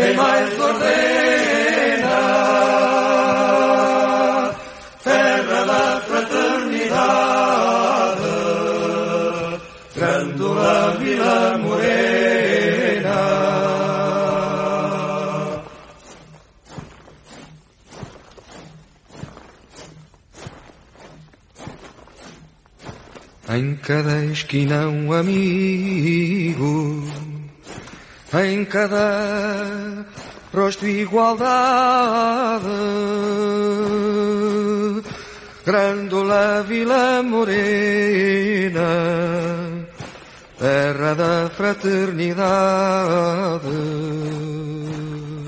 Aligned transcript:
quem 0.00 0.16
mais 0.16 0.58
ordena. 0.58 2.16
Terra 5.04 5.64
da 5.66 6.00
fraternidade. 6.00 7.20
Grândola 9.94 10.96
Vila 10.98 11.58
Morena. 11.58 13.20
Em 23.52 23.74
cada 23.76 24.24
esquina 24.26 24.88
um 24.88 25.12
amigo, 25.12 27.04
em 28.32 28.64
cada 28.64 29.79
rosto 30.52 30.86
igualdade. 30.86 32.68
Grândola 35.64 36.64
Vila 36.66 37.22
Morena, 37.22 38.80
terra 40.58 41.14
da 41.14 41.48
fraternidade, 41.50 43.68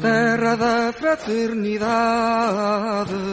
terra 0.01 0.57
da 0.57 0.93
fraternidade. 0.93 3.32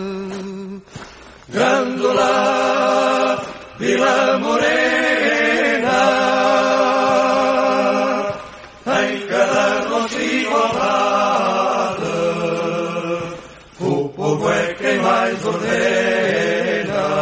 Mais 15.30 15.46
ordena. 15.46 17.20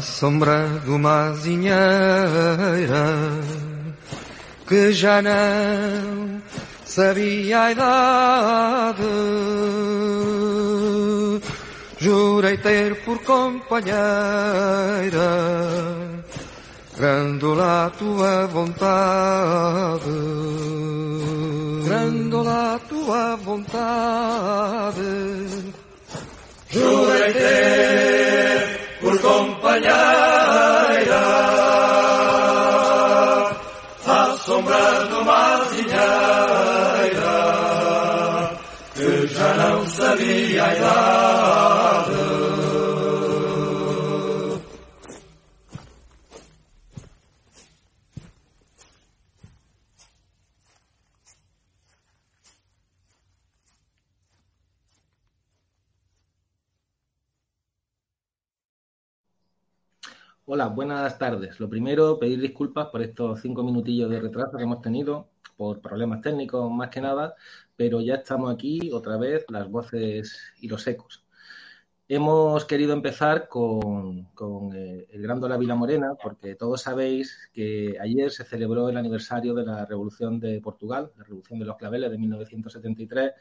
Sombra 0.00 0.80
de 0.84 0.90
uma 0.90 1.28
azinheira 1.28 1.76
que 4.66 4.92
já 4.92 5.22
não 5.22 6.42
sabia 6.84 7.62
a 7.62 7.72
idade. 7.72 9.02
Jurei 11.98 12.56
ter 12.58 13.04
por 13.04 13.18
companheira, 13.20 13.94
Grândola 16.96 17.86
a 17.86 17.90
tua 17.90 18.46
vontade, 18.46 20.04
Grândola 21.86 22.74
a 22.74 22.78
tua 22.88 23.36
vontade. 23.36 25.02
Jurei 26.70 27.32
ter 27.32 28.98
por 29.00 29.20
companheira, 29.20 29.94
à 34.06 34.36
sombra 34.44 35.06
de 35.08 35.14
uma 35.14 35.62
azinheira, 35.62 36.14
que 38.94 39.26
já 39.34 39.54
não 39.54 39.84
sabia 39.88 40.64
a 40.64 40.76
idade. 40.76 42.33
Hola, 60.54 60.68
buenas 60.68 61.18
tardes. 61.18 61.58
Lo 61.58 61.68
primero, 61.68 62.16
pedir 62.20 62.40
disculpas 62.40 62.86
por 62.86 63.02
estos 63.02 63.40
cinco 63.40 63.64
minutillos 63.64 64.08
de 64.08 64.20
retraso 64.20 64.56
que 64.56 64.62
hemos 64.62 64.80
tenido, 64.80 65.28
por 65.56 65.80
problemas 65.80 66.20
técnicos 66.20 66.70
más 66.70 66.90
que 66.90 67.00
nada, 67.00 67.34
pero 67.74 68.00
ya 68.00 68.14
estamos 68.14 68.54
aquí 68.54 68.92
otra 68.92 69.16
vez, 69.16 69.44
las 69.48 69.68
voces 69.68 70.38
y 70.60 70.68
los 70.68 70.86
ecos. 70.86 71.24
Hemos 72.06 72.64
querido 72.66 72.92
empezar 72.92 73.48
con, 73.48 74.28
eh, 74.76 75.08
el 75.10 75.22
Grándola 75.22 75.56
Vila 75.56 75.74
Morena, 75.74 76.14
porque 76.22 76.54
todos 76.54 76.82
sabéis 76.82 77.50
que 77.52 77.98
ayer 78.00 78.30
se 78.30 78.44
celebró 78.44 78.88
el 78.88 78.96
aniversario 78.96 79.54
de 79.54 79.66
la 79.66 79.84
Revolución 79.86 80.38
de 80.38 80.60
Portugal, 80.60 81.10
la 81.16 81.24
Revolución 81.24 81.58
de 81.58 81.64
los 81.64 81.76
Claveles 81.76 82.12
de 82.12 82.18
1973, 82.18 83.32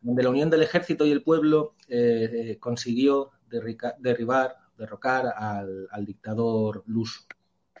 donde 0.00 0.24
la 0.24 0.30
unión 0.30 0.50
del 0.50 0.64
ejército 0.64 1.06
y 1.06 1.12
el 1.12 1.22
pueblo 1.22 1.74
eh, 1.88 2.30
eh, 2.32 2.58
consiguió 2.58 3.30
derribar 3.48 4.67
derrocar 4.78 5.26
al, 5.36 5.88
al 5.90 6.06
dictador 6.06 6.84
luso. 6.86 7.22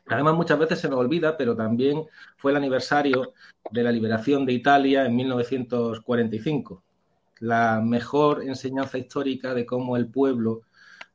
Además, 0.06 0.34
muchas 0.34 0.58
veces 0.58 0.80
se 0.80 0.88
nos 0.88 0.98
olvida, 0.98 1.36
pero 1.36 1.54
también 1.54 2.04
fue 2.36 2.50
el 2.50 2.56
aniversario 2.56 3.34
de 3.70 3.82
la 3.82 3.92
liberación 3.92 4.46
de 4.46 4.54
Italia 4.54 5.04
en 5.04 5.14
1945. 5.16 6.82
La 7.40 7.80
mejor 7.80 8.42
enseñanza 8.42 8.98
histórica 8.98 9.54
de 9.54 9.66
cómo 9.66 9.96
el 9.96 10.08
pueblo 10.08 10.62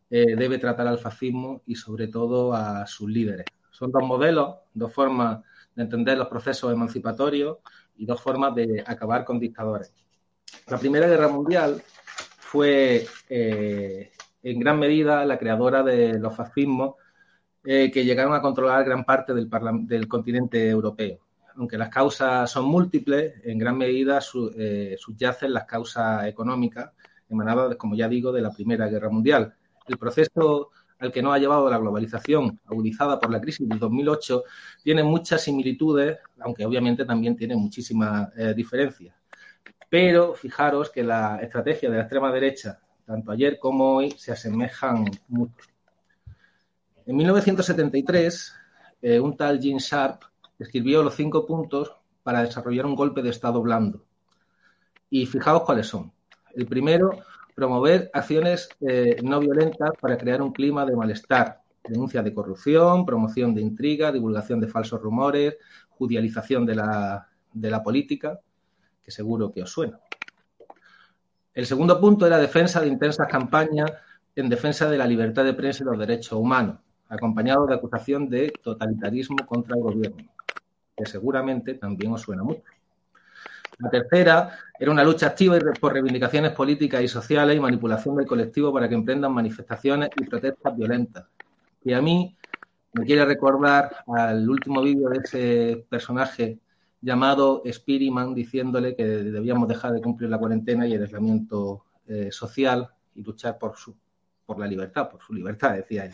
eh, 0.10 0.36
debe 0.36 0.60
tratar 0.60 0.88
al 0.88 1.00
fascismo 1.00 1.64
y 1.66 1.76
sobre 1.76 2.08
todo 2.08 2.54
a 2.54 2.86
sus 2.86 3.10
líderes. 3.10 3.46
Son 3.72 3.92
dos 3.92 4.04
modelos, 4.04 4.58
dos 4.74 4.94
formas 4.94 5.40
de 5.76 5.84
entender 5.84 6.18
los 6.18 6.28
procesos 6.28 6.72
emancipatorios 6.72 7.58
y 7.98 8.06
dos 8.06 8.22
formas 8.22 8.54
de 8.54 8.84
acabar 8.86 9.26
con 9.26 9.40
dictadores. 9.40 9.92
La 10.68 10.78
Primera 10.78 11.08
Guerra 11.08 11.30
Mundial 11.30 11.82
fue 12.38 13.08
eh, 13.28 14.12
en 14.44 14.60
gran 14.60 14.78
medida 14.78 15.26
la 15.26 15.38
creadora 15.38 15.82
de 15.84 16.20
los 16.20 16.36
fascismos 16.36 16.96
eh, 17.64 17.90
que 17.92 18.04
llegaron 18.04 18.34
a 18.34 18.42
controlar 18.42 18.84
gran 18.84 19.06
parte 19.06 19.34
del, 19.34 20.08
continente 20.08 20.70
europeo. 20.70 21.20
Aunque 21.56 21.78
las 21.78 21.90
causas 21.90 22.52
son 22.52 22.66
múltiples, 22.66 23.36
en 23.44 23.58
gran 23.58 23.78
medida 23.78 24.20
su, 24.20 24.52
eh, 24.58 24.96
subyacen 25.00 25.54
las 25.54 25.66
causas 25.66 26.28
económicas 26.28 26.92
emanadas, 27.30 27.76
como 27.78 27.96
ya 27.96 28.10
digo, 28.10 28.32
de 28.34 28.42
la 28.42 28.52
Primera 28.52 28.88
Guerra 28.88 29.10
Mundial. 29.10 29.54
El 29.88 29.98
proceso 29.98 30.72
al 31.00 31.12
que 31.12 31.22
nos 31.22 31.34
ha 31.34 31.38
llevado 31.38 31.70
la 31.70 31.78
globalización, 31.78 32.60
agudizada 32.66 33.20
por 33.20 33.32
la 33.32 33.40
crisis 33.40 33.68
del 33.68 33.80
2008, 33.80 34.44
tiene 34.84 35.04
muchas 35.04 35.42
similitudes, 35.42 36.18
aunque 36.40 36.66
obviamente 36.66 37.06
también 37.06 37.36
tiene 37.36 37.56
muchísimas 37.56 38.30
eh, 38.38 38.54
diferencias. 38.54 39.16
Pero 39.90 40.34
fijaros 40.34 40.90
que 40.90 41.04
la 41.04 41.40
estrategia 41.42 41.90
de 41.90 41.98
la 41.98 42.04
extrema 42.04 42.32
derecha 42.32 42.80
tanto 43.06 43.32
ayer 43.32 43.60
como 43.60 43.96
hoy, 43.96 44.12
se 44.12 44.32
asemejan 44.32 45.06
mucho. 45.28 45.66
En 47.06 47.18
1973, 47.18 48.54
eh, 49.02 49.20
un 49.20 49.36
tal 49.36 49.62
Gene 49.62 49.80
Sharp 49.80 50.22
escribió 50.58 51.04
los 51.04 51.16
cinco 51.16 51.46
puntos 51.46 51.94
para 52.24 52.44
desarrollar 52.44 52.86
un 52.86 52.96
golpe 52.96 53.22
de 53.22 53.30
Estado 53.30 53.62
blando. 53.62 54.06
Y 55.10 55.26
fijaos 55.26 55.64
cuáles 55.64 55.88
son. 55.88 56.12
El 56.56 56.66
primero, 56.66 57.24
promover 57.54 58.10
acciones 58.14 58.70
eh, 58.82 59.18
no 59.22 59.40
violentas 59.40 59.92
para 60.00 60.18
crear 60.18 60.42
un 60.42 60.54
clima 60.54 60.86
de 60.86 60.96
malestar, 60.96 61.62
denuncia 61.84 62.24
de 62.24 62.34
corrupción, 62.34 63.06
promoción 63.06 63.54
de 63.54 63.62
intriga, 63.62 64.12
divulgación 64.12 64.60
de 64.60 64.68
falsos 64.68 65.02
rumores, 65.02 65.58
judicialización 65.90 66.66
de 66.66 66.76
la, 66.76 67.28
de 67.52 67.70
la 67.70 67.84
política, 67.84 68.40
que 69.04 69.12
seguro 69.12 69.52
que 69.52 69.64
os 69.64 69.70
suena. 69.72 70.00
El 71.54 71.66
segundo 71.68 72.00
punto 72.00 72.26
era 72.26 72.38
defensa 72.38 72.82
de 72.82 72.88
intensas 72.88 73.28
campañas 73.28 73.92
en 74.36 74.50
defensa 74.50 74.90
de 74.90 74.98
la 74.98 75.06
libertad 75.06 75.44
de 75.44 75.54
prensa 75.54 75.84
y 75.84 75.86
los 75.86 76.00
derechos 76.00 76.34
humanos, 76.34 76.78
acompañado 77.10 77.68
de 77.68 77.76
acusación 77.76 78.28
de 78.28 78.52
totalitarismo 78.64 79.46
contra 79.46 79.76
el 79.76 79.84
gobierno, 79.84 80.24
que 80.98 81.06
seguramente 81.06 81.76
también 81.76 82.12
os 82.14 82.22
suena 82.22 82.44
mucho. 82.44 82.64
La 83.78 83.90
tercera 83.90 84.58
era 84.80 84.92
una 84.92 85.04
lucha 85.04 85.28
activa 85.28 85.58
por 85.80 85.94
reivindicaciones 85.94 86.52
políticas 86.52 87.02
y 87.02 87.08
sociales 87.08 87.56
y 87.56 87.60
manipulación 87.60 88.16
del 88.16 88.26
colectivo 88.26 88.74
para 88.74 88.90
que 88.90 88.96
emprendan 88.96 89.32
manifestaciones 89.32 90.10
y 90.16 90.24
protestas 90.26 90.76
violentas. 90.76 91.26
que 91.84 91.94
a 91.94 92.02
mí 92.02 92.36
me 92.94 93.06
quiere 93.06 93.26
recordar 93.26 94.04
al 94.08 94.50
último 94.50 94.82
vídeo 94.82 95.10
de 95.10 95.18
ese 95.18 95.86
personaje 95.90 96.60
llamado 97.04 97.62
Spiriman 97.70 98.34
diciéndole 98.34 98.96
que 98.96 99.06
debíamos 99.06 99.68
dejar 99.68 99.92
de 99.92 100.02
cumplir 100.02 100.30
la 100.30 100.40
cuarentena 100.40 100.88
y 100.88 100.94
el 100.94 101.04
aislamiento 101.04 101.84
eh, 102.08 102.30
social 102.32 102.90
y 103.14 103.22
luchar 103.22 103.58
por, 103.60 103.76
su, 103.76 103.96
por 104.46 104.58
la 104.58 104.66
libertad, 104.66 105.10
por 105.10 105.22
su 105.22 105.34
libertad, 105.34 105.74
decía 105.74 106.06
él. 106.06 106.14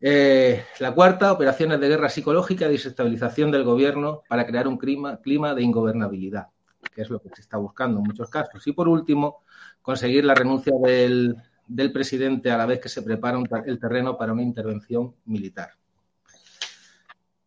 Eh, 0.00 0.64
la 0.78 0.94
cuarta, 0.94 1.32
operaciones 1.32 1.80
de 1.80 1.88
guerra 1.88 2.08
psicológica 2.08 2.66
y 2.66 2.72
desestabilización 2.72 3.50
del 3.50 3.64
gobierno 3.64 4.22
para 4.28 4.46
crear 4.46 4.68
un 4.68 4.78
clima, 4.78 5.20
clima 5.20 5.52
de 5.52 5.62
ingobernabilidad, 5.62 6.46
que 6.94 7.02
es 7.02 7.10
lo 7.10 7.20
que 7.20 7.30
se 7.34 7.40
está 7.40 7.56
buscando 7.56 7.98
en 7.98 8.04
muchos 8.04 8.30
casos. 8.30 8.64
Y 8.68 8.72
por 8.72 8.88
último, 8.88 9.42
conseguir 9.82 10.24
la 10.24 10.34
renuncia 10.34 10.72
del, 10.80 11.36
del 11.66 11.92
presidente 11.92 12.52
a 12.52 12.56
la 12.56 12.66
vez 12.66 12.78
que 12.78 12.88
se 12.88 13.02
prepara 13.02 13.36
un, 13.36 13.48
el 13.66 13.80
terreno 13.80 14.16
para 14.16 14.32
una 14.32 14.42
intervención 14.42 15.14
militar. 15.24 15.70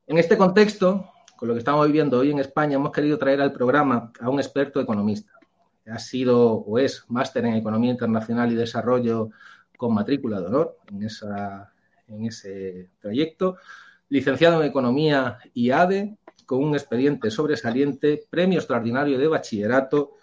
En 0.06 0.18
este 0.18 0.38
contexto, 0.38 1.08
con 1.40 1.48
lo 1.48 1.54
que 1.54 1.60
estamos 1.60 1.88
viviendo 1.88 2.20
hoy 2.20 2.32
en 2.32 2.40
España, 2.40 2.76
hemos 2.76 2.92
querido 2.92 3.18
traer 3.18 3.40
al 3.40 3.54
programa 3.54 4.12
a 4.20 4.30
un 4.30 4.42
experto 4.42 4.82
economista. 4.82 5.32
Ha 5.90 5.98
sido 5.98 6.52
o 6.52 6.78
es 6.78 7.06
máster 7.08 7.46
en 7.46 7.54
Economía 7.54 7.92
Internacional 7.92 8.52
y 8.52 8.56
Desarrollo 8.56 9.30
con 9.78 9.94
matrícula 9.94 10.42
de 10.42 10.48
honor 10.48 10.78
en, 10.90 12.26
ese 12.26 12.90
trayecto, 13.00 13.56
licenciado 14.10 14.62
en 14.62 14.68
Economía 14.68 15.38
y 15.54 15.72
ADE, 15.72 16.18
con 16.46 16.62
un 16.62 16.74
expediente 16.74 17.32
sobresaliente, 17.32 18.22
premio 18.30 18.60
extraordinario 18.60 19.18
de 19.18 19.30
bachillerato. 19.30 20.16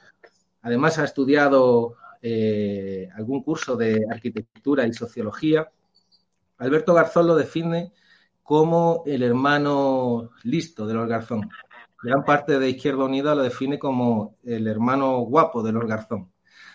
Además, 0.61 0.99
ha 0.99 1.05
estudiado 1.05 1.95
eh, 2.21 3.09
algún 3.15 3.43
curso 3.43 3.75
de 3.75 4.05
arquitectura 4.11 4.87
y 4.87 4.93
sociología, 4.93 5.67
Alberto 6.59 6.93
Garzón 6.93 7.27
lo 7.27 7.37
define 7.37 7.93
como 8.47 9.03
el 9.07 9.25
hermano 9.25 10.31
listo 10.45 10.87
de 10.87 10.95
los 10.95 11.09
Garzón. 11.09 11.51
Gran 12.01 12.25
parte 12.25 12.61
de 12.61 12.71
Izquierda 12.71 13.05
Unida 13.05 13.35
lo 13.35 13.43
define 13.43 13.77
como 13.79 14.37
el 14.45 14.69
hermano 14.69 15.19
guapo 15.23 15.65
de 15.65 15.73
los 15.73 15.85
Garzón. 15.85 16.31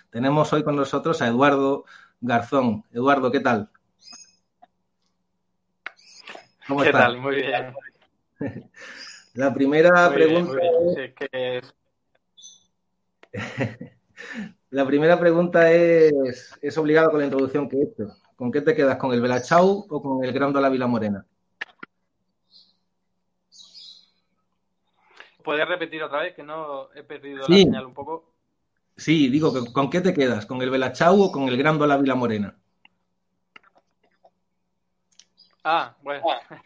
Tenemos 0.09 0.51
hoy 0.51 0.63
con 0.63 0.75
nosotros 0.75 1.21
a 1.21 1.27
Eduardo 1.27 1.85
Garzón. 2.19 2.83
Eduardo, 2.91 3.31
¿qué 3.31 3.39
tal? 3.39 3.69
¿Cómo 6.67 6.83
¿Qué 6.83 6.91
tal? 6.91 7.17
Muy 7.17 7.37
bien. 7.37 7.73
La 9.33 9.53
primera 9.53 10.11
pregunta. 10.11 10.57
La 14.71 14.85
primera 14.85 15.17
pregunta 15.17 15.71
es, 15.71 16.59
es 16.61 16.77
obligada 16.77 17.09
con 17.09 17.19
la 17.19 17.25
introducción 17.25 17.69
que 17.69 17.77
he 17.77 17.83
hecho. 17.83 18.13
¿Con 18.35 18.51
qué 18.51 18.59
te 18.59 18.75
quedas? 18.75 18.97
¿Con 18.97 19.13
el 19.13 19.21
Belachau 19.21 19.85
o 19.89 20.01
con 20.01 20.25
el 20.25 20.33
Grando 20.33 20.59
la 20.59 20.67
Vila 20.67 20.87
Morena? 20.87 21.25
¿Puedes 25.43 25.67
repetir 25.67 26.03
otra 26.03 26.21
vez? 26.21 26.35
Que 26.35 26.43
no 26.43 26.91
he 26.93 27.03
perdido 27.03 27.47
la 27.47 27.55
señal 27.55 27.85
un 27.85 27.93
poco. 27.93 28.33
Sí, 28.95 29.29
digo, 29.29 29.51
¿con 29.73 29.89
qué 29.89 30.01
te 30.01 30.13
quedas? 30.13 30.45
¿Con 30.45 30.61
el 30.61 30.69
Belachau 30.69 31.21
o 31.21 31.31
con 31.31 31.47
el 31.47 31.57
Grando 31.57 31.87
la 31.87 31.97
Vila 31.97 32.15
Morena? 32.15 32.55
Ah, 35.63 35.95
bueno. 36.01 36.23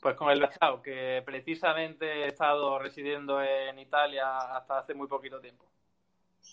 Pues 0.00 0.16
con 0.16 0.28
el 0.28 0.38
Belachau, 0.38 0.82
que 0.82 1.22
precisamente 1.24 2.04
he 2.04 2.26
estado 2.26 2.78
residiendo 2.78 3.42
en 3.42 3.78
Italia 3.78 4.36
hasta 4.54 4.80
hace 4.80 4.92
muy 4.92 5.08
poquito 5.08 5.40
tiempo 5.40 5.64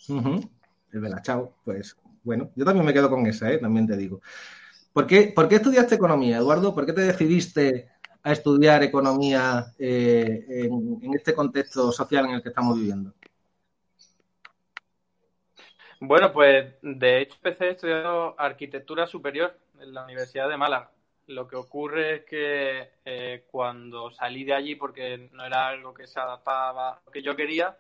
el 0.07 0.99
Belachao, 0.99 1.55
pues 1.63 1.97
bueno, 2.23 2.51
yo 2.55 2.65
también 2.65 2.85
me 2.85 2.93
quedo 2.93 3.09
con 3.09 3.25
esa, 3.25 3.51
¿eh? 3.51 3.57
también 3.57 3.87
te 3.87 3.97
digo. 3.97 4.21
¿Por 4.93 5.07
qué, 5.07 5.31
¿Por 5.33 5.47
qué 5.47 5.55
estudiaste 5.55 5.95
economía, 5.95 6.37
Eduardo? 6.37 6.75
¿Por 6.75 6.85
qué 6.85 6.93
te 6.93 7.01
decidiste 7.01 7.89
a 8.23 8.31
estudiar 8.31 8.83
economía 8.83 9.73
eh, 9.79 10.45
en, 10.47 10.99
en, 11.01 11.13
este 11.13 11.33
contexto 11.33 11.91
social 11.91 12.25
en 12.25 12.31
el 12.35 12.43
que 12.43 12.49
estamos 12.49 12.77
viviendo? 12.77 13.13
Bueno, 15.99 16.31
pues 16.31 16.73
de 16.81 17.21
hecho 17.21 17.35
empecé 17.35 17.69
estudiando 17.69 18.35
arquitectura 18.37 19.05
superior 19.05 19.55
en 19.79 19.93
la 19.93 20.03
Universidad 20.03 20.49
de 20.49 20.57
Málaga. 20.57 20.91
Lo 21.27 21.47
que 21.47 21.55
ocurre 21.55 22.15
es 22.15 22.25
que 22.25 22.91
eh, 23.05 23.45
cuando 23.51 24.09
salí 24.11 24.43
de 24.43 24.53
allí, 24.53 24.75
porque 24.75 25.29
no 25.31 25.45
era 25.45 25.67
algo 25.67 25.93
que 25.93 26.07
se 26.07 26.19
adaptaba 26.19 26.93
a 26.93 27.01
lo 27.05 27.11
que 27.11 27.21
yo 27.21 27.35
quería, 27.35 27.77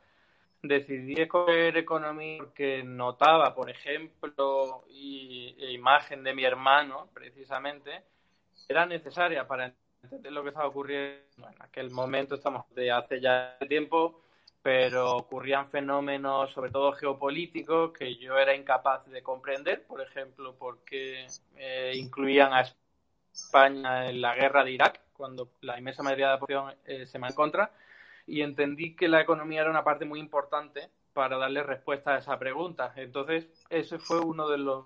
decidí 0.61 1.19
escoger 1.19 1.75
economía 1.77 2.37
porque 2.37 2.83
notaba, 2.83 3.55
por 3.55 3.69
ejemplo, 3.69 4.85
y, 4.89 5.55
e 5.59 5.71
imagen 5.71 6.23
de 6.23 6.33
mi 6.33 6.43
hermano, 6.45 7.09
precisamente, 7.13 8.03
era 8.69 8.85
necesaria 8.85 9.47
para 9.47 9.73
entender 10.03 10.31
lo 10.31 10.43
que 10.43 10.49
estaba 10.49 10.67
ocurriendo. 10.67 11.21
En 11.37 11.61
aquel 11.61 11.91
momento 11.91 12.35
estamos 12.35 12.65
de 12.73 12.91
hace 12.91 13.19
ya 13.19 13.57
tiempo, 13.67 14.21
pero 14.61 15.17
ocurrían 15.17 15.69
fenómenos, 15.69 16.51
sobre 16.51 16.71
todo 16.71 16.91
geopolíticos, 16.93 17.91
que 17.91 18.15
yo 18.15 18.37
era 18.37 18.55
incapaz 18.55 19.05
de 19.07 19.21
comprender. 19.21 19.83
Por 19.85 20.01
ejemplo, 20.01 20.55
porque 20.57 21.27
eh, 21.55 21.93
incluían 21.95 22.53
a 22.53 22.65
España 23.31 24.09
en 24.09 24.21
la 24.21 24.35
guerra 24.35 24.63
de 24.63 24.71
Irak, 24.71 25.01
cuando 25.13 25.49
la 25.61 25.77
inmensa 25.77 26.03
mayoría 26.03 26.27
de 26.27 26.33
la 26.33 26.39
población 26.39 26.75
eh, 26.85 27.05
se 27.05 27.19
me 27.19 27.27
en 27.27 27.33
contra 27.33 27.71
y 28.27 28.41
entendí 28.41 28.95
que 28.95 29.07
la 29.07 29.21
economía 29.21 29.61
era 29.61 29.69
una 29.69 29.83
parte 29.83 30.05
muy 30.05 30.19
importante 30.19 30.89
para 31.13 31.37
darle 31.37 31.63
respuesta 31.63 32.15
a 32.15 32.19
esa 32.19 32.37
pregunta. 32.39 32.93
Entonces, 32.95 33.47
ese 33.69 33.99
fue 33.99 34.19
uno 34.19 34.47
de 34.47 34.57
los 34.57 34.85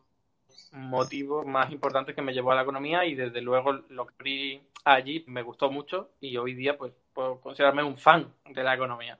motivos 0.71 1.45
más 1.45 1.71
importantes 1.71 2.15
que 2.15 2.21
me 2.21 2.33
llevó 2.33 2.51
a 2.51 2.55
la 2.55 2.61
economía 2.63 3.05
y 3.05 3.15
desde 3.15 3.41
luego 3.41 3.73
lo 3.89 4.07
que 4.07 4.23
vi 4.23 4.61
allí 4.83 5.23
me 5.27 5.41
gustó 5.41 5.71
mucho 5.71 6.11
y 6.19 6.37
hoy 6.37 6.53
día 6.53 6.77
pues 6.77 6.93
puedo 7.13 7.39
considerarme 7.41 7.83
un 7.83 7.97
fan 7.97 8.27
de 8.49 8.63
la 8.63 8.75
economía 8.75 9.17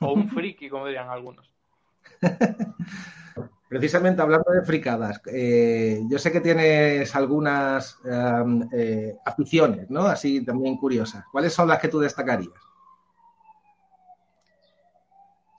o 0.00 0.12
un 0.12 0.28
friki 0.28 0.68
como 0.68 0.86
dirían 0.86 1.08
algunos. 1.08 1.50
Precisamente 3.68 4.22
hablando 4.22 4.52
de 4.52 4.62
fricadas, 4.62 5.20
eh, 5.26 6.00
yo 6.08 6.18
sé 6.18 6.30
que 6.30 6.40
tienes 6.40 7.16
algunas 7.16 7.98
eh, 8.72 9.16
aficiones, 9.24 9.90
¿no? 9.90 10.02
Así 10.02 10.44
también 10.44 10.76
curiosas. 10.76 11.24
¿Cuáles 11.32 11.52
son 11.52 11.66
las 11.66 11.80
que 11.80 11.88
tú 11.88 11.98
destacarías? 11.98 12.52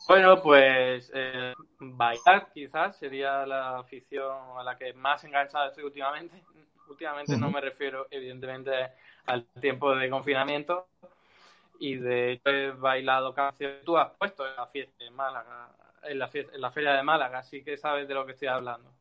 Bueno, 0.07 0.41
pues 0.41 1.11
eh, 1.13 1.53
bailar 1.79 2.51
quizás 2.53 2.97
sería 2.97 3.45
la 3.45 3.79
afición 3.79 4.37
a 4.57 4.63
la 4.63 4.77
que 4.77 4.93
más 4.93 5.23
enganchado 5.23 5.69
estoy 5.69 5.83
últimamente. 5.83 6.43
Últimamente 6.87 7.35
no 7.37 7.49
me 7.49 7.59
refiero 7.61 8.05
evidentemente 8.11 8.71
al 9.25 9.45
tiempo 9.59 9.95
de 9.95 10.09
confinamiento 10.09 10.87
y 11.79 11.95
de 11.95 12.33
hecho 12.33 12.49
he 12.49 12.71
bailado 12.71 13.33
canciones 13.33 13.83
tú 13.83 13.97
has 13.97 14.11
puesto 14.11 14.47
en 14.47 14.55
la 14.55 14.67
fiesta 14.67 15.03
de 15.03 15.09
Málaga, 15.09 15.69
en 16.03 16.19
la, 16.19 16.29
en 16.33 16.61
la 16.61 16.71
feria 16.71 16.93
de 16.93 17.03
Málaga, 17.03 17.39
así 17.39 17.63
que 17.63 17.75
sabes 17.75 18.07
de 18.07 18.13
lo 18.13 18.25
que 18.25 18.33
estoy 18.33 18.47
hablando. 18.49 18.91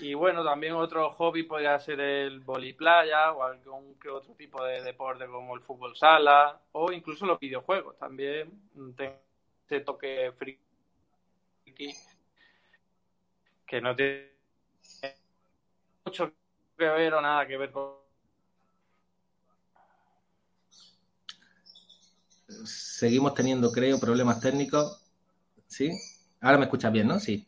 Y 0.00 0.14
bueno, 0.14 0.44
también 0.44 0.74
otro 0.74 1.10
hobby 1.10 1.42
podría 1.42 1.78
ser 1.78 2.00
el 2.00 2.40
voliplaya 2.40 3.32
o 3.32 3.42
algún 3.42 3.98
que 3.98 4.08
otro 4.08 4.34
tipo 4.34 4.64
de 4.64 4.82
deporte 4.82 5.26
como 5.26 5.54
el 5.54 5.60
fútbol 5.60 5.96
sala 5.96 6.60
o 6.72 6.90
incluso 6.92 7.26
los 7.26 7.38
videojuegos. 7.38 7.96
También 7.98 8.50
tengo 8.96 9.23
ese 9.66 9.80
toque 9.80 10.32
friki 10.36 11.94
que 13.66 13.80
no 13.80 13.96
tiene 13.96 14.34
mucho 16.04 16.32
que 16.76 16.84
ver 16.84 17.14
o 17.14 17.20
nada 17.20 17.46
que 17.46 17.56
ver 17.56 17.70
con 17.70 18.04
seguimos 22.64 23.34
teniendo, 23.34 23.70
creo, 23.72 23.98
problemas 23.98 24.40
técnicos. 24.40 25.00
¿Sí? 25.66 25.90
Ahora 26.40 26.58
me 26.58 26.64
escuchas 26.64 26.92
bien, 26.92 27.08
¿no? 27.08 27.18
Sí. 27.18 27.46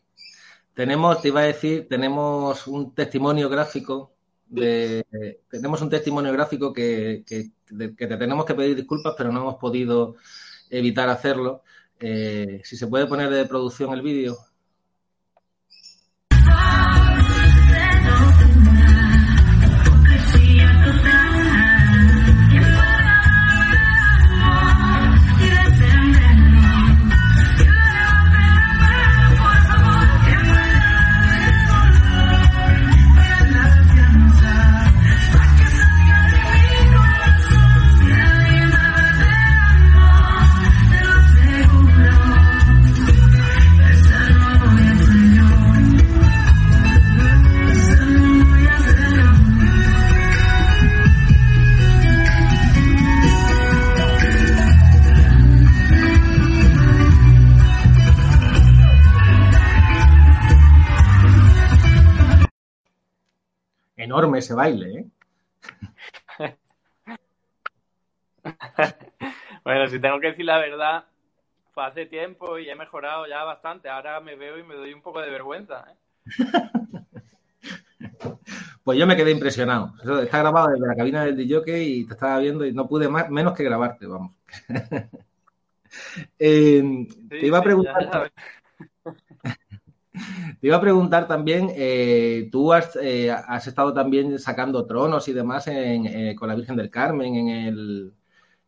Tenemos, 0.73 1.21
te 1.21 1.29
iba 1.29 1.41
a 1.41 1.45
decir, 1.45 1.87
tenemos 1.87 2.67
un 2.67 2.93
testimonio 2.93 3.49
gráfico 3.49 4.13
de, 4.47 5.05
tenemos 5.49 5.81
un 5.81 5.89
testimonio 5.89 6.31
gráfico 6.31 6.71
que, 6.71 7.23
que, 7.25 7.51
que, 7.67 8.07
te 8.07 8.17
tenemos 8.17 8.45
que 8.45 8.53
pedir 8.53 8.75
disculpas, 8.75 9.15
pero 9.17 9.31
no 9.31 9.41
hemos 9.41 9.55
podido 9.55 10.15
evitar 10.69 11.09
hacerlo. 11.09 11.63
Eh, 11.99 12.61
si 12.63 12.77
se 12.77 12.87
puede 12.87 13.07
poner 13.07 13.29
de 13.29 13.45
producción 13.45 13.93
el 13.93 14.01
vídeo. 14.01 14.37
Enorme 64.07 64.39
ese 64.39 64.53
baile, 64.53 64.99
¿eh? 64.99 65.05
bueno, 69.63 69.87
si 69.87 69.99
tengo 69.99 70.19
que 70.19 70.27
decir 70.27 70.45
la 70.45 70.57
verdad, 70.57 71.05
fue 71.73 71.85
hace 71.85 72.05
tiempo 72.05 72.57
y 72.57 72.69
he 72.69 72.75
mejorado 72.75 73.27
ya 73.27 73.43
bastante. 73.43 73.89
Ahora 73.89 74.21
me 74.21 74.35
veo 74.35 74.57
y 74.57 74.63
me 74.63 74.75
doy 74.75 74.93
un 74.93 75.01
poco 75.01 75.19
de 75.21 75.29
vergüenza. 75.29 75.85
¿eh? 75.91 75.95
pues 78.83 78.97
yo 78.97 79.05
me 79.05 79.17
quedé 79.17 79.31
impresionado. 79.31 79.93
está 80.23 80.39
grabado 80.39 80.69
desde 80.69 80.87
la 80.87 80.95
cabina 80.95 81.25
del 81.25 81.35
DJ 81.35 81.83
y 81.83 82.05
te 82.05 82.13
estaba 82.13 82.39
viendo 82.39 82.65
y 82.65 82.71
no 82.71 82.87
pude 82.87 83.09
más, 83.09 83.29
menos 83.29 83.53
que 83.53 83.63
grabarte, 83.63 84.07
vamos. 84.07 84.33
Eh, 86.37 87.07
te 87.29 87.47
iba 87.47 87.57
a 87.57 87.63
preguntar. 87.63 88.31
Te 90.59 90.67
iba 90.67 90.77
a 90.77 90.81
preguntar 90.81 91.27
también, 91.27 91.69
eh, 91.75 92.49
tú 92.51 92.73
eh, 92.73 93.31
has, 93.31 93.67
estado 93.67 93.93
también 93.93 94.39
sacando 94.39 94.85
tronos 94.85 95.27
y 95.27 95.33
demás 95.33 95.65
con 96.37 96.47
la 96.47 96.55
Virgen 96.55 96.75
del 96.75 96.89
Carmen 96.89 97.35
en 97.35 97.49
el, 97.49 98.13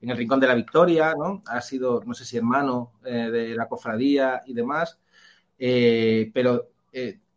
en 0.02 0.10
el 0.10 0.18
Rincón 0.18 0.40
de 0.40 0.48
la 0.48 0.56
Victoria, 0.56 1.14
¿no? 1.18 1.44
Has 1.48 1.68
sido, 1.68 2.02
no 2.06 2.14
sé 2.14 2.26
si 2.26 2.38
hermano 2.38 2.94
de 3.04 3.56
la 3.56 3.68
cofradía 3.68 4.42
y 4.46 4.54
demás, 4.54 5.00
pero 5.58 6.70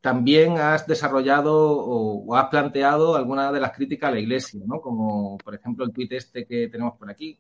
también 0.01 0.59
has 0.59 0.87
desarrollado 0.87 1.55
o, 1.55 2.35
has 2.37 2.49
planteado 2.49 3.17
alguna 3.17 3.53
de 3.53 3.61
las 3.61 3.73
críticas 3.73 4.09
a 4.11 4.15
la 4.15 4.21
Iglesia, 4.21 4.61
¿no? 4.67 4.81
Como, 4.81 5.39
por 5.39 5.55
ejemplo, 5.55 5.85
el 5.85 5.93
tuit 5.93 6.13
este 6.13 6.47
que 6.47 6.69
tenemos 6.69 6.97
por 6.99 7.11
aquí. 7.11 7.39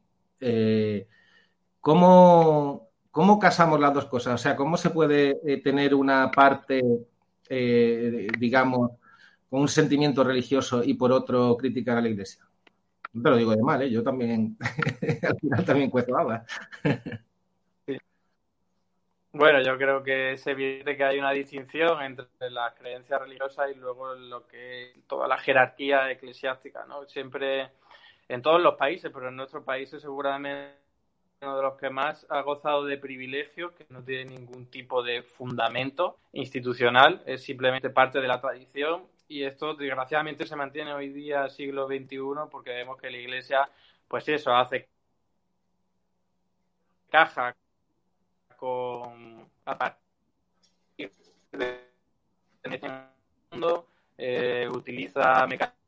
¿Cómo, 1.80 2.91
¿Cómo 3.12 3.38
casamos 3.38 3.78
las 3.78 3.92
dos 3.92 4.06
cosas? 4.06 4.34
O 4.34 4.38
sea, 4.38 4.56
¿cómo 4.56 4.78
se 4.78 4.88
puede 4.88 5.38
eh, 5.44 5.60
tener 5.62 5.94
una 5.94 6.30
parte, 6.30 6.82
eh, 7.46 8.26
digamos, 8.38 8.92
con 9.50 9.60
un 9.60 9.68
sentimiento 9.68 10.24
religioso 10.24 10.82
y 10.82 10.94
por 10.94 11.12
otro 11.12 11.54
criticar 11.58 11.98
a 11.98 12.00
la 12.00 12.08
iglesia? 12.08 12.42
No 13.12 13.22
te 13.22 13.30
lo 13.30 13.36
digo 13.36 13.54
de 13.54 13.62
mal, 13.62 13.82
¿eh? 13.82 13.90
yo 13.90 14.02
también, 14.02 14.56
al 15.22 15.38
final 15.38 15.64
también 15.66 15.90
cuesto 15.90 16.16
hablar. 16.16 16.46
Bueno, 19.34 19.62
yo 19.62 19.76
creo 19.76 20.02
que 20.02 20.32
es 20.32 20.46
evidente 20.46 20.96
que 20.96 21.04
hay 21.04 21.18
una 21.18 21.32
distinción 21.32 22.02
entre 22.02 22.50
las 22.50 22.72
creencias 22.74 23.20
religiosas 23.20 23.70
y 23.70 23.78
luego 23.78 24.14
lo 24.14 24.46
que 24.46 24.94
toda 25.06 25.28
la 25.28 25.36
jerarquía 25.36 26.10
eclesiástica, 26.10 26.86
¿no? 26.86 27.06
Siempre 27.06 27.72
en 28.28 28.40
todos 28.40 28.62
los 28.62 28.76
países, 28.76 29.10
pero 29.12 29.28
en 29.28 29.36
nuestros 29.36 29.64
países 29.64 30.00
seguramente 30.00 30.81
uno 31.42 31.56
de 31.56 31.62
los 31.62 31.74
que 31.74 31.90
más 31.90 32.26
ha 32.30 32.40
gozado 32.42 32.84
de 32.84 32.96
privilegios, 32.98 33.72
que 33.72 33.86
no 33.90 34.02
tiene 34.02 34.36
ningún 34.36 34.66
tipo 34.66 35.02
de 35.02 35.22
fundamento 35.22 36.18
institucional, 36.32 37.22
es 37.26 37.42
simplemente 37.42 37.90
parte 37.90 38.20
de 38.20 38.28
la 38.28 38.40
tradición. 38.40 39.06
Y 39.28 39.44
esto 39.44 39.74
desgraciadamente 39.74 40.46
se 40.46 40.56
mantiene 40.56 40.92
hoy 40.92 41.08
día 41.08 41.48
siglo 41.48 41.86
XXI 41.86 42.18
porque 42.50 42.70
vemos 42.70 43.00
que 43.00 43.10
la 43.10 43.16
Iglesia, 43.16 43.68
pues 44.08 44.28
eso, 44.28 44.54
hace 44.54 44.88
caja 47.10 47.56
con 48.56 49.48
partir 49.64 51.10
mundo, 53.50 53.86
eh, 54.16 54.68
utiliza 54.70 55.46
mecanismos 55.46 55.82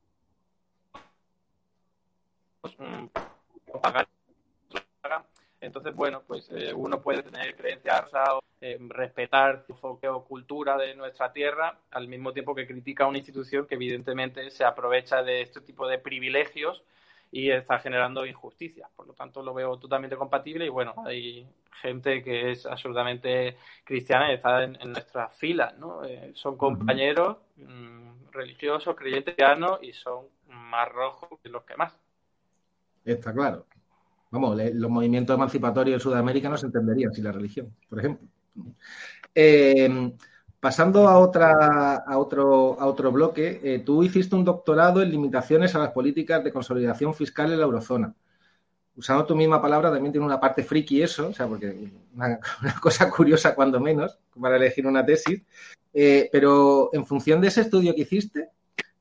pagar 3.80 4.08
entonces, 5.64 5.94
bueno, 5.94 6.22
pues 6.26 6.50
eh, 6.50 6.72
uno 6.74 7.00
puede 7.00 7.22
tener 7.22 7.56
creencias 7.56 8.04
o 8.32 8.40
eh, 8.60 8.78
respetar 8.88 9.64
o 9.82 10.24
cultura 10.24 10.76
de 10.76 10.94
nuestra 10.94 11.32
tierra, 11.32 11.78
al 11.90 12.08
mismo 12.08 12.32
tiempo 12.32 12.54
que 12.54 12.66
critica 12.66 13.04
a 13.04 13.08
una 13.08 13.18
institución 13.18 13.66
que 13.66 13.74
evidentemente 13.74 14.50
se 14.50 14.64
aprovecha 14.64 15.22
de 15.22 15.42
este 15.42 15.60
tipo 15.60 15.86
de 15.86 15.98
privilegios 15.98 16.82
y 17.30 17.50
está 17.50 17.78
generando 17.78 18.24
injusticias. 18.24 18.88
Por 18.94 19.06
lo 19.06 19.14
tanto, 19.14 19.42
lo 19.42 19.52
veo 19.54 19.76
totalmente 19.76 20.16
compatible 20.16 20.66
y 20.66 20.68
bueno, 20.68 20.94
hay 21.04 21.46
gente 21.82 22.22
que 22.22 22.52
es 22.52 22.64
absolutamente 22.64 23.56
cristiana 23.82 24.30
y 24.30 24.36
está 24.36 24.62
en, 24.62 24.78
nuestras 24.92 25.36
filas, 25.36 25.76
¿no? 25.76 26.04
Eh, 26.04 26.32
son 26.34 26.56
compañeros 26.56 27.38
mm, 27.56 28.30
religiosos, 28.30 28.94
creyentes, 28.96 29.34
y 29.82 29.92
son 29.92 30.26
más 30.46 30.88
rojos 30.88 31.40
que 31.42 31.48
los 31.48 31.64
que 31.64 31.76
más. 31.76 31.98
Está 33.04 33.34
claro. 33.34 33.66
Vamos, 34.34 34.58
los 34.72 34.90
movimientos 34.90 35.36
emancipatorios 35.36 35.94
en 35.94 36.00
Sudamérica 36.00 36.48
no 36.48 36.56
se 36.56 36.66
entenderían 36.66 37.14
sin 37.14 37.22
la 37.22 37.30
religión, 37.30 37.72
por 37.88 38.00
ejemplo. 38.00 38.26
Eh, 39.32 40.12
pasando 40.58 41.06
a, 41.06 41.18
otro 41.20 43.12
bloque, 43.12 43.60
eh, 43.62 43.78
tú 43.86 44.02
hiciste 44.02 44.34
un 44.34 44.44
doctorado 44.44 45.00
en 45.02 45.12
limitaciones 45.12 45.76
a 45.76 45.78
las 45.78 45.92
políticas 45.92 46.42
de 46.42 46.50
consolidación 46.50 47.14
fiscal 47.14 47.52
en 47.52 47.60
la 47.60 47.64
eurozona. 47.64 48.12
Usando 48.96 49.24
tu 49.24 49.36
misma 49.36 49.62
palabra, 49.62 49.92
también 49.92 50.10
tiene 50.10 50.26
una 50.26 50.40
parte 50.40 50.64
friki 50.64 51.00
eso, 51.00 51.28
o 51.28 51.32
sea, 51.32 51.46
porque 51.46 51.92
una, 52.12 52.40
cosa 52.82 53.08
curiosa 53.08 53.54
cuando 53.54 53.78
menos 53.78 54.18
para 54.40 54.56
elegir 54.56 54.84
una 54.84 55.06
tesis. 55.06 55.42
Eh, 55.92 56.28
pero 56.32 56.90
en 56.92 57.06
función 57.06 57.40
de 57.40 57.46
ese 57.46 57.60
estudio 57.60 57.94
que 57.94 58.02
hiciste, 58.02 58.48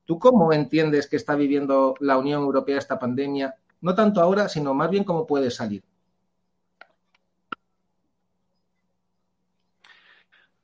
¿tú 0.06 0.20
cómo 0.20 0.54
entiendes 0.54 1.08
que 1.08 1.16
está 1.16 1.36
viviendo 1.36 1.96
la 2.02 2.20
Unión 2.20 2.44
Europea 2.44 2.78
esta 2.78 3.00
pandemia 3.00 3.56
no 3.84 3.94
tanto 3.94 4.22
ahora, 4.22 4.48
sino 4.48 4.74
más 4.74 4.90
bien 4.90 5.04
cómo 5.04 5.28
puede 5.28 5.52
salir. 5.52 5.84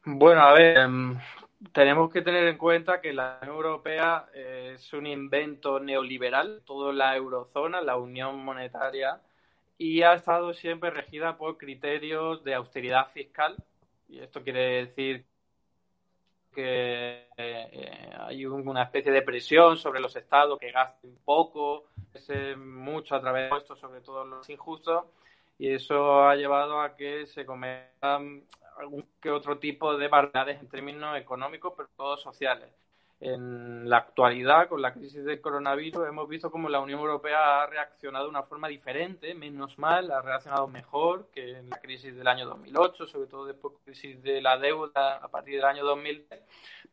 Bueno, 0.05 0.41
a 0.41 0.53
ver, 0.53 0.77
em, 0.77 1.19
tenemos 1.73 2.09
que 2.11 2.21
tener 2.21 2.47
en 2.47 2.57
cuenta 2.57 3.01
que 3.01 3.11
la 3.11 3.37
Unión 3.41 3.57
Europea 3.57 4.29
es 4.33 4.93
un 4.93 5.05
invento 5.05 5.81
neoliberal, 5.81 6.61
toda 6.65 6.93
la 6.93 7.13
eurozona, 7.17 7.81
la 7.81 7.97
Unión 7.97 8.37
Monetaria, 8.43 9.19
y 9.77 10.01
ha 10.01 10.13
estado 10.13 10.53
siempre 10.53 10.89
regida 10.89 11.37
por 11.37 11.57
criterios 11.57 12.41
de 12.45 12.55
austeridad 12.55 13.11
fiscal. 13.11 13.57
Y 14.07 14.19
esto 14.19 14.41
quiere 14.41 14.85
decir 14.85 15.25
que 16.55 17.27
eh, 17.35 18.11
hay 18.17 18.45
una 18.45 18.83
especie 18.83 19.11
de 19.11 19.21
presión 19.21 19.75
sobre 19.75 19.99
los 19.99 20.15
estados 20.15 20.57
que 20.57 20.71
gasten 20.71 21.17
poco, 21.25 21.88
mucho 22.57 23.15
a 23.15 23.21
través 23.21 23.49
de 23.49 23.57
esto, 23.57 23.75
sobre 23.75 24.01
todo 24.01 24.25
los 24.25 24.49
injustos, 24.49 25.05
y 25.57 25.73
eso 25.73 26.23
ha 26.23 26.35
llevado 26.35 26.79
a 26.79 26.95
que 26.95 27.27
se 27.27 27.45
cometan 27.45 28.43
algún 28.77 29.05
que 29.21 29.29
otro 29.29 29.57
tipo 29.59 29.97
de 29.97 30.07
barbaridades 30.07 30.59
en 30.59 30.69
términos 30.69 31.17
económicos, 31.17 31.73
pero 31.75 31.89
todos 31.95 32.21
sociales. 32.21 32.69
En 33.21 33.89
la 33.89 33.97
actualidad, 33.97 34.69
con 34.69 34.81
la 34.81 34.93
crisis 34.93 35.25
del 35.25 35.41
coronavirus, 35.41 36.07
hemos 36.07 36.29
visto 36.29 36.49
cómo 36.49 36.69
la 36.69 36.79
Unión 36.79 37.01
Europea 37.01 37.63
ha 37.63 37.67
reaccionado 37.67 38.23
de 38.23 38.29
una 38.29 38.43
forma 38.43 38.69
diferente, 38.69 39.35
menos 39.35 39.77
mal, 39.77 40.09
ha 40.11 40.21
reaccionado 40.21 40.69
mejor 40.69 41.27
que 41.33 41.57
en 41.57 41.69
la 41.69 41.81
crisis 41.81 42.15
del 42.15 42.27
año 42.27 42.45
2008, 42.45 43.07
sobre 43.07 43.27
todo 43.27 43.45
después 43.45 43.73
de 43.73 43.79
la 43.79 43.83
crisis 43.83 44.23
de 44.23 44.41
la 44.41 44.57
deuda 44.57 45.17
a 45.17 45.27
partir 45.27 45.55
del 45.55 45.65
año 45.65 45.83
2010, 45.83 46.41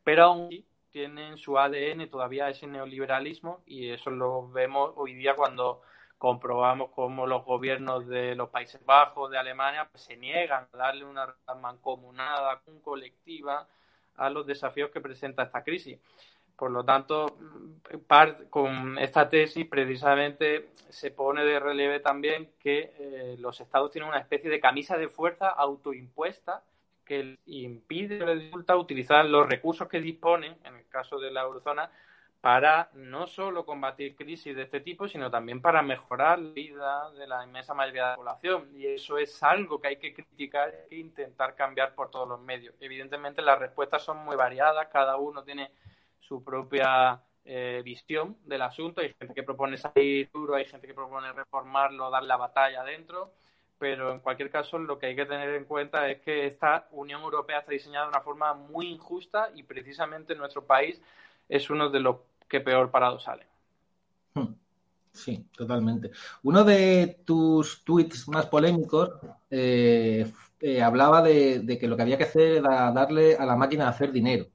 pero 0.03 0.23
aún 0.25 0.65
tienen 0.91 1.37
su 1.37 1.57
ADN 1.57 2.09
todavía 2.09 2.49
ese 2.49 2.67
neoliberalismo 2.67 3.61
y 3.65 3.89
eso 3.89 4.09
lo 4.09 4.49
vemos 4.49 4.93
hoy 4.95 5.13
día 5.13 5.35
cuando 5.35 5.81
comprobamos 6.17 6.89
cómo 6.91 7.27
los 7.27 7.45
gobiernos 7.45 8.07
de 8.07 8.35
los 8.35 8.49
Países 8.49 8.83
Bajos, 8.85 9.29
de 9.29 9.37
Alemania, 9.37 9.87
pues, 9.91 10.03
se 10.03 10.17
niegan 10.17 10.67
a 10.73 10.77
darle 10.77 11.05
una 11.05 11.35
mancomunada, 11.61 12.61
colectiva 12.81 13.67
a 14.15 14.29
los 14.29 14.47
desafíos 14.47 14.89
que 14.89 15.01
presenta 15.01 15.43
esta 15.43 15.63
crisis. 15.63 15.99
Por 16.55 16.71
lo 16.71 16.83
tanto, 16.83 17.37
con 18.49 18.97
esta 18.97 19.29
tesis 19.29 19.67
precisamente 19.67 20.69
se 20.89 21.11
pone 21.11 21.45
de 21.45 21.59
relieve 21.59 21.99
también 21.99 22.51
que 22.59 22.93
eh, 22.97 23.35
los 23.37 23.61
estados 23.61 23.91
tienen 23.91 24.09
una 24.09 24.19
especie 24.19 24.49
de 24.49 24.59
camisa 24.59 24.97
de 24.97 25.07
fuerza 25.07 25.49
autoimpuesta 25.49 26.63
que 27.07 27.39
impide, 27.45 28.35
dificulta 28.35 28.75
utilizar 28.75 29.25
los 29.25 29.47
recursos 29.47 29.87
que 29.87 30.01
disponen, 30.01 30.57
en 30.63 30.75
el 30.75 30.87
caso 30.87 31.17
de 31.17 31.31
la 31.31 31.41
eurozona, 31.41 31.89
para 32.41 32.89
no 32.93 33.25
solo 33.25 33.65
combatir 33.65 34.15
crisis 34.15 34.55
de 34.55 34.63
este 34.63 34.81
tipo, 34.81 35.07
sino 35.07 35.31
también 35.31 35.61
para 35.61 35.81
mejorar 35.81 36.37
la 36.37 36.51
vida 36.51 37.11
de 37.11 37.25
la 37.25 37.43
inmensa 37.43 37.73
mayoría 37.73 38.03
de 38.03 38.09
la 38.11 38.15
población. 38.15 38.69
Y 38.75 38.85
eso 38.85 39.17
es 39.17 39.41
algo 39.41 39.81
que 39.81 39.87
hay 39.87 39.97
que 39.97 40.13
criticar 40.13 40.73
e 40.91 40.97
intentar 40.97 41.55
cambiar 41.55 41.95
por 41.95 42.11
todos 42.11 42.27
los 42.27 42.39
medios. 42.39 42.75
Evidentemente 42.79 43.41
las 43.41 43.57
respuestas 43.57 44.03
son 44.03 44.17
muy 44.17 44.35
variadas, 44.35 44.87
cada 44.89 45.17
uno 45.17 45.43
tiene 45.43 45.71
su 46.19 46.43
propia 46.43 47.19
eh, 47.43 47.81
visión 47.83 48.37
del 48.45 48.61
asunto. 48.61 49.01
Hay 49.01 49.13
gente 49.17 49.33
que 49.33 49.43
propone 49.43 49.77
salir 49.77 50.29
duro, 50.31 50.55
hay 50.55 50.65
gente 50.65 50.85
que 50.85 50.93
propone 50.93 51.33
reformarlo, 51.33 52.11
dar 52.11 52.23
la 52.23 52.37
batalla 52.37 52.81
adentro 52.81 53.31
pero 53.79 54.11
en 54.11 54.19
cualquier 54.19 54.49
caso 54.49 54.77
lo 54.79 54.97
que 54.97 55.07
hay 55.07 55.15
que 55.15 55.25
tener 55.25 55.49
en 55.55 55.65
cuenta 55.65 56.09
es 56.09 56.21
que 56.21 56.47
esta 56.47 56.87
Unión 56.91 57.21
Europea 57.21 57.59
está 57.59 57.71
diseñada 57.71 58.05
de 58.05 58.09
una 58.09 58.21
forma 58.21 58.53
muy 58.53 58.87
injusta 58.87 59.49
y 59.55 59.63
precisamente 59.63 60.35
nuestro 60.35 60.65
país 60.65 61.01
es 61.47 61.69
uno 61.69 61.89
de 61.89 61.99
los 61.99 62.17
que 62.47 62.61
peor 62.61 62.91
parado 62.91 63.19
sale. 63.19 63.45
Hmm. 64.33 64.53
Sí, 65.11 65.47
totalmente. 65.55 66.11
Uno 66.43 66.63
de 66.63 67.21
tus 67.25 67.83
tweets 67.83 68.27
más 68.27 68.45
polémicos 68.45 69.11
eh, 69.49 70.31
eh, 70.59 70.81
hablaba 70.81 71.21
de, 71.23 71.77
que 71.79 71.87
lo 71.87 71.95
que 71.95 72.03
había 72.03 72.17
que 72.17 72.25
hacer 72.25 72.57
era 72.57 72.91
darle 72.91 73.35
a 73.35 73.45
la 73.45 73.55
máquina 73.55 73.85
de 73.85 73.89
hacer 73.89 74.11
dinero. 74.11 74.45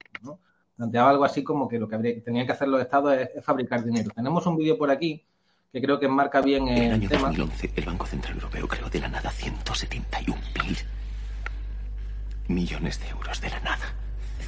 planteaba 0.75 1.09
algo 1.09 1.25
así 1.25 1.43
como 1.43 1.67
que 1.67 1.79
lo 1.79 1.87
que 1.87 1.95
habría, 1.95 2.23
tenían 2.23 2.45
que 2.45 2.53
hacer 2.53 2.67
los 2.69 2.81
estados 2.81 3.13
es, 3.13 3.43
fabricar 3.43 3.83
dinero. 3.83 4.09
Tenemos 4.15 4.45
un 4.45 4.57
vídeo 4.57 4.77
por 4.77 4.89
aquí 4.89 5.25
que 5.73 5.81
creo 5.81 5.99
que 5.99 6.05
enmarca 6.05 6.39
bien 6.39 6.67
el, 6.67 6.77
en 6.77 6.83
el 6.83 6.93
año 6.93 7.09
tema. 7.09 7.29
2011, 7.29 7.71
el 7.75 7.85
Banco 7.85 8.05
Central 8.05 8.35
Europeo 8.35 8.67
creó 8.67 8.89
de 8.91 8.99
la 8.99 9.07
nada 9.07 9.31
171 9.31 10.39
mil 10.63 10.77
millones 12.47 12.99
de 12.99 13.09
euros 13.09 13.41
de 13.41 13.49
la 13.49 13.59
nada. 13.61 13.95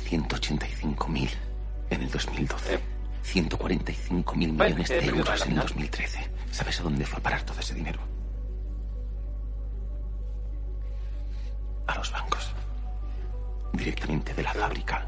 185 0.03 1.07
mil 1.07 1.29
en 1.89 2.01
el 2.03 2.11
2012. 2.11 2.79
145 3.23 4.35
mil 4.35 4.53
millones 4.53 4.91
eh, 4.91 5.01
de 5.01 5.07
euros 5.07 5.41
en 5.41 5.47
el 5.47 5.55
nada. 5.55 5.67
2013. 5.67 6.29
¿Sabes 6.51 6.79
a 6.79 6.83
dónde 6.83 7.05
fue 7.07 7.17
a 7.17 7.23
parar 7.23 7.41
todo 7.41 7.59
ese 7.59 7.73
dinero? 7.73 7.99
A 11.87 11.95
los 11.95 12.11
bancos. 12.11 12.53
Directamente 13.73 14.31
de 14.35 14.43
la 14.43 14.53
fábrica 14.53 15.07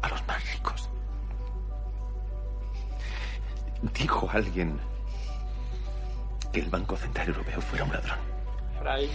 a 0.00 0.08
los 0.08 0.26
más 0.26 0.52
ricos. 0.54 0.88
Dijo 3.82 4.30
alguien 4.30 4.78
que 6.52 6.60
el 6.60 6.70
Banco 6.70 6.96
Central 6.96 7.28
Europeo 7.28 7.60
fuera 7.60 7.84
un 7.84 7.92
ladrón. 7.92 8.18
Fray. 8.78 9.10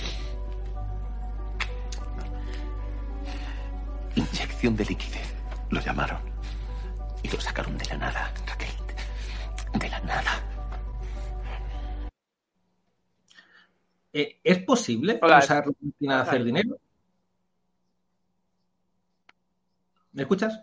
Inyección 4.15 4.75
de 4.75 4.85
liquidez, 4.85 5.33
lo 5.69 5.79
llamaron. 5.79 6.19
Y 7.23 7.29
lo 7.29 7.39
sacaron 7.39 7.77
de 7.77 7.85
la 7.85 7.97
nada, 7.97 8.33
Raquel. 8.45 8.69
De 9.79 9.89
la 9.89 9.99
nada. 10.01 10.31
Eh, 14.11 14.39
¿Es 14.43 14.59
posible 14.63 15.19
Hola. 15.21 15.37
usar 15.39 15.65
la 15.65 15.73
máquina 15.79 16.15
de 16.15 16.21
hacer 16.21 16.43
dinero? 16.43 16.77
¿Me 20.13 20.23
escuchas? 20.23 20.59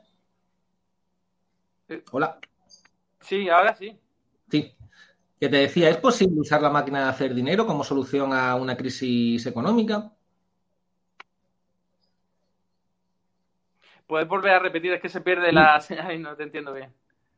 Eh. 1.89 2.03
Hola. 2.11 2.41
Sí, 3.21 3.49
ahora. 3.49 3.77
Sí. 3.77 3.99
Que 5.45 5.51
te 5.51 5.59
decía, 5.59 5.91
¿es 5.91 5.99
posible 5.99 6.41
usar 6.41 6.63
la 6.63 6.71
máquina 6.71 7.03
de 7.03 7.11
hacer 7.11 7.35
dinero 7.35 7.67
como 7.67 7.85
solución 7.85 8.33
a 8.33 8.55
una 8.55 8.79
crisis 8.79 9.45
económica? 9.45 10.11
Puedes 14.07 14.27
volver 14.27 14.53
a 14.53 14.59
repetir, 14.59 14.95
es 14.95 15.03
que 15.03 15.11
se 15.11 15.21
pierde 15.21 15.53
la 15.53 15.79
señal 15.83 16.15
y 16.15 16.19
no 16.19 16.35
te 16.35 16.45
entiendo 16.45 16.73
bien. 16.73 16.95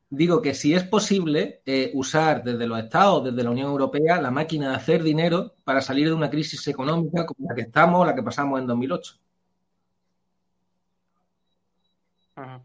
Digo 0.08 0.40
que 0.40 0.54
si 0.54 0.72
es 0.72 0.84
posible 0.84 1.62
eh, 1.66 1.90
usar 1.94 2.44
desde 2.44 2.68
los 2.68 2.78
estados, 2.78 3.24
desde 3.24 3.42
la 3.42 3.50
Unión 3.50 3.70
Europea, 3.70 4.22
la 4.22 4.30
máquina 4.30 4.68
de 4.68 4.76
hacer 4.76 5.02
dinero 5.02 5.56
para 5.64 5.80
salir 5.80 6.06
de 6.06 6.14
una 6.14 6.30
crisis 6.30 6.64
económica 6.68 7.26
como 7.26 7.48
la 7.48 7.56
que 7.56 7.62
estamos, 7.62 8.06
la 8.06 8.14
que 8.14 8.22
pasamos 8.22 8.60
en 8.60 8.68
2008. 8.68 9.14
Ujú. 12.36 12.62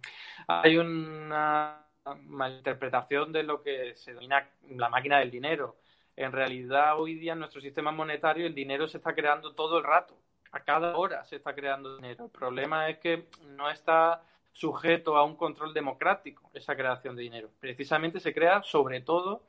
Hay 0.48 0.78
una 0.78 1.82
malinterpretación 2.16 3.32
de 3.32 3.44
lo 3.44 3.62
que 3.62 3.96
se 3.96 4.12
denomina 4.12 4.50
la 4.70 4.90
máquina 4.90 5.20
del 5.20 5.32
dinero. 5.32 5.76
En 6.16 6.32
realidad, 6.32 7.00
hoy 7.00 7.16
día 7.16 7.34
en 7.34 7.40
nuestro 7.40 7.62
sistema 7.62 7.92
monetario 7.92 8.46
el 8.46 8.54
dinero 8.54 8.88
se 8.88 8.98
está 8.98 9.14
creando 9.14 9.54
todo 9.54 9.78
el 9.78 9.84
rato. 9.84 10.16
A 10.52 10.60
cada 10.62 10.98
hora 10.98 11.24
se 11.24 11.38
está 11.38 11.56
creando 11.56 11.96
dinero. 11.96 12.26
El 12.26 12.32
problema 12.32 12.90
es 12.90 13.00
que 13.00 13.28
no 13.46 13.70
está 13.70 14.22
sujeto 14.52 15.16
a 15.16 15.24
un 15.24 15.36
control 15.36 15.74
democrático 15.74 16.50
esa 16.54 16.76
creación 16.76 17.16
de 17.16 17.24
dinero. 17.24 17.50
Precisamente 17.60 18.20
se 18.20 18.34
crea 18.34 18.62
sobre 18.64 19.02
todo 19.02 19.44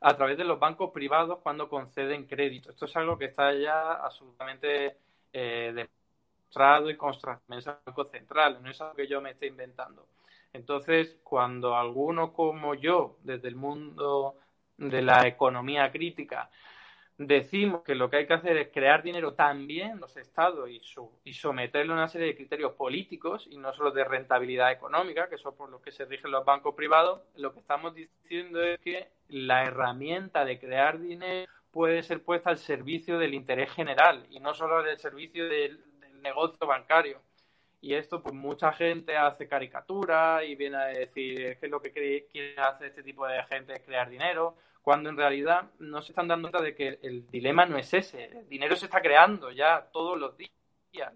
a 0.00 0.16
través 0.16 0.38
de 0.38 0.44
los 0.44 0.58
bancos 0.58 0.90
privados 0.92 1.40
cuando 1.42 1.68
conceden 1.68 2.26
crédito. 2.26 2.70
Esto 2.70 2.86
es 2.86 2.96
algo 2.96 3.18
que 3.18 3.26
está 3.26 3.52
ya 3.52 3.92
absolutamente 3.92 4.96
eh, 5.32 5.72
demostrado 5.74 6.90
y 6.90 6.96
constatado 6.96 7.42
en 7.48 7.58
el 7.58 7.64
Banco 7.84 8.04
Central, 8.04 8.62
no 8.62 8.70
es 8.70 8.80
algo 8.80 8.94
que 8.94 9.06
yo 9.06 9.20
me 9.20 9.30
esté 9.30 9.46
inventando. 9.46 10.06
Entonces, 10.56 11.18
cuando 11.22 11.76
algunos 11.76 12.32
como 12.32 12.74
yo, 12.74 13.18
desde 13.22 13.48
el 13.48 13.56
mundo 13.56 14.36
de 14.78 15.02
la 15.02 15.26
economía 15.26 15.90
crítica, 15.92 16.50
decimos 17.18 17.82
que 17.82 17.94
lo 17.94 18.10
que 18.10 18.18
hay 18.18 18.26
que 18.26 18.34
hacer 18.34 18.56
es 18.58 18.68
crear 18.72 19.02
dinero 19.02 19.34
también 19.34 19.98
los 20.00 20.16
estados 20.16 20.68
y, 20.70 20.80
su- 20.80 21.10
y 21.24 21.32
someterlo 21.34 21.92
a 21.94 21.96
una 21.96 22.08
serie 22.08 22.28
de 22.28 22.36
criterios 22.36 22.72
políticos 22.74 23.46
y 23.50 23.56
no 23.58 23.72
solo 23.72 23.90
de 23.90 24.04
rentabilidad 24.04 24.72
económica, 24.72 25.28
que 25.28 25.38
son 25.38 25.56
por 25.56 25.70
los 25.70 25.80
que 25.82 25.92
se 25.92 26.04
rigen 26.04 26.30
los 26.30 26.44
bancos 26.44 26.74
privados, 26.74 27.22
lo 27.36 27.52
que 27.52 27.60
estamos 27.60 27.94
diciendo 27.94 28.62
es 28.62 28.78
que 28.80 29.08
la 29.28 29.64
herramienta 29.64 30.44
de 30.44 30.58
crear 30.58 31.00
dinero 31.00 31.50
puede 31.70 32.02
ser 32.02 32.22
puesta 32.24 32.50
al 32.50 32.58
servicio 32.58 33.18
del 33.18 33.34
interés 33.34 33.70
general 33.72 34.26
y 34.30 34.40
no 34.40 34.54
solo 34.54 34.78
al 34.78 34.98
servicio 34.98 35.48
del, 35.48 35.82
del 36.00 36.22
negocio 36.22 36.66
bancario. 36.66 37.20
Y 37.86 37.94
esto, 37.94 38.20
pues 38.20 38.34
mucha 38.34 38.72
gente 38.72 39.16
hace 39.16 39.46
caricaturas 39.46 40.42
y 40.42 40.56
viene 40.56 40.76
a 40.76 40.86
decir 40.86 41.56
que 41.60 41.68
lo 41.68 41.80
que 41.80 41.92
quiere 41.92 42.58
hacer 42.58 42.88
este 42.88 43.04
tipo 43.04 43.24
de 43.28 43.40
gente 43.44 43.74
es 43.74 43.82
crear 43.82 44.10
dinero, 44.10 44.56
cuando 44.82 45.08
en 45.08 45.16
realidad 45.16 45.70
no 45.78 46.02
se 46.02 46.10
están 46.10 46.26
dando 46.26 46.50
cuenta 46.50 46.66
de 46.66 46.74
que 46.74 46.98
el 47.00 47.30
dilema 47.30 47.64
no 47.64 47.78
es 47.78 47.94
ese. 47.94 48.24
El 48.24 48.48
dinero 48.48 48.74
se 48.74 48.86
está 48.86 49.00
creando 49.00 49.52
ya 49.52 49.88
todos 49.92 50.18
los 50.18 50.36
días. 50.36 50.50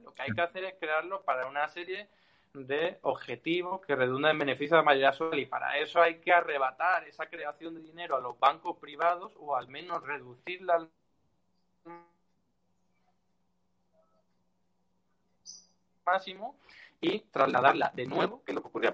Lo 0.05 0.15
que 0.15 0.23
hay 0.23 0.31
que 0.31 0.43
hacer 0.43 0.63
es 0.63 0.75
crearlo 0.79 1.25
para 1.25 1.49
una 1.49 1.67
serie 1.67 2.07
de 2.55 3.01
objetivos 3.03 3.81
que 3.85 3.97
redundan 3.97 4.31
en 4.31 4.39
beneficio 4.39 4.77
de 4.77 4.83
la 4.83 4.87
mayoría 4.87 5.13
social 5.13 5.41
y 5.41 5.47
para 5.47 5.77
eso 5.77 6.01
hay 6.01 6.21
que 6.21 6.33
arrebatar 6.33 7.03
esa 7.09 7.27
creación 7.27 7.75
de 7.75 7.81
dinero 7.81 8.17
a 8.17 8.21
los 8.21 8.39
bancos 8.39 8.79
privados 8.79 9.33
o 9.41 9.57
al 9.57 9.67
menos 9.67 10.05
reducirla 10.05 10.75
al 10.77 10.91
máximo 16.11 16.57
y 17.01 17.21
trasladarla 17.31 17.93
de 17.95 18.07
nuevo, 18.07 18.43
que 18.45 18.53
es 18.53 18.55
lo 18.55 18.63
que 18.63 18.69
ocurría 18.69 18.93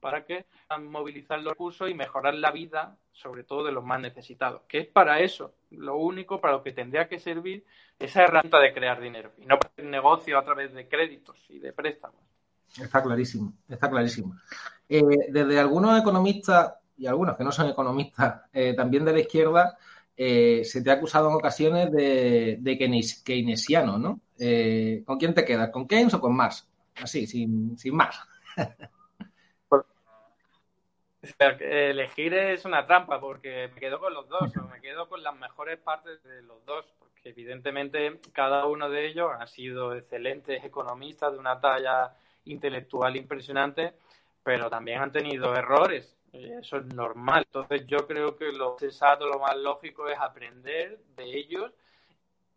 para 0.00 0.24
que 0.24 0.46
movilizar 0.80 1.40
los 1.40 1.54
recursos 1.54 1.90
y 1.90 1.94
mejorar 1.94 2.34
la 2.34 2.50
vida, 2.50 2.96
sobre 3.12 3.44
todo 3.44 3.64
de 3.64 3.72
los 3.72 3.84
más 3.84 4.00
necesitados, 4.00 4.62
que 4.68 4.78
es 4.78 4.86
para 4.86 5.20
eso, 5.20 5.54
lo 5.70 5.96
único 5.96 6.40
para 6.40 6.54
lo 6.54 6.62
que 6.62 6.72
tendría 6.72 7.08
que 7.08 7.18
servir 7.18 7.64
esa 7.98 8.24
herramienta 8.24 8.60
de 8.60 8.72
crear 8.72 9.00
dinero 9.00 9.32
y 9.38 9.46
no 9.46 9.58
para 9.58 9.72
hacer 9.72 9.86
negocio 9.86 10.38
a 10.38 10.44
través 10.44 10.72
de 10.74 10.86
créditos 10.86 11.36
y 11.48 11.58
de 11.58 11.72
préstamos. 11.72 12.20
Está 12.80 13.02
clarísimo, 13.02 13.54
está 13.68 13.88
clarísimo. 13.88 14.36
Eh, 14.88 15.02
desde 15.30 15.58
algunos 15.58 15.98
economistas 15.98 16.74
y 16.96 17.06
algunos 17.06 17.36
que 17.36 17.44
no 17.44 17.52
son 17.52 17.68
economistas, 17.68 18.42
eh, 18.52 18.74
también 18.74 19.04
de 19.04 19.12
la 19.12 19.20
izquierda, 19.20 19.76
eh, 20.16 20.64
se 20.64 20.82
te 20.82 20.90
ha 20.90 20.94
acusado 20.94 21.28
en 21.28 21.34
ocasiones 21.34 21.92
de, 21.92 22.56
de 22.60 22.78
keynesi- 22.78 23.22
keynesiano, 23.24 23.98
¿no? 23.98 24.20
Eh, 24.38 25.02
¿Con 25.06 25.18
quién 25.18 25.34
te 25.34 25.44
quedas? 25.44 25.70
¿Con 25.70 25.86
Keynes 25.86 26.14
o 26.14 26.20
con 26.20 26.34
Marx? 26.34 26.68
Así, 26.96 27.26
sin, 27.26 27.76
sin 27.78 27.94
más. 27.94 28.18
Elegir 31.60 32.34
es 32.34 32.64
una 32.64 32.86
trampa 32.86 33.20
porque 33.20 33.68
me 33.74 33.80
quedo 33.80 33.98
con 33.98 34.14
los 34.14 34.28
dos 34.28 34.56
o 34.56 34.68
me 34.68 34.80
quedo 34.80 35.08
con 35.08 35.22
las 35.22 35.36
mejores 35.36 35.78
partes 35.78 36.22
de 36.22 36.42
los 36.42 36.64
dos, 36.64 36.86
porque 36.98 37.30
evidentemente 37.30 38.20
cada 38.32 38.66
uno 38.66 38.88
de 38.88 39.06
ellos 39.06 39.30
ha 39.38 39.46
sido 39.46 39.94
excelentes 39.94 40.62
economistas 40.64 41.32
de 41.32 41.38
una 41.38 41.60
talla 41.60 42.12
intelectual 42.44 43.16
impresionante, 43.16 43.94
pero 44.44 44.70
también 44.70 45.00
han 45.00 45.12
tenido 45.12 45.54
errores. 45.56 46.15
Y 46.38 46.52
Eso 46.52 46.78
es 46.78 46.86
normal. 46.86 47.44
Entonces 47.46 47.86
yo 47.86 48.06
creo 48.06 48.36
que 48.36 48.52
lo 48.52 48.78
sensato, 48.78 49.26
lo 49.26 49.38
más 49.38 49.56
lógico 49.56 50.08
es 50.08 50.18
aprender 50.18 50.98
de 51.16 51.36
ellos 51.36 51.72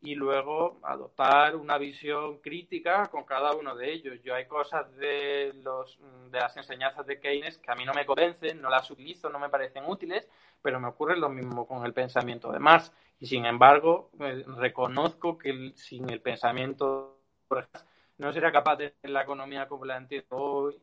y 0.01 0.15
luego 0.15 0.79
adoptar 0.83 1.55
una 1.55 1.77
visión 1.77 2.37
crítica 2.39 3.07
con 3.07 3.23
cada 3.23 3.53
uno 3.53 3.75
de 3.75 3.91
ellos. 3.91 4.21
Yo 4.23 4.33
hay 4.33 4.45
cosas 4.45 4.95
de 4.95 5.53
los 5.63 5.99
de 6.31 6.39
las 6.39 6.55
enseñanzas 6.55 7.05
de 7.05 7.19
Keynes 7.19 7.57
que 7.57 7.71
a 7.71 7.75
mí 7.75 7.85
no 7.85 7.93
me 7.93 8.05
convencen, 8.05 8.61
no 8.61 8.69
las 8.69 8.89
utilizo, 8.89 9.29
no 9.29 9.39
me 9.39 9.49
parecen 9.49 9.83
útiles, 9.85 10.27
pero 10.61 10.79
me 10.79 10.87
ocurre 10.87 11.17
lo 11.17 11.29
mismo 11.29 11.67
con 11.67 11.85
el 11.85 11.93
pensamiento 11.93 12.51
de 12.51 12.59
Marx. 12.59 12.93
Y 13.19 13.25
sin 13.25 13.45
embargo, 13.45 14.11
eh, 14.19 14.45
reconozco 14.57 15.37
que 15.37 15.73
sin 15.75 16.09
el 16.09 16.21
pensamiento 16.21 17.19
por 17.49 17.59
ejemplo, 17.59 17.81
no 18.19 18.33
sería 18.33 18.51
capaz 18.51 18.75
de 18.75 18.87
hacer 18.87 19.09
la 19.09 19.23
economía 19.23 19.67
como 19.67 19.85
la 19.85 19.95
entiendo 19.95 20.35
hoy, 20.35 20.77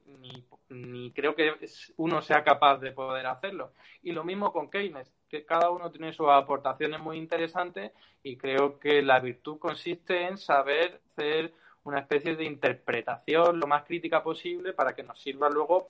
ni, 0.71 1.13
creo 1.13 1.35
que 1.35 1.55
uno 1.97 2.23
sea 2.23 2.43
capaz 2.43 2.79
de 2.79 2.93
poder 2.93 3.27
hacerlo. 3.27 3.73
Y 4.03 4.13
lo 4.13 4.25
mismo 4.25 4.53
con 4.53 4.71
Keynes, 4.71 5.13
que 5.29 5.45
cada 5.45 5.71
uno 5.71 5.91
tiene 5.91 6.15
sus 6.15 6.29
aportaciones 6.31 6.99
muy 6.99 7.19
interesantes 7.19 7.93
y 8.23 8.39
creo 8.39 8.79
que 8.79 9.03
la 9.03 9.21
virtud 9.21 9.59
consiste 9.59 10.27
en 10.27 10.39
saber 10.39 11.03
hacer 11.13 11.53
una 11.85 12.01
especie 12.01 12.37
de 12.37 12.45
interpretación 12.45 13.61
lo 13.61 13.67
más 13.67 13.85
crítica 13.85 14.23
posible 14.23 14.73
para 14.73 14.95
que 14.95 15.03
nos 15.03 15.21
sirva 15.21 15.51
luego, 15.51 15.87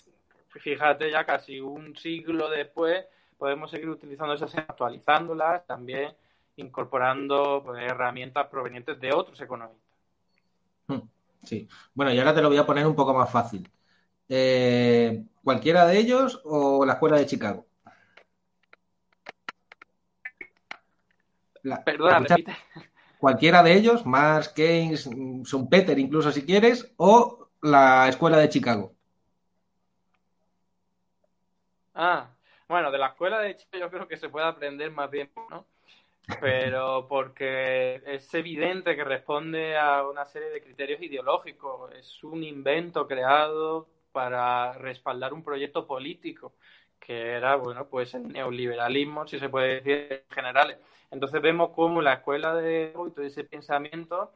fíjate 0.48 1.12
ya 1.12 1.24
casi 1.24 1.60
un 1.60 1.96
siglo 1.96 2.50
después, 2.50 3.06
podemos 3.38 3.70
seguir 3.70 3.88
utilizando 3.88 4.34
esas 4.34 4.54
actualizándolas, 4.56 5.64
también 5.64 6.12
incorporando 6.56 7.62
pues, 7.64 7.84
herramientas 7.84 8.48
provenientes 8.48 8.98
de 8.98 9.12
otros 9.14 9.40
economistas. 9.40 9.86
Hmm, 10.88 11.08
Sí. 11.44 11.68
Bueno, 11.94 12.12
y 12.12 12.18
ahora 12.18 12.34
te 12.34 12.42
lo 12.42 12.48
voy 12.48 12.58
a 12.58 12.66
poner 12.66 12.86
un 12.86 12.94
poco 12.96 13.14
más 13.14 13.30
fácil. 13.30 13.70
Eh, 14.28 15.24
¿Cualquiera 15.44 15.86
de 15.86 15.98
ellos 15.98 16.40
o 16.44 16.84
la 16.84 16.94
escuela 16.94 17.18
de 17.18 17.26
Chicago? 17.26 17.66
La- 21.62 21.82
Perdona, 21.84 22.20
repite. 22.20 22.56
cualquiera 23.18 23.62
de 23.62 23.74
ellos, 23.74 24.06
Marx, 24.06 24.48
Keynes, 24.50 25.08
Schumpeter, 25.44 25.98
incluso 25.98 26.32
si 26.32 26.44
quieres, 26.44 26.92
o 26.96 27.48
la 27.62 28.08
escuela 28.08 28.38
de 28.38 28.48
Chicago. 28.48 28.94
Ah, 31.94 32.28
bueno, 32.68 32.90
de 32.92 32.98
la 32.98 33.08
escuela 33.08 33.40
de 33.40 33.50
hecho 33.50 33.66
yo 33.72 33.90
creo 33.90 34.06
que 34.06 34.16
se 34.16 34.28
puede 34.28 34.46
aprender 34.46 34.90
más 34.90 35.10
bien, 35.10 35.30
¿no? 35.50 35.66
Pero 36.40 37.06
porque 37.08 38.02
es 38.04 38.34
evidente 38.34 38.96
que 38.96 39.04
responde 39.04 39.76
a 39.76 40.06
una 40.06 40.24
serie 40.26 40.50
de 40.50 40.60
criterios 40.60 41.00
ideológicos. 41.00 41.92
Es 41.94 42.22
un 42.24 42.42
invento 42.42 43.06
creado 43.06 43.86
para 44.10 44.72
respaldar 44.72 45.32
un 45.32 45.44
proyecto 45.44 45.86
político 45.86 46.54
que 46.98 47.32
era, 47.32 47.54
bueno, 47.56 47.86
pues 47.86 48.14
el 48.14 48.26
neoliberalismo, 48.28 49.26
si 49.28 49.38
se 49.38 49.48
puede 49.48 49.80
decir 49.80 50.24
en 50.28 50.34
general. 50.34 50.78
Entonces 51.10 51.40
vemos 51.40 51.70
cómo 51.70 52.02
la 52.02 52.14
escuela 52.14 52.54
de 52.56 52.92
hoy, 52.96 53.12
todo 53.12 53.24
ese 53.24 53.44
pensamiento 53.44 54.32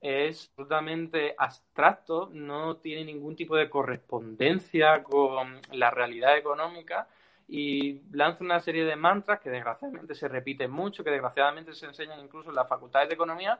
es 0.00 0.48
absolutamente 0.50 1.34
abstracto, 1.36 2.28
no 2.32 2.76
tiene 2.76 3.04
ningún 3.04 3.34
tipo 3.34 3.56
de 3.56 3.68
correspondencia 3.68 5.02
con 5.02 5.60
la 5.72 5.90
realidad 5.90 6.36
económica 6.36 7.08
y 7.48 8.00
lanza 8.12 8.44
una 8.44 8.60
serie 8.60 8.84
de 8.84 8.96
mantras 8.96 9.40
que 9.40 9.50
desgraciadamente 9.50 10.14
se 10.14 10.28
repiten 10.28 10.70
mucho, 10.70 11.04
que 11.04 11.10
desgraciadamente 11.10 11.74
se 11.74 11.86
enseñan 11.86 12.20
incluso 12.20 12.50
en 12.50 12.56
las 12.56 12.68
facultades 12.68 13.08
de 13.08 13.14
economía, 13.14 13.58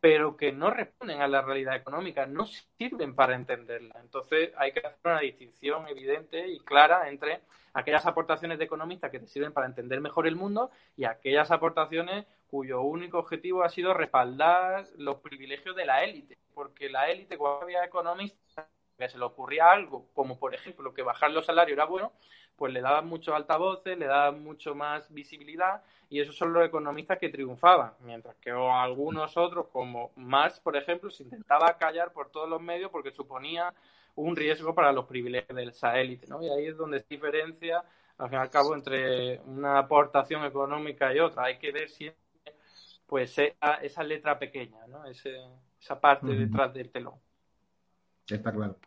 pero 0.00 0.36
que 0.36 0.52
no 0.52 0.70
responden 0.70 1.20
a 1.20 1.28
la 1.28 1.42
realidad 1.42 1.76
económica, 1.76 2.26
no 2.26 2.46
sirven 2.46 3.14
para 3.14 3.34
entenderla. 3.34 3.96
Entonces 4.00 4.52
hay 4.56 4.72
que 4.72 4.80
hacer 4.80 4.98
una 5.04 5.20
distinción 5.20 5.88
evidente 5.88 6.48
y 6.48 6.58
clara 6.60 7.08
entre 7.08 7.40
aquellas 7.74 8.06
aportaciones 8.06 8.58
de 8.58 8.64
economistas 8.64 9.10
que 9.10 9.18
te 9.18 9.26
sirven 9.26 9.52
para 9.52 9.66
entender 9.66 10.00
mejor 10.00 10.26
el 10.26 10.36
mundo 10.36 10.70
y 10.96 11.04
aquellas 11.04 11.50
aportaciones 11.50 12.24
cuyo 12.46 12.82
único 12.82 13.18
objetivo 13.18 13.64
ha 13.64 13.68
sido 13.68 13.94
respaldar 13.94 14.86
los 14.96 15.16
privilegios 15.16 15.74
de 15.74 15.86
la 15.86 16.04
élite, 16.04 16.38
porque 16.54 16.88
la 16.88 17.10
élite 17.10 17.36
cuando 17.36 17.62
había 17.62 17.84
economistas 17.84 18.66
que 18.96 19.08
se 19.08 19.18
le 19.18 19.24
ocurría 19.24 19.70
algo, 19.70 20.06
como 20.14 20.38
por 20.38 20.54
ejemplo 20.54 20.94
que 20.94 21.02
bajar 21.02 21.30
los 21.30 21.46
salarios 21.46 21.76
era 21.76 21.86
bueno, 21.86 22.12
pues 22.56 22.72
le 22.72 22.80
daban 22.80 23.06
muchos 23.06 23.34
altavoces, 23.34 23.98
le 23.98 24.06
daban 24.06 24.42
mucho 24.42 24.74
más 24.74 25.12
visibilidad 25.12 25.82
y 26.08 26.20
esos 26.20 26.36
son 26.36 26.52
los 26.52 26.64
economistas 26.64 27.18
que 27.18 27.28
triunfaban, 27.28 27.94
mientras 28.00 28.36
que 28.36 28.50
algunos 28.50 29.36
otros, 29.36 29.66
como 29.68 30.12
Marx, 30.16 30.60
por 30.60 30.76
ejemplo, 30.76 31.10
se 31.10 31.24
intentaba 31.24 31.76
callar 31.76 32.12
por 32.12 32.30
todos 32.30 32.48
los 32.48 32.60
medios 32.60 32.90
porque 32.90 33.10
suponía 33.10 33.74
un 34.14 34.36
riesgo 34.36 34.74
para 34.74 34.92
los 34.92 35.06
privilegios 35.06 35.56
de 35.56 35.64
esa 35.64 35.98
élite, 35.98 36.26
¿no? 36.28 36.42
Y 36.42 36.48
ahí 36.48 36.66
es 36.66 36.76
donde 36.76 37.00
se 37.00 37.06
diferencia, 37.08 37.84
al 38.18 38.28
fin 38.28 38.38
y 38.38 38.42
al 38.42 38.50
cabo, 38.50 38.74
entre 38.74 39.40
una 39.40 39.78
aportación 39.78 40.44
económica 40.44 41.12
y 41.12 41.18
otra. 41.18 41.46
Hay 41.46 41.58
que 41.58 41.72
ver 41.72 41.88
siempre, 41.88 42.20
pues, 43.06 43.36
esa, 43.36 44.02
letra 44.04 44.38
pequeña, 44.38 44.86
¿no? 44.86 45.04
esa 45.06 46.00
parte 46.00 46.28
detrás 46.28 46.72
del 46.72 46.90
telón. 46.90 47.18
Está 48.28 48.52
claro. 48.52 48.78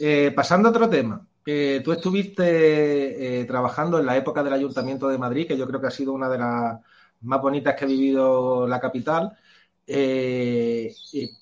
Eh, 0.00 0.32
pasando 0.34 0.68
a 0.68 0.70
otro 0.70 0.88
tema. 0.88 1.26
Eh, 1.44 1.80
tú 1.84 1.92
estuviste 1.92 3.40
eh, 3.40 3.44
trabajando 3.44 3.98
en 3.98 4.06
la 4.06 4.16
época 4.16 4.42
del 4.42 4.52
Ayuntamiento 4.52 5.08
de 5.08 5.18
Madrid, 5.18 5.46
que 5.46 5.56
yo 5.58 5.66
creo 5.66 5.80
que 5.80 5.88
ha 5.88 5.90
sido 5.90 6.12
una 6.12 6.28
de 6.28 6.38
las 6.38 6.80
más 7.20 7.40
bonitas 7.40 7.74
que 7.76 7.84
ha 7.84 7.88
vivido 7.88 8.66
la 8.66 8.80
capital. 8.80 9.36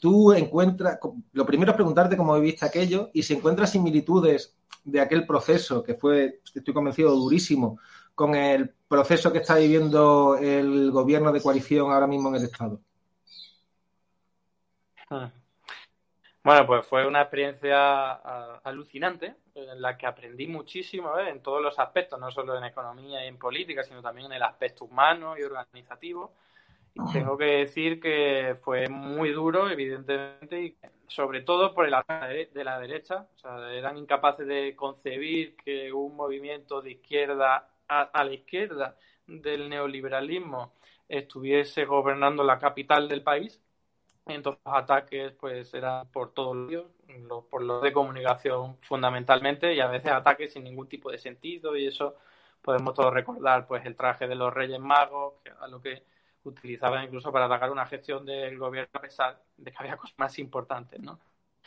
tú 0.00 0.32
encuentras, 0.32 0.98
lo 1.32 1.46
primero 1.46 1.72
es 1.72 1.76
preguntarte 1.76 2.16
cómo 2.16 2.34
viviste 2.34 2.66
aquello 2.66 3.10
y 3.12 3.22
si 3.22 3.34
encuentras 3.34 3.70
similitudes 3.70 4.54
de 4.84 5.00
aquel 5.00 5.26
proceso 5.26 5.82
que 5.82 5.94
fue, 5.94 6.40
estoy 6.54 6.74
convencido, 6.74 7.14
durísimo, 7.14 7.78
con 8.14 8.34
el 8.34 8.70
proceso 8.88 9.32
que 9.32 9.38
está 9.38 9.56
viviendo 9.56 10.36
el 10.36 10.90
gobierno 10.90 11.32
de 11.32 11.40
coalición 11.40 11.92
ahora 11.92 12.06
mismo 12.06 12.28
en 12.30 12.36
el 12.36 12.44
Estado. 12.44 12.80
Ah. 15.10 15.39
Bueno, 16.42 16.66
pues 16.66 16.87
fue 16.87 17.07
una 17.07 17.20
experiencia 17.20 18.12
alucinante 18.64 19.35
en 19.55 19.83
la 19.83 19.98
que 19.98 20.07
aprendí 20.07 20.46
muchísimo 20.46 21.18
¿eh? 21.18 21.29
en 21.29 21.42
todos 21.42 21.62
los 21.62 21.79
aspectos, 21.79 22.18
no 22.18 22.31
solo 22.31 22.57
en 22.57 22.64
economía 22.64 23.22
y 23.22 23.29
en 23.29 23.38
política, 23.38 23.85
sino 23.85 24.00
también 24.00 24.29
en 24.29 24.33
el 24.35 24.42
aspecto 24.42 24.87
humano 24.87 25.37
y 25.37 25.42
organizativo. 25.42 26.33
Y 26.94 27.12
tengo 27.12 27.37
que 27.37 27.44
decir 27.44 28.00
que 28.00 28.57
fue 28.62 28.88
muy 28.88 29.31
duro, 29.33 29.68
evidentemente, 29.68 30.62
y 30.62 30.76
sobre 31.07 31.42
todo 31.42 31.74
por 31.74 31.87
el 31.87 31.94
ataque 31.94 32.48
de 32.53 32.64
la 32.64 32.81
derecha. 32.81 33.29
O 33.37 33.38
sea, 33.38 33.72
eran 33.72 33.98
incapaces 33.98 34.46
de 34.46 34.74
concebir 34.74 35.57
que 35.57 35.92
un 35.92 36.16
movimiento 36.16 36.81
de 36.81 36.92
izquierda 36.92 37.68
a 37.87 38.24
la 38.24 38.33
izquierda 38.33 38.96
del 39.26 39.68
neoliberalismo 39.68 40.72
estuviese 41.07 41.85
gobernando 41.85 42.42
la 42.44 42.59
capital 42.59 43.09
del 43.09 43.22
país 43.22 43.61
entonces 44.34 44.62
los 44.64 44.74
ataques 44.74 45.32
pues 45.32 45.72
eran 45.74 46.08
por 46.08 46.32
todos 46.32 46.56
los 46.56 47.44
por 47.50 47.62
los 47.62 47.82
de 47.82 47.92
comunicación 47.92 48.76
fundamentalmente 48.82 49.74
y 49.74 49.80
a 49.80 49.88
veces 49.88 50.12
ataques 50.12 50.52
sin 50.52 50.64
ningún 50.64 50.88
tipo 50.88 51.10
de 51.10 51.18
sentido 51.18 51.76
y 51.76 51.86
eso 51.86 52.16
podemos 52.62 52.94
todos 52.94 53.12
recordar 53.12 53.66
pues 53.66 53.84
el 53.86 53.96
traje 53.96 54.28
de 54.28 54.34
los 54.34 54.52
Reyes 54.52 54.80
Magos, 54.80 55.34
que 55.42 55.50
a 55.50 55.66
lo 55.66 55.80
que 55.80 56.02
utilizaban 56.44 57.04
incluso 57.04 57.32
para 57.32 57.46
atacar 57.46 57.70
una 57.70 57.86
gestión 57.86 58.24
del 58.24 58.58
gobierno 58.58 58.90
a 58.94 59.00
pesar 59.00 59.42
de 59.56 59.70
que 59.70 59.76
había 59.78 59.96
cosas 59.96 60.18
más 60.18 60.38
importantes, 60.38 61.00
¿no? 61.00 61.18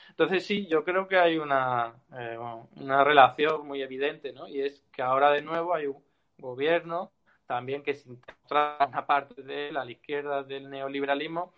Entonces 0.09 0.45
sí, 0.45 0.67
yo 0.67 0.83
creo 0.83 1.07
que 1.07 1.17
hay 1.17 1.37
una, 1.37 1.93
eh, 2.17 2.37
una 2.75 3.03
relación 3.03 3.65
muy 3.65 3.81
evidente, 3.81 4.33
¿no? 4.33 4.47
Y 4.47 4.61
es 4.61 4.83
que 4.91 5.01
ahora 5.01 5.31
de 5.31 5.41
nuevo 5.41 5.73
hay 5.73 5.87
un 5.87 6.03
gobierno 6.37 7.11
también 7.45 7.83
que 7.83 7.93
se 7.93 8.09
encuentra 8.09 8.77
una 8.87 9.05
parte 9.05 9.41
de 9.43 9.71
la 9.71 9.89
izquierda 9.89 10.43
del 10.43 10.69
neoliberalismo 10.69 11.53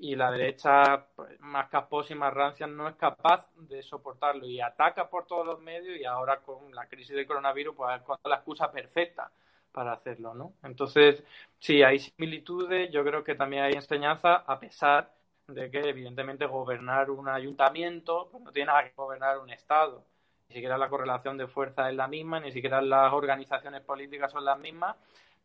y 0.00 0.16
la 0.16 0.30
derecha 0.30 1.06
pues, 1.14 1.38
más 1.40 1.68
caposa 1.68 2.14
y 2.14 2.16
más 2.16 2.32
rancia 2.32 2.66
no 2.66 2.88
es 2.88 2.96
capaz 2.96 3.46
de 3.56 3.82
soportarlo 3.82 4.46
y 4.46 4.58
ataca 4.60 5.08
por 5.10 5.26
todos 5.26 5.46
los 5.46 5.60
medios 5.60 5.98
y 5.98 6.04
ahora 6.06 6.40
con 6.40 6.74
la 6.74 6.88
crisis 6.88 7.14
del 7.14 7.26
coronavirus 7.26 7.76
pues 7.76 8.00
es 8.00 8.06
la 8.24 8.36
excusa 8.36 8.72
perfecta 8.72 9.30
para 9.72 9.92
hacerlo, 9.92 10.34
¿no? 10.34 10.54
Entonces, 10.62 11.22
sí, 11.58 11.82
hay 11.82 11.98
similitudes, 11.98 12.90
yo 12.90 13.04
creo 13.04 13.22
que 13.22 13.34
también 13.34 13.64
hay 13.64 13.74
enseñanza 13.74 14.36
a 14.36 14.58
pesar 14.58 15.12
de 15.46 15.70
que 15.70 15.80
evidentemente 15.80 16.46
gobernar 16.46 17.10
un 17.10 17.28
ayuntamiento 17.28 18.28
pues, 18.32 18.42
no 18.42 18.52
tiene 18.52 18.68
nada 18.68 18.84
que 18.84 18.94
gobernar 18.96 19.38
un 19.38 19.50
Estado. 19.50 20.02
Ni 20.48 20.54
siquiera 20.54 20.78
la 20.78 20.88
correlación 20.88 21.36
de 21.36 21.46
fuerza 21.46 21.90
es 21.90 21.94
la 21.94 22.08
misma, 22.08 22.40
ni 22.40 22.52
siquiera 22.52 22.80
las 22.80 23.12
organizaciones 23.12 23.82
políticas 23.82 24.32
son 24.32 24.44
las 24.46 24.58
mismas, 24.58 24.96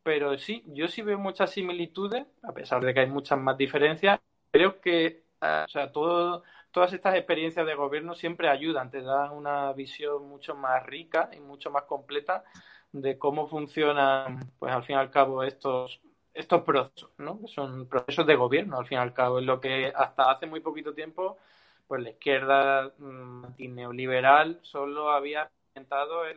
pero 0.01 0.37
sí, 0.37 0.63
yo 0.67 0.87
sí 0.87 1.01
veo 1.01 1.19
muchas 1.19 1.51
similitudes, 1.51 2.25
a 2.43 2.53
pesar 2.53 2.83
de 2.83 2.93
que 2.93 3.01
hay 3.01 3.07
muchas 3.07 3.37
más 3.37 3.57
diferencias, 3.57 4.19
creo 4.55 4.79
que 4.79 5.25
eh, 5.41 5.63
o 5.65 5.67
sea, 5.67 5.91
todo, 5.91 6.43
todas 6.71 6.93
estas 6.93 7.15
experiencias 7.15 7.65
de 7.65 7.75
gobierno 7.75 8.15
siempre 8.15 8.47
ayudan, 8.47 8.89
te 8.89 9.01
dan 9.01 9.31
una 9.31 9.73
visión 9.73 10.29
mucho 10.29 10.55
más 10.55 10.85
rica 10.85 11.29
y 11.33 11.41
mucho 11.41 11.71
más 11.71 11.83
completa 11.83 12.45
de 12.93 13.17
cómo 13.19 13.47
funcionan, 13.47 14.39
pues 14.57 14.73
al 14.73 14.83
fin 14.85 14.95
y 14.95 14.99
al 14.99 15.11
cabo, 15.11 15.43
estos, 15.43 15.99
estos 16.33 16.63
procesos, 16.63 17.09
¿no? 17.17 17.41
Que 17.41 17.47
son 17.49 17.87
procesos 17.89 18.25
de 18.25 18.35
gobierno, 18.35 18.77
al 18.77 18.87
fin 18.87 18.97
y 18.97 19.01
al 19.01 19.13
cabo, 19.13 19.39
es 19.39 19.45
lo 19.45 19.59
que 19.59 19.91
hasta 19.93 20.31
hace 20.31 20.45
muy 20.45 20.61
poquito 20.61 20.93
tiempo, 20.93 21.37
pues 21.85 22.01
la 22.01 22.11
izquierda 22.11 22.93
mm, 22.97 23.55
neoliberal 23.57 24.59
solo 24.61 25.11
había 25.11 25.51
implementado 25.75 26.25
en 26.25 26.35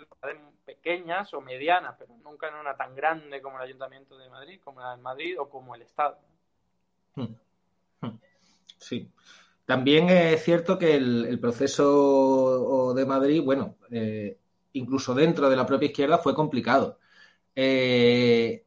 pequeñas 0.64 1.32
o 1.34 1.40
medianas, 1.40 1.94
pero 1.96 2.16
nunca 2.24 2.48
en 2.48 2.56
una 2.56 2.76
tan 2.76 2.96
grande 2.96 3.40
como 3.40 3.58
el 3.58 3.62
Ayuntamiento 3.62 4.18
de 4.18 4.28
Madrid, 4.28 4.60
como 4.64 4.80
la 4.80 4.96
de 4.96 5.02
Madrid 5.02 5.40
o 5.40 5.48
como 5.48 5.76
el 5.76 5.82
Estado. 5.82 6.18
Hmm. 7.14 7.34
Sí. 8.88 9.12
También 9.66 10.08
es 10.10 10.42
cierto 10.44 10.78
que 10.78 10.96
el, 10.96 11.38
proceso 11.40 12.94
de 12.94 13.04
Madrid, 13.06 13.42
bueno, 13.44 13.76
eh, 13.90 14.38
incluso 14.72 15.14
dentro 15.14 15.50
de 15.50 15.56
la 15.56 15.66
propia 15.66 15.88
izquierda 15.88 16.18
fue 16.18 16.34
complicado. 16.34 16.98
Eh, 17.54 18.64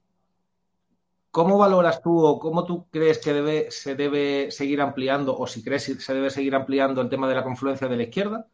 ¿Cómo 1.32 1.58
valoras 1.58 2.02
tú 2.02 2.24
o 2.26 2.40
cómo 2.40 2.66
tú 2.66 2.88
crees 2.92 3.18
que 3.20 3.34
debe, 3.34 3.72
se 3.72 3.96
debe 3.96 4.52
seguir 4.52 4.82
ampliando 4.82 5.36
o 5.38 5.48
si 5.48 5.64
crees 5.64 5.88
que 5.88 5.96
se 5.96 6.14
debe 6.14 6.30
seguir 6.30 6.54
ampliando 6.56 7.02
el 7.02 7.10
tema 7.10 7.28
de 7.28 7.36
la 7.36 7.44
confluencia 7.44 7.88
de 7.88 7.98
la 7.98 8.04
izquierda 8.04 8.48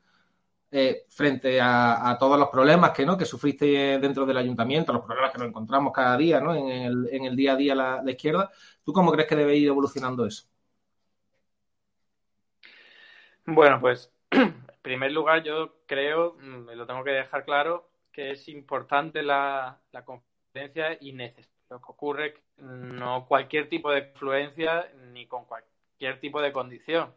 eh, 0.71 1.05
frente 1.09 1.59
a, 1.61 2.17
todos 2.19 2.39
los 2.39 2.49
problemas 2.49 2.91
que, 2.91 3.05
¿no? 3.05 3.17
que 3.17 3.25
sufriste 3.25 3.99
dentro 3.99 4.25
del 4.25 4.37
ayuntamiento, 4.37 4.93
los 4.93 5.03
problemas 5.05 5.31
que 5.31 5.39
nos 5.39 5.47
encontramos 5.49 5.93
cada 5.93 6.17
día 6.17 6.39
¿no? 6.41 6.55
en, 6.55 7.25
el, 7.25 7.35
día 7.35 7.53
a 7.53 7.55
día 7.55 7.75
la, 7.75 8.01
la 8.03 8.11
izquierda? 8.11 8.51
¿Tú 8.83 8.93
cómo 8.93 9.11
crees 9.11 9.27
que 9.27 9.35
debe 9.35 9.57
ir 9.57 9.67
evolucionando 9.69 10.25
eso? 10.25 10.45
Bueno, 13.47 13.79
pues 13.79 14.11
en 14.31 14.53
primer 14.81 15.13
lugar 15.13 15.41
yo 15.41 15.73
creo, 15.85 16.33
mm, 16.33 16.69
lo 16.71 16.85
tengo 16.85 17.03
que 17.03 17.11
dejar 17.11 17.45
claro, 17.45 17.87
que 18.11 18.31
es 18.31 18.49
importante 18.49 19.23
la, 19.23 19.79
la 19.91 20.03
confluencia 20.03 20.97
y 20.99 21.13
necesario. 21.13 21.51
Lo 21.69 21.79
que 21.79 21.91
ocurre 21.91 22.33
no 22.57 23.25
cualquier 23.25 23.69
tipo 23.69 23.91
de 23.91 24.11
confluencia 24.11 24.89
ni 25.11 25.27
con 25.27 25.45
cualquier 25.45 26.19
tipo 26.19 26.41
de 26.41 26.51
condición. 26.51 27.13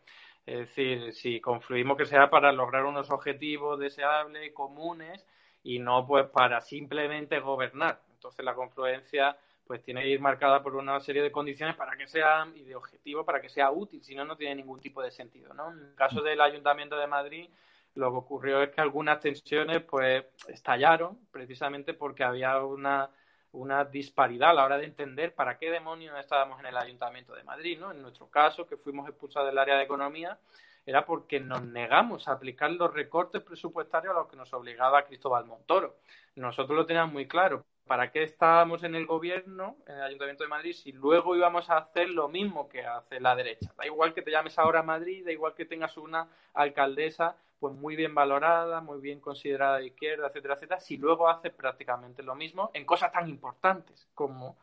Es 0.47 0.59
decir, 0.59 1.13
si 1.13 1.41
confluimos 1.41 1.97
que 1.97 2.07
sea 2.07 2.31
para 2.31 2.53
lograr 2.53 2.85
unos 2.85 3.11
objetivos 3.11 3.79
deseables, 3.79 4.53
comunes, 4.53 5.27
y 5.63 5.79
no 5.79 6.07
pues 6.07 6.27
para 6.29 6.61
simplemente 6.61 7.41
gobernar. 7.41 8.01
Entonces 8.13 8.45
la 8.45 8.55
confluencia 8.55 9.37
pues 9.71 9.85
tiene 9.85 10.03
que 10.03 10.09
ir 10.09 10.21
marcada 10.21 10.65
por 10.65 10.75
una 10.75 10.99
serie 10.99 11.23
de 11.23 11.31
condiciones 11.31 11.77
para 11.77 11.97
que 11.97 12.09
sea 12.09 12.45
y 12.57 12.65
de 12.65 12.75
objetivo 12.75 13.25
para 13.25 13.41
que 13.41 13.49
sea 13.49 13.71
útil, 13.71 14.03
si 14.03 14.17
no 14.17 14.25
no 14.25 14.37
tiene 14.37 14.57
ningún 14.57 14.81
tipo 14.81 15.01
de 15.01 15.13
sentido, 15.13 15.55
¿no? 15.55 15.71
En 15.71 15.79
el 15.79 15.95
caso 15.95 16.23
del 16.23 16.41
Ayuntamiento 16.41 16.97
de 16.97 17.07
Madrid, 17.07 17.49
lo 17.95 18.11
que 18.11 18.17
ocurrió 18.17 18.63
es 18.65 18.71
que 18.71 18.81
algunas 18.81 19.21
tensiones 19.21 19.83
pues 19.83 20.25
estallaron 20.49 21.21
precisamente 21.31 21.95
porque 21.95 22.25
había 22.25 22.59
una, 22.65 23.11
una 23.53 23.85
disparidad 23.85 24.51
a 24.51 24.55
la 24.55 24.65
hora 24.65 24.77
de 24.77 24.87
entender 24.87 25.37
para 25.37 25.57
qué 25.57 25.71
demonios 25.71 26.19
estábamos 26.19 26.59
en 26.59 26.67
el 26.67 26.77
Ayuntamiento 26.77 27.33
de 27.37 27.45
Madrid, 27.45 27.79
¿no? 27.79 27.93
En 27.93 28.03
nuestro 28.03 28.29
caso, 28.29 28.67
que 28.67 28.77
fuimos 28.77 29.09
expulsados 29.09 29.51
del 29.51 29.59
área 29.59 29.77
de 29.77 29.85
economía, 29.85 30.37
era 30.85 31.07
porque 31.07 31.39
nos 31.39 31.63
negamos 31.63 32.27
a 32.27 32.33
aplicar 32.33 32.73
los 32.73 32.93
recortes 32.93 33.41
presupuestarios 33.41 34.17
a 34.17 34.19
los 34.19 34.29
que 34.29 34.37
nos 34.37 34.53
obligaba 34.53 35.05
Cristóbal 35.05 35.45
Montoro. 35.45 35.99
Nosotros 36.35 36.77
lo 36.77 36.87
teníamos 36.87 37.13
muy 37.13 37.29
claro. 37.29 37.65
¿Para 37.91 38.13
qué 38.13 38.23
estábamos 38.23 38.85
en 38.85 38.95
el 38.95 39.05
gobierno, 39.05 39.77
en 39.85 39.97
el 39.97 40.03
Ayuntamiento 40.03 40.45
de 40.45 40.49
Madrid, 40.49 40.75
si 40.75 40.93
luego 40.93 41.35
íbamos 41.35 41.69
a 41.71 41.79
hacer 41.79 42.09
lo 42.09 42.29
mismo 42.29 42.69
que 42.69 42.87
hace 42.87 43.19
la 43.19 43.35
derecha? 43.35 43.75
Da 43.77 43.85
igual 43.85 44.15
que 44.15 44.23
te 44.23 44.31
llames 44.31 44.57
ahora 44.61 44.85
Madrid, 44.85 45.25
da 45.25 45.33
igual 45.33 45.55
que 45.55 45.65
tengas 45.65 45.97
una 45.97 46.29
alcaldesa 46.55 47.37
pues 47.59 47.75
muy 47.75 47.97
bien 47.97 48.15
valorada, 48.15 48.81
muy 48.81 49.01
bien 49.01 49.19
considerada 49.19 49.79
de 49.79 49.87
izquierda, 49.87 50.29
etcétera, 50.29 50.55
etcétera, 50.55 50.79
si 50.79 50.99
luego 50.99 51.29
hace 51.29 51.51
prácticamente 51.51 52.23
lo 52.23 52.37
mismo 52.37 52.71
en 52.75 52.87
cosas 52.87 53.11
tan 53.11 53.29
importantes 53.29 54.07
como 54.15 54.57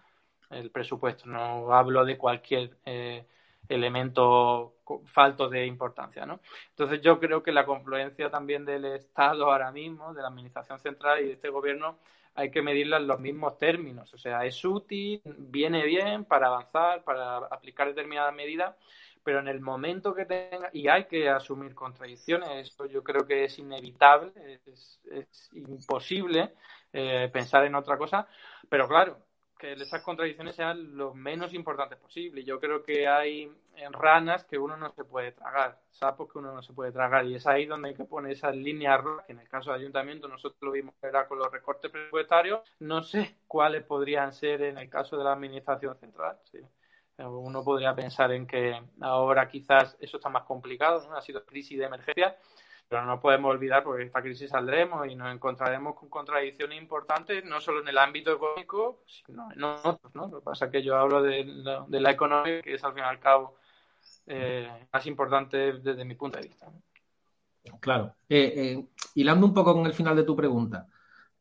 el 0.50 0.72
presupuesto. 0.72 1.26
No 1.26 1.74
hablo 1.74 2.06
de 2.06 2.18
cualquier 2.18 2.78
eh, 2.86 3.26
elemento 3.68 4.78
falto 5.04 5.50
de 5.50 5.66
importancia, 5.66 6.26
¿no? 6.26 6.40
Entonces 6.70 7.02
yo 7.02 7.20
creo 7.20 7.44
que 7.44 7.52
la 7.52 7.66
confluencia 7.66 8.30
también 8.32 8.64
del 8.64 8.86
Estado 8.86 9.52
ahora 9.52 9.70
mismo, 9.70 10.14
de 10.14 10.22
la 10.22 10.30
Administración 10.30 10.80
Central 10.80 11.20
y 11.20 11.26
de 11.26 11.34
este 11.34 11.50
gobierno, 11.50 11.98
hay 12.38 12.52
que 12.52 12.62
medirla 12.62 12.98
en 12.98 13.08
los 13.08 13.20
mismos 13.20 13.58
términos. 13.58 14.14
O 14.14 14.18
sea, 14.18 14.46
es 14.46 14.64
útil, 14.64 15.22
viene 15.26 15.84
bien 15.86 16.24
para 16.24 16.48
avanzar, 16.48 17.04
para 17.04 17.38
aplicar 17.38 17.88
determinadas 17.88 18.34
medidas, 18.34 18.76
pero 19.24 19.40
en 19.40 19.48
el 19.48 19.60
momento 19.60 20.14
que 20.14 20.26
tenga, 20.26 20.70
y 20.72 20.88
hay 20.88 21.06
que 21.06 21.30
asumir 21.30 21.74
contradicciones, 21.74 22.50
esto 22.50 22.86
yo 22.86 23.04
creo 23.04 23.26
que 23.26 23.46
es 23.46 23.58
inevitable, 23.58 24.32
es, 24.68 25.00
imposible 25.54 26.54
eh, 26.94 27.28
pensar 27.34 27.66
en 27.66 27.74
otra 27.74 27.98
cosa, 27.98 28.28
pero 28.70 28.88
claro, 28.88 29.18
que 29.58 29.74
esas 29.74 30.02
contradicciones 30.02 30.56
sean 30.56 30.96
lo 30.96 31.14
menos 31.14 31.54
importantes 31.54 31.98
posible. 31.98 32.44
Yo 32.44 32.60
creo 32.60 32.84
que 32.84 33.08
hay 33.08 33.52
ranas 33.92 34.46
que 34.46 34.58
uno 34.58 34.78
no 34.78 34.92
se 34.94 35.04
puede 35.04 35.32
tragar, 35.32 35.80
sapos 35.90 36.32
que 36.32 36.40
uno 36.40 36.54
no 36.54 36.62
se 36.62 36.74
puede 36.74 36.92
tragar, 36.92 37.26
y 37.26 37.36
es 37.36 37.46
ahí 37.48 37.66
donde 37.66 37.90
hay 37.90 37.96
que 37.96 38.06
poner 38.06 38.32
esas 38.32 38.56
líneas 38.56 39.02
rojas, 39.02 39.26
que 39.26 39.34
en 39.34 39.40
el 39.40 39.50
caso 39.50 39.72
del 39.72 39.82
ayuntamiento 39.82 40.28
nosotros 40.28 40.62
lo 40.62 40.72
vimos 40.72 40.96
era 41.02 41.28
con 41.28 41.40
los 41.40 41.52
recortes 41.52 41.92
presupuestarios, 41.92 42.62
no 42.80 43.04
sé 43.04 43.38
cuáles 43.48 43.84
podrían 43.84 44.34
ser 44.34 44.62
en 44.64 44.78
el 44.78 44.90
caso 44.90 45.18
de 45.18 45.24
la 45.24 45.34
administración 45.34 45.96
central. 45.98 46.38
Sí. 46.52 46.60
Uno 47.20 47.64
podría 47.64 47.96
pensar 47.96 48.32
en 48.32 48.46
que 48.46 48.80
ahora 49.02 49.48
quizás 49.48 49.98
eso 50.00 50.18
está 50.18 50.30
más 50.30 50.44
complicado, 50.44 51.08
¿no? 51.08 51.16
ha 51.16 51.22
sido 51.22 51.44
crisis 51.46 51.80
de 51.80 51.86
emergencia, 51.86 52.38
pero 52.88 53.06
no 53.06 53.20
podemos 53.20 53.52
olvidar 53.52 53.84
porque 53.84 54.04
esta 54.04 54.22
crisis 54.22 54.50
saldremos 54.50 55.08
y 55.08 55.16
nos 55.16 55.34
encontraremos 55.34 55.96
con 55.96 56.10
contradicciones 56.10 56.82
importantes, 56.82 57.44
no 57.44 57.60
solo 57.60 57.82
en 57.82 57.90
el 57.90 57.98
ámbito 57.98 58.32
económico, 58.32 59.04
sino 59.06 59.52
en 59.52 59.64
otros. 59.64 60.16
¿no? 60.16 60.28
Lo 60.28 60.40
que 60.40 60.46
pasa 60.46 60.66
es 60.66 60.72
que 60.72 60.84
yo 60.84 60.96
hablo 60.96 61.22
de 61.22 61.44
la, 61.90 62.12
economía, 62.12 62.62
que 62.62 62.76
es 62.76 62.84
al 62.84 62.94
fin 62.94 63.04
y 63.04 63.08
al 63.08 63.20
cabo 63.20 63.56
eh, 64.26 64.70
más 64.92 65.06
importante 65.06 65.74
desde 65.74 66.06
mi 66.06 66.16
punto 66.16 66.40
de 66.40 66.48
vista. 66.48 66.68
Claro. 67.82 68.16
Eh, 68.30 68.54
eh, 68.56 68.86
hilando 69.16 69.46
un 69.46 69.54
poco 69.54 69.74
con 69.74 69.86
el 69.86 69.94
final 69.94 70.16
de 70.16 70.24
tu 70.24 70.36
pregunta, 70.36 70.88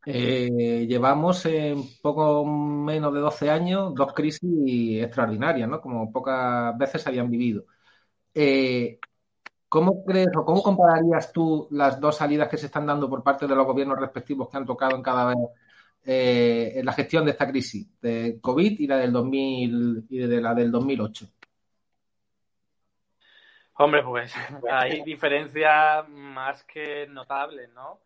llevamos 0.05 1.47
en 1.47 1.83
poco 2.01 2.45
menos 2.45 3.13
de 3.13 3.21
12 3.21 3.51
años 3.51 3.95
dos 3.95 4.13
crisis 4.13 5.03
extraordinarias, 5.03 5.69
¿no? 5.69 5.81
Como 5.81 6.13
pocas 6.13 6.77
veces 6.77 7.03
se 7.03 7.09
habían 7.09 7.31
vivido. 7.31 7.67
Eh, 9.67 9.69
¿Cómo 9.69 10.05
crees 10.05 10.29
o 10.37 10.45
cómo 10.45 10.63
compararías 10.63 11.33
tú 11.33 11.69
las 11.71 12.01
dos 12.01 12.17
salidas 12.17 12.49
que 12.49 12.57
se 12.57 12.67
están 12.67 12.87
dando 12.87 13.09
por 13.09 13.23
parte 13.23 13.47
de 13.47 13.55
los 13.55 13.67
gobiernos 13.67 13.99
respectivos 13.99 14.49
que 14.49 14.57
han 14.57 14.67
tocado 14.67 14.97
en 14.97 15.03
cada 15.03 15.27
vez 15.27 15.37
eh, 16.05 16.73
en 16.77 16.87
la 16.87 16.93
gestión 16.93 17.25
de 17.25 17.33
esta 17.33 17.49
crisis, 17.49 18.01
de 18.01 18.39
COVID 18.41 18.79
y 18.79 18.87
la 18.87 18.99
del 18.99 19.13
2000 19.13 20.07
y 20.09 20.19
de 20.19 20.41
la 20.41 20.55
del 20.55 20.71
2008? 20.71 21.27
Hombre, 23.79 24.03
pues 24.03 24.33
hay 24.71 25.03
diferencias 25.03 26.09
más 26.09 26.63
que 26.65 27.07
notables, 27.09 27.71
¿no? 27.75 28.01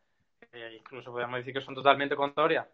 incluso 0.76 1.12
podríamos 1.12 1.38
decir 1.38 1.54
que 1.54 1.60
son 1.60 1.76
totalmente 1.76 2.16
contrarias. 2.16 2.66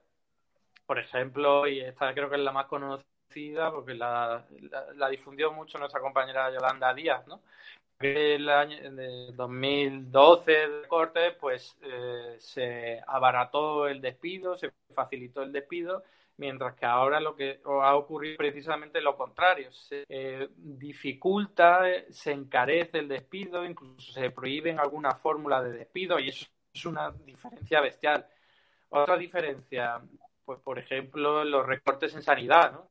Por 0.86 0.98
ejemplo, 0.98 1.66
y 1.66 1.80
esta 1.80 2.14
creo 2.14 2.30
que 2.30 2.36
es 2.36 2.40
la 2.40 2.52
más 2.52 2.66
conocida 2.66 3.70
porque 3.70 3.92
la, 3.92 4.46
difundió 5.10 5.52
mucho 5.52 5.78
nuestra 5.78 6.00
compañera 6.00 6.50
Yolanda 6.50 6.94
Díaz, 6.94 7.26
¿no? 7.26 7.42
El 7.98 8.48
año 8.50 8.90
de 8.94 9.32
2012 9.32 10.52
de 10.52 10.88
corte, 10.88 11.32
pues 11.32 11.76
eh, 11.82 12.36
se 12.38 13.00
abarató 13.06 13.88
el 13.88 14.02
despido, 14.02 14.56
se 14.58 14.70
facilitó 14.94 15.42
el 15.42 15.50
despido, 15.50 16.02
mientras 16.36 16.74
que 16.74 16.84
ahora 16.84 17.20
lo 17.20 17.34
que 17.34 17.60
ha 17.64 17.96
ocurrido 17.96 18.36
precisamente 18.36 19.00
lo 19.00 19.16
contrario. 19.16 19.72
Se 19.72 20.04
eh, 20.10 20.48
dificulta, 20.56 21.84
se 22.10 22.32
encarece 22.32 22.98
el 22.98 23.08
despido, 23.08 23.64
incluso 23.64 24.12
se 24.12 24.30
prohíben 24.30 24.78
algunas 24.78 25.18
fórmulas 25.18 25.64
de 25.64 25.72
despido 25.72 26.18
y 26.18 26.28
eso 26.28 26.46
es 26.74 26.84
una 26.84 27.10
diferencia 27.10 27.80
bestial. 27.80 28.26
Otra 28.90 29.16
diferencia, 29.16 30.02
pues 30.44 30.60
por 30.60 30.78
ejemplo, 30.78 31.44
los 31.44 31.64
recortes 31.64 32.14
en 32.14 32.22
sanidad, 32.22 32.72
¿no? 32.72 32.90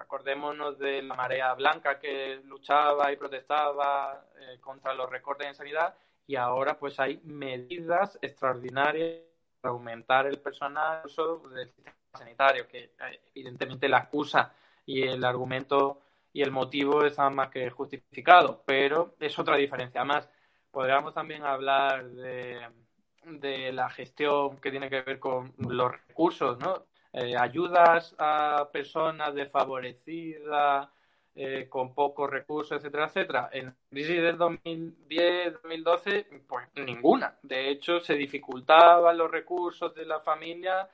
Acordémonos 0.00 0.78
de 0.78 1.02
la 1.02 1.14
marea 1.14 1.52
blanca 1.54 1.98
que 1.98 2.40
luchaba 2.44 3.12
y 3.12 3.16
protestaba 3.16 4.24
eh, 4.38 4.58
contra 4.60 4.94
los 4.94 5.08
recortes 5.10 5.46
en 5.46 5.54
sanidad 5.54 5.94
y 6.26 6.36
ahora 6.36 6.78
pues 6.78 6.98
hay 6.98 7.20
medidas 7.24 8.18
extraordinarias 8.22 9.20
para 9.60 9.72
aumentar 9.72 10.26
el 10.26 10.38
personal 10.38 11.02
del 11.02 11.68
sistema 11.70 11.96
sanitario, 12.14 12.66
que 12.66 12.84
eh, 12.84 13.20
evidentemente 13.34 13.88
la 13.88 13.98
excusa 13.98 14.54
y 14.86 15.02
el 15.02 15.22
argumento 15.24 16.00
y 16.32 16.42
el 16.42 16.50
motivo 16.50 17.04
están 17.04 17.34
más 17.34 17.50
que 17.50 17.68
justificados, 17.70 18.58
pero 18.64 19.16
es 19.20 19.38
otra 19.38 19.56
diferencia 19.56 20.04
más. 20.04 20.28
Podríamos 20.70 21.12
también 21.12 21.44
hablar 21.44 22.08
de 22.08 23.72
la 23.72 23.90
gestión 23.90 24.56
que 24.58 24.70
tiene 24.70 24.88
que 24.88 25.02
ver 25.02 25.18
con 25.18 25.52
los 25.58 25.92
recursos, 25.92 26.58
¿no? 26.58 26.86
Eh, 27.12 27.36
ayudas 27.36 28.14
a 28.18 28.68
personas 28.72 29.34
desfavorecidas, 29.34 30.88
eh, 31.34 31.68
con 31.68 31.94
pocos 31.94 32.28
recursos, 32.28 32.76
etcétera, 32.76 33.06
etcétera. 33.06 33.50
En 33.52 33.66
la 33.66 33.74
crisis 33.88 34.20
del 34.20 34.36
2010-2012, 34.36 36.26
pues 36.46 36.68
ninguna. 36.74 37.38
De 37.42 37.70
hecho, 37.70 38.00
se 38.00 38.14
dificultaban 38.14 39.16
los 39.16 39.30
recursos 39.30 39.94
de 39.94 40.06
la 40.06 40.20
familia 40.20 40.88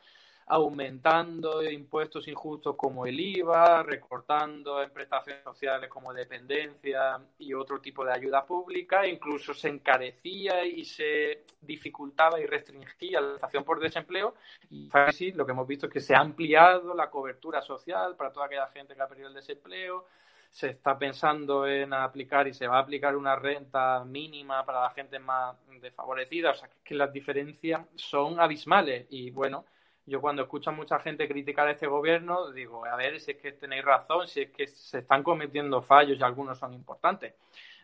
aumentando 0.49 1.61
impuestos 1.63 2.29
injustos 2.29 2.77
como 2.77 3.05
el 3.05 3.19
IVA, 3.19 3.83
recortando 3.83 4.81
en 4.81 4.91
prestaciones 4.91 5.43
sociales 5.43 5.91
como 5.91 6.13
dependencia 6.13 7.21
y 7.39 7.53
otro 7.53 7.81
tipo 7.81 8.05
de 8.05 8.13
ayuda 8.13 8.47
pública, 8.47 9.07
incluso 9.07 9.53
se 9.53 9.69
encarecía 9.69 10.65
y 10.65 10.85
se 10.85 11.43
dificultaba 11.61 12.41
y 12.41 12.47
restringía 12.47 13.21
la 13.21 13.35
estación 13.35 13.65
por 13.65 13.81
desempleo. 13.81 14.35
Y 14.71 14.89
así 14.93 15.33
lo 15.33 15.45
que 15.45 15.53
hemos 15.53 15.67
visto 15.67 15.87
es 15.87 15.93
que 15.93 16.01
se 16.01 16.15
ha 16.15 16.21
ampliado 16.21 16.95
la 16.95 17.11
cobertura 17.11 17.61
social 17.61 18.15
para 18.15 18.33
toda 18.33 18.47
aquella 18.47 18.69
gente 18.69 18.95
que 18.95 19.03
ha 19.03 19.09
perdido 19.09 19.29
el 19.29 19.35
desempleo, 19.35 20.07
se 20.49 20.71
está 20.71 20.97
pensando 20.97 21.67
en 21.67 21.93
aplicar 21.93 22.47
y 22.47 22.55
se 22.55 22.69
va 22.69 22.77
a 22.77 22.83
aplicar 22.83 23.17
una 23.17 23.35
renta 23.35 24.05
mínima 24.05 24.65
para 24.65 24.83
la 24.83 24.91
gente 24.91 25.19
más 25.19 25.57
desfavorecida, 25.83 26.53
o 26.53 26.55
sea 26.55 26.71
que 26.85 26.95
las 26.95 27.13
diferencias 27.13 27.81
son 27.97 28.39
abismales. 28.39 29.07
Y 29.11 29.31
bueno, 29.33 29.65
yo 30.07 30.21
cuando 30.21 30.43
escucho 30.43 30.71
a 30.71 30.73
mucha 30.73 31.01
gente 31.01 31.29
criticar 31.29 31.67
a 31.67 31.73
este 31.73 31.89
gobierno, 31.89 32.53
digo, 32.53 32.87
a 32.87 32.97
ver, 32.97 33.21
si 33.21 33.33
es 33.33 33.39
que 33.39 33.53
tenéis 33.53 33.85
razón, 33.85 34.29
si 34.29 34.43
es 34.43 34.51
que 34.51 34.69
se 34.69 35.01
están 35.01 35.25
cometiendo 35.25 35.83
fallos 35.83 36.19
y 36.19 36.23
algunos 36.23 36.59
son 36.59 36.73
importantes. 36.75 37.35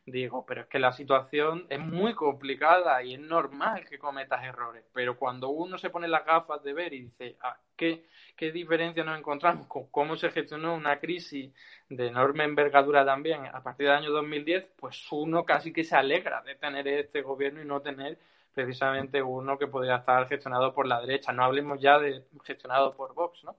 Digo, 0.04 0.44
pero 0.44 0.62
es 0.62 0.66
que 0.66 0.80
la 0.80 0.90
situación 0.90 1.64
es 1.68 1.78
muy 1.78 2.14
complicada 2.14 3.00
y 3.04 3.14
es 3.14 3.20
normal 3.20 3.84
que 3.88 3.98
cometas 3.98 4.42
errores. 4.44 4.84
Pero 4.92 5.16
cuando 5.16 5.50
uno 5.50 5.78
se 5.78 5.90
pone 5.90 6.08
las 6.08 6.26
gafas 6.26 6.60
de 6.64 6.72
ver 6.72 6.92
y 6.92 7.02
dice, 7.02 7.36
ah, 7.40 7.56
¿qué, 7.76 8.06
¿qué 8.36 8.50
diferencia 8.50 9.04
nos 9.04 9.16
encontramos 9.16 9.68
con 9.68 9.86
cómo 9.86 10.16
se 10.16 10.30
gestionó 10.30 10.74
una 10.74 10.98
crisis 10.98 11.52
de 11.88 12.08
enorme 12.08 12.42
envergadura 12.42 13.04
también 13.04 13.46
a 13.46 13.62
partir 13.62 13.86
del 13.86 13.96
año 13.96 14.10
2010? 14.10 14.66
Pues 14.76 15.06
uno 15.12 15.44
casi 15.44 15.72
que 15.72 15.84
se 15.84 15.94
alegra 15.94 16.42
de 16.42 16.56
tener 16.56 16.88
este 16.88 17.22
gobierno 17.22 17.62
y 17.62 17.64
no 17.64 17.80
tener 17.80 18.18
precisamente 18.54 19.22
uno 19.22 19.58
que 19.58 19.66
podría 19.66 19.96
estar 19.96 20.28
gestionado 20.28 20.74
por 20.74 20.86
la 20.86 21.00
derecha. 21.00 21.32
No 21.32 21.44
hablemos 21.44 21.80
ya 21.80 21.98
de 21.98 22.24
gestionado 22.44 22.94
por 22.94 23.14
Vox, 23.14 23.44
¿no? 23.44 23.56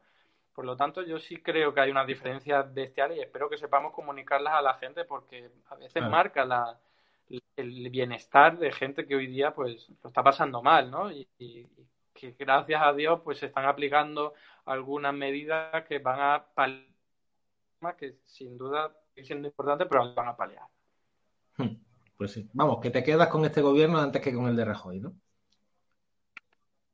Por 0.54 0.66
lo 0.66 0.78
tanto, 0.78 1.02
yo 1.02 1.18
sí 1.18 1.42
creo 1.42 1.74
que 1.74 1.82
hay 1.82 1.92
unas 1.92 2.06
diferencias 2.06 2.72
bestiales 2.74 3.18
y 3.18 3.22
espero 3.22 3.50
que 3.50 3.58
sepamos 3.58 3.92
comunicarlas 3.92 4.54
a 4.54 4.62
la 4.62 4.76
gente 4.76 5.04
porque 5.04 5.50
a 5.70 5.76
veces 5.76 6.04
marca 6.04 6.46
la, 6.46 6.80
el 7.56 7.90
bienestar 7.90 8.58
de 8.58 8.72
gente 8.72 9.08
que 9.08 9.16
hoy 9.16 9.28
día 9.28 9.54
pues 9.54 9.90
lo 10.04 10.10
está 10.10 10.24
pasando 10.24 10.62
mal, 10.62 10.92
¿no? 10.92 11.12
Y, 11.12 11.28
que 12.14 12.36
gracias 12.38 12.82
a 12.82 12.94
Dios 12.94 13.22
pues 13.24 13.40
se 13.40 13.48
están 13.48 13.66
aplicando 13.66 14.34
algunas 14.66 15.14
medidas 15.14 15.84
que 15.86 15.98
van 15.98 16.20
a 16.20 16.46
paliar, 16.54 16.86
que 17.98 18.18
sin 18.26 18.58
duda 18.58 18.96
siendo 19.22 19.48
importante, 19.48 19.88
pero 19.88 20.14
van 20.14 20.28
a 20.28 20.38
paliar. 20.38 20.64
Hmm. 21.58 21.76
Pues 22.18 22.32
sí. 22.32 22.50
Vamos, 22.54 22.80
que 22.82 22.90
te 22.90 23.04
quedas 23.04 23.28
con 23.28 23.46
este 23.46 23.62
gobierno 23.62 24.00
antes 24.00 24.22
que 24.22 24.34
con 24.34 24.48
el 24.48 24.56
de 24.56 24.66
Rajoy, 24.66 25.00
¿no? 25.00 25.14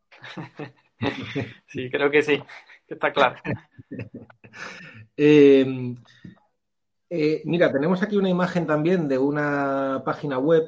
sí, 1.68 1.90
creo 1.90 2.12
que 2.12 2.22
sí, 2.22 2.42
está 2.88 3.12
claro. 3.12 3.36
Eh, 5.22 5.96
eh, 7.10 7.42
mira, 7.46 7.72
tenemos 7.72 8.02
aquí 8.02 8.16
una 8.16 8.30
imagen 8.30 8.66
también 8.66 9.08
de 9.08 9.18
una 9.18 10.02
página 10.06 10.40
web 10.40 10.64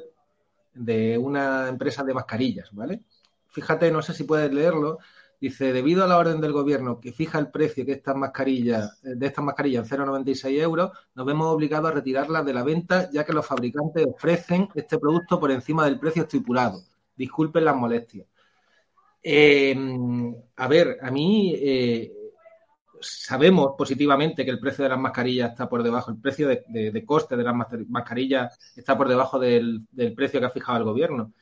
de 0.74 1.16
una 1.16 1.68
empresa 1.68 2.04
de 2.04 2.14
mascarillas, 2.14 2.70
¿vale? 2.72 3.02
Fíjate, 3.48 3.90
no 3.90 4.02
sé 4.02 4.12
si 4.12 4.24
puedes 4.24 4.52
leerlo. 4.52 4.98
Dice, 5.42 5.72
debido 5.72 6.04
a 6.04 6.06
la 6.06 6.18
orden 6.18 6.40
del 6.40 6.52
gobierno 6.52 7.00
que 7.00 7.10
fija 7.10 7.36
el 7.40 7.50
precio 7.50 7.84
de 7.84 7.94
estas 7.94 8.14
mascarillas, 8.14 9.02
de 9.02 9.26
estas 9.26 9.44
mascarillas 9.44 9.90
en 9.90 9.98
0,96 9.98 10.60
euros, 10.60 10.92
nos 11.16 11.26
vemos 11.26 11.48
obligados 11.48 11.90
a 11.90 11.94
retirarlas 11.94 12.46
de 12.46 12.54
la 12.54 12.62
venta, 12.62 13.10
ya 13.10 13.24
que 13.24 13.32
los 13.32 13.44
fabricantes 13.44 14.06
ofrecen 14.06 14.68
este 14.72 15.00
producto 15.00 15.40
por 15.40 15.50
encima 15.50 15.84
del 15.84 15.98
precio 15.98 16.22
estipulado. 16.22 16.84
Disculpen 17.16 17.64
las 17.64 17.74
molestias. 17.74 18.28
Eh, 19.20 19.74
a 20.54 20.68
ver, 20.68 20.98
a 21.02 21.10
mí 21.10 21.56
eh, 21.56 22.12
sabemos 23.00 23.74
positivamente 23.76 24.44
que 24.44 24.50
el 24.52 24.60
precio 24.60 24.84
de 24.84 24.90
las 24.90 24.98
mascarillas 25.00 25.50
está 25.50 25.68
por 25.68 25.82
debajo, 25.82 26.12
el 26.12 26.20
precio 26.20 26.46
de, 26.46 27.04
coste 27.04 27.36
de 27.36 27.42
las 27.42 27.54
mascarillas 27.88 28.56
está 28.76 28.96
por 28.96 29.08
debajo 29.08 29.40
del, 29.40 29.88
precio 30.14 30.38
que 30.38 30.46
ha 30.46 30.50
fijado 30.50 30.78
el 30.78 30.84
gobierno. 30.84 31.32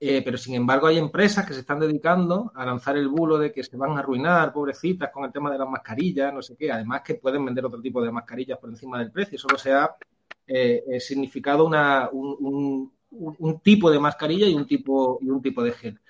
Eh, 0.00 0.22
pero 0.24 0.38
sin 0.38 0.54
embargo 0.54 0.86
hay 0.86 0.98
empresas 0.98 1.44
que 1.44 1.54
se 1.54 1.60
están 1.60 1.80
dedicando 1.80 2.52
a 2.54 2.64
lanzar 2.64 2.96
el 2.96 3.08
bulo 3.08 3.36
de 3.36 3.52
que 3.52 3.64
se 3.64 3.76
van 3.76 3.96
a 3.96 4.00
arruinar, 4.00 4.52
pobrecitas, 4.52 5.10
con 5.10 5.24
el 5.24 5.32
tema 5.32 5.50
de 5.50 5.58
las 5.58 5.68
mascarillas, 5.68 6.32
no 6.32 6.42
sé 6.42 6.56
qué. 6.56 6.70
Además 6.70 7.02
que 7.02 7.16
pueden 7.16 7.44
vender 7.44 7.64
otro 7.64 7.80
tipo 7.80 8.02
de 8.02 8.12
mascarillas 8.12 8.58
por 8.58 8.70
encima 8.70 8.98
del 8.98 9.10
precio. 9.10 9.38
Solo 9.38 9.58
se 9.58 9.72
ha 9.72 9.90
significado 11.00 11.66
una, 11.66 12.08
un, 12.10 12.92
un, 13.10 13.60
tipo 13.60 13.90
de 13.90 13.98
mascarilla 13.98 14.46
y 14.46 14.54
un 14.54 14.66
tipo, 14.66 15.18
y 15.20 15.30
un 15.30 15.42
tipo 15.42 15.62
de 15.62 15.72
gel. 15.72 16.00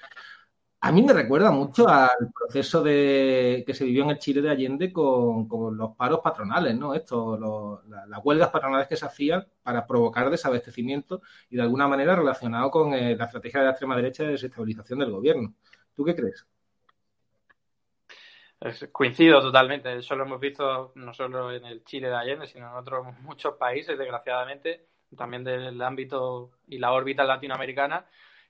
A 0.80 0.92
mí 0.92 1.02
me 1.02 1.12
recuerda 1.12 1.50
mucho 1.50 1.88
al 1.88 2.30
proceso 2.32 2.82
de 2.84 3.64
que 3.66 3.74
se 3.74 3.84
vivió 3.84 4.04
en 4.04 4.10
el 4.10 4.18
Chile 4.18 4.40
de 4.40 4.50
Allende 4.50 4.92
con, 4.92 5.48
los 5.76 5.96
paros 5.96 6.20
patronales, 6.22 6.76
¿no? 6.76 6.94
Esto, 6.94 7.82
las 7.88 8.24
huelgas 8.24 8.50
patronales 8.50 8.86
que 8.86 8.96
se 8.96 9.04
hacían 9.04 9.44
para 9.62 9.84
provocar 9.86 10.30
desabastecimiento 10.30 11.20
y 11.50 11.56
de 11.56 11.62
alguna 11.62 11.88
manera 11.88 12.14
relacionado 12.14 12.70
con 12.70 12.94
eh, 12.94 13.16
la 13.16 13.24
estrategia 13.24 13.60
de 13.60 13.66
la 13.66 13.70
extrema 13.72 13.96
derecha 13.96 14.22
de 14.22 14.30
desestabilización 14.30 15.00
del 15.00 15.10
gobierno. 15.10 15.54
¿Tú 15.94 16.04
qué 16.04 16.14
crees? 16.14 16.46
coincido 18.92 19.40
totalmente. 19.40 19.96
Eso 19.96 20.16
lo 20.16 20.24
hemos 20.24 20.40
visto 20.40 20.92
no 20.96 21.14
solo 21.14 21.52
en 21.52 21.64
el 21.64 21.84
Chile 21.84 22.08
de 22.08 22.16
Allende, 22.16 22.46
sino 22.46 22.68
en 22.68 22.76
otros 22.76 23.06
muchos 23.20 23.54
países, 23.54 23.96
desgraciadamente, 23.98 24.86
también 25.16 25.44
del 25.44 25.80
ámbito 25.80 26.52
y 26.66 26.78
la 26.78 26.92
órbita 26.92 27.24
latinoamericana 27.24 28.06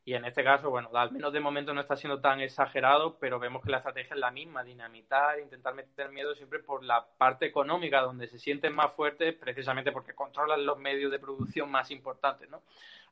y 0.09 0.15
en 0.15 0.25
este 0.25 0.43
caso, 0.43 0.71
bueno, 0.71 0.89
al 0.95 1.13
menos 1.13 1.35
de 1.35 1.39
momento 1.39 1.75
no 1.75 1.83
está 1.83 1.95
siendo 1.95 2.19
tan 2.19 2.41
exagerado, 2.41 3.19
pero 3.19 3.39
vemos 3.39 3.63
que 3.63 3.71
la 3.71 3.77
estrategia 3.77 4.15
es 4.15 4.19
la 4.19 4.31
misma, 4.31 4.65
dinamitar, 4.65 5.39
intentar 5.39 5.75
meter 5.75 6.11
miedo 6.11 6.35
siempre 6.35 6.61
por 6.61 6.83
la 6.83 7.07
parte 7.19 7.45
económica, 7.45 8.01
donde 8.01 8.27
se 8.27 8.39
sienten 8.39 8.75
más 8.75 8.91
fuertes, 8.95 9.35
precisamente 9.35 9.93
porque 9.93 10.15
controlan 10.15 10.65
los 10.65 10.79
medios 10.79 11.11
de 11.11 11.19
producción 11.19 11.71
más 11.71 11.91
importantes, 11.91 12.49
¿no? 12.49 12.63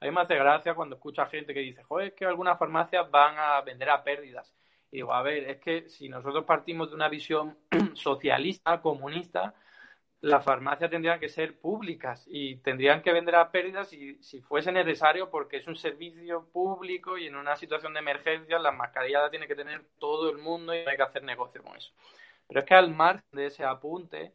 A 0.00 0.06
mí 0.06 0.10
me 0.10 0.22
hace 0.22 0.36
gracia 0.36 0.72
cuando 0.72 0.96
escucha 0.96 1.26
gente 1.26 1.52
que 1.52 1.60
dice, 1.60 1.82
joder, 1.82 2.06
es 2.08 2.14
que 2.14 2.24
algunas 2.24 2.58
farmacias 2.58 3.10
van 3.10 3.34
a 3.36 3.60
vender 3.60 3.90
a 3.90 4.02
pérdidas. 4.02 4.56
Y 4.90 4.96
digo, 4.96 5.12
a 5.12 5.20
ver, 5.20 5.50
es 5.50 5.58
que 5.58 5.90
si 5.90 6.08
nosotros 6.08 6.46
partimos 6.46 6.88
de 6.88 6.94
una 6.94 7.10
visión 7.10 7.58
socialista, 7.92 8.80
comunista, 8.80 9.52
las 10.20 10.44
farmacias 10.44 10.90
tendrían 10.90 11.20
que 11.20 11.28
ser 11.28 11.58
públicas 11.58 12.26
y 12.28 12.56
tendrían 12.56 13.02
que 13.02 13.12
vender 13.12 13.36
a 13.36 13.50
pérdidas 13.50 13.88
si, 13.88 14.16
si 14.22 14.40
fuese 14.40 14.72
necesario 14.72 15.30
porque 15.30 15.58
es 15.58 15.66
un 15.66 15.76
servicio 15.76 16.46
público 16.52 17.18
y 17.18 17.26
en 17.26 17.36
una 17.36 17.56
situación 17.56 17.92
de 17.92 18.00
emergencia 18.00 18.58
las 18.58 18.74
mascarillas 18.74 19.22
las 19.22 19.30
tiene 19.30 19.46
que 19.46 19.54
tener 19.54 19.84
todo 19.98 20.30
el 20.30 20.38
mundo 20.38 20.74
y 20.74 20.78
hay 20.78 20.96
que 20.96 21.02
hacer 21.02 21.22
negocio 21.22 21.62
con 21.62 21.76
eso. 21.76 21.92
Pero 22.48 22.60
es 22.60 22.66
que 22.66 22.74
al 22.74 22.94
margen 22.94 23.24
de 23.32 23.46
ese 23.46 23.64
apunte, 23.64 24.32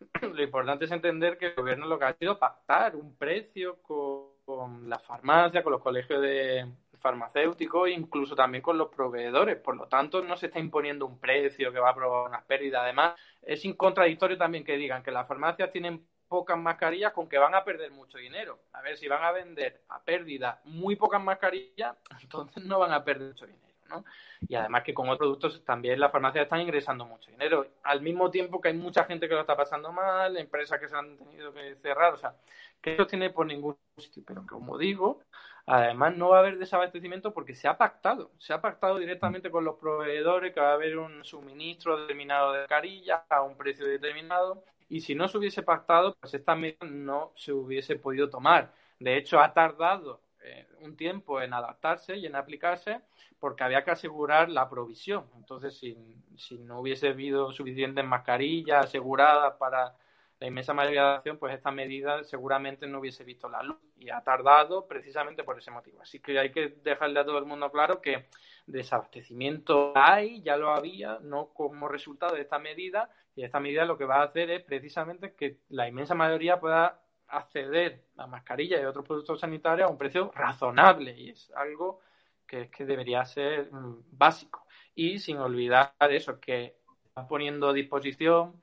lo 0.22 0.42
importante 0.42 0.86
es 0.86 0.90
entender 0.90 1.36
que 1.38 1.46
el 1.46 1.54
gobierno 1.54 1.86
lo 1.86 1.98
que 1.98 2.04
ha 2.06 2.14
sido 2.14 2.38
pactar 2.38 2.96
un 2.96 3.16
precio 3.16 3.82
con, 3.82 4.28
con 4.44 4.88
la 4.88 4.98
farmacia, 4.98 5.62
con 5.62 5.72
los 5.72 5.82
colegios 5.82 6.22
de, 6.22 6.66
farmacéutico 7.00 7.86
e 7.86 7.92
incluso 7.92 8.34
también 8.34 8.62
con 8.62 8.78
los 8.78 8.88
proveedores. 8.88 9.56
Por 9.56 9.76
lo 9.76 9.86
tanto, 9.86 10.22
no 10.22 10.36
se 10.36 10.46
está 10.46 10.58
imponiendo 10.58 11.06
un 11.06 11.18
precio 11.18 11.72
que 11.72 11.80
va 11.80 11.90
a 11.90 11.94
provocar 11.94 12.30
unas 12.30 12.44
pérdidas. 12.44 12.82
Además, 12.82 13.14
es 13.42 13.64
incontradictorio 13.64 14.36
también 14.36 14.64
que 14.64 14.76
digan 14.76 15.02
que 15.02 15.10
las 15.10 15.26
farmacias 15.26 15.72
tienen 15.72 16.06
pocas 16.28 16.58
mascarillas 16.58 17.12
con 17.12 17.28
que 17.28 17.38
van 17.38 17.54
a 17.54 17.64
perder 17.64 17.90
mucho 17.90 18.18
dinero. 18.18 18.58
A 18.72 18.82
ver, 18.82 18.96
si 18.96 19.08
van 19.08 19.24
a 19.24 19.32
vender 19.32 19.82
a 19.88 20.02
pérdida 20.02 20.60
muy 20.64 20.96
pocas 20.96 21.22
mascarillas, 21.22 21.96
entonces 22.22 22.64
no 22.64 22.78
van 22.78 22.92
a 22.92 23.04
perder 23.04 23.28
mucho 23.28 23.46
dinero. 23.46 23.68
¿no? 23.88 24.04
Y 24.46 24.54
además 24.54 24.82
que 24.82 24.92
con 24.92 25.08
otros 25.08 25.18
productos 25.18 25.64
también 25.64 25.98
las 25.98 26.12
farmacias 26.12 26.44
están 26.44 26.60
ingresando 26.60 27.06
mucho 27.06 27.30
dinero. 27.30 27.66
Al 27.82 28.02
mismo 28.02 28.30
tiempo 28.30 28.60
que 28.60 28.68
hay 28.68 28.74
mucha 28.74 29.04
gente 29.04 29.28
que 29.28 29.34
lo 29.34 29.40
está 29.40 29.56
pasando 29.56 29.92
mal, 29.92 30.36
empresas 30.36 30.78
que 30.78 30.88
se 30.88 30.96
han 30.96 31.16
tenido 31.16 31.52
que 31.52 31.76
cerrar, 31.76 32.14
o 32.14 32.18
sea, 32.18 32.34
que 32.80 32.94
eso 32.94 33.06
tiene 33.06 33.30
por 33.30 33.46
ningún 33.46 33.76
sitio. 33.96 34.22
Pero 34.26 34.46
como 34.46 34.76
digo, 34.76 35.22
Además, 35.70 36.16
no 36.16 36.30
va 36.30 36.38
a 36.38 36.40
haber 36.40 36.58
desabastecimiento 36.58 37.34
porque 37.34 37.54
se 37.54 37.68
ha 37.68 37.76
pactado. 37.76 38.30
Se 38.38 38.54
ha 38.54 38.60
pactado 38.60 38.98
directamente 38.98 39.50
con 39.50 39.64
los 39.64 39.76
proveedores 39.76 40.54
que 40.54 40.60
va 40.60 40.70
a 40.70 40.74
haber 40.74 40.96
un 40.96 41.22
suministro 41.24 42.00
determinado 42.00 42.54
de 42.54 42.66
carillas 42.66 43.20
a 43.28 43.42
un 43.42 43.54
precio 43.56 43.86
determinado. 43.86 44.64
Y 44.88 45.02
si 45.02 45.14
no 45.14 45.28
se 45.28 45.36
hubiese 45.36 45.62
pactado, 45.62 46.14
pues 46.18 46.32
esta 46.32 46.54
medida 46.54 46.86
no 46.86 47.32
se 47.36 47.52
hubiese 47.52 47.96
podido 47.96 48.30
tomar. 48.30 48.72
De 48.98 49.18
hecho, 49.18 49.40
ha 49.40 49.52
tardado 49.52 50.22
eh, 50.42 50.66
un 50.80 50.96
tiempo 50.96 51.42
en 51.42 51.52
adaptarse 51.52 52.16
y 52.16 52.24
en 52.24 52.36
aplicarse 52.36 53.02
porque 53.38 53.62
había 53.62 53.84
que 53.84 53.90
asegurar 53.90 54.48
la 54.48 54.70
provisión. 54.70 55.26
Entonces, 55.36 55.78
si, 55.78 55.98
si 56.36 56.58
no 56.58 56.80
hubiese 56.80 57.08
habido 57.08 57.52
suficientes 57.52 58.04
mascarillas 58.06 58.86
aseguradas 58.86 59.54
para 59.58 59.94
la 60.40 60.46
inmensa 60.46 60.72
mayoría 60.72 61.02
de 61.02 61.08
la 61.08 61.14
acción, 61.16 61.38
pues 61.38 61.54
esta 61.54 61.70
medida 61.70 62.22
seguramente 62.22 62.86
no 62.86 63.00
hubiese 63.00 63.24
visto 63.24 63.48
la 63.48 63.62
luz 63.62 63.78
y 63.98 64.10
ha 64.10 64.22
tardado 64.22 64.86
precisamente 64.86 65.42
por 65.42 65.58
ese 65.58 65.70
motivo. 65.70 66.00
Así 66.00 66.20
que 66.20 66.38
hay 66.38 66.52
que 66.52 66.68
dejarle 66.82 67.20
a 67.20 67.24
todo 67.24 67.38
el 67.38 67.44
mundo 67.44 67.70
claro 67.72 68.00
que 68.00 68.26
desabastecimiento 68.66 69.92
hay, 69.96 70.40
ya 70.42 70.56
lo 70.56 70.70
había, 70.70 71.18
no 71.20 71.48
como 71.48 71.88
resultado 71.88 72.36
de 72.36 72.42
esta 72.42 72.58
medida, 72.58 73.10
y 73.34 73.42
esta 73.42 73.58
medida 73.58 73.84
lo 73.84 73.98
que 73.98 74.04
va 74.04 74.20
a 74.20 74.24
hacer 74.24 74.50
es 74.50 74.62
precisamente 74.62 75.34
que 75.34 75.58
la 75.70 75.88
inmensa 75.88 76.14
mayoría 76.14 76.60
pueda 76.60 77.00
acceder 77.28 78.04
a 78.16 78.26
mascarillas 78.26 78.80
y 78.80 78.84
otros 78.84 79.04
productos 79.06 79.40
sanitarios 79.40 79.88
a 79.88 79.92
un 79.92 79.98
precio 79.98 80.30
razonable 80.34 81.16
y 81.16 81.30
es 81.30 81.52
algo 81.54 82.00
que, 82.46 82.70
que 82.70 82.84
debería 82.86 83.24
ser 83.24 83.72
mm, 83.72 84.04
básico. 84.12 84.66
Y 84.94 85.18
sin 85.18 85.38
olvidar 85.38 85.92
eso, 86.10 86.40
que 86.40 86.76
están 87.06 87.28
poniendo 87.28 87.68
a 87.68 87.72
disposición 87.72 88.60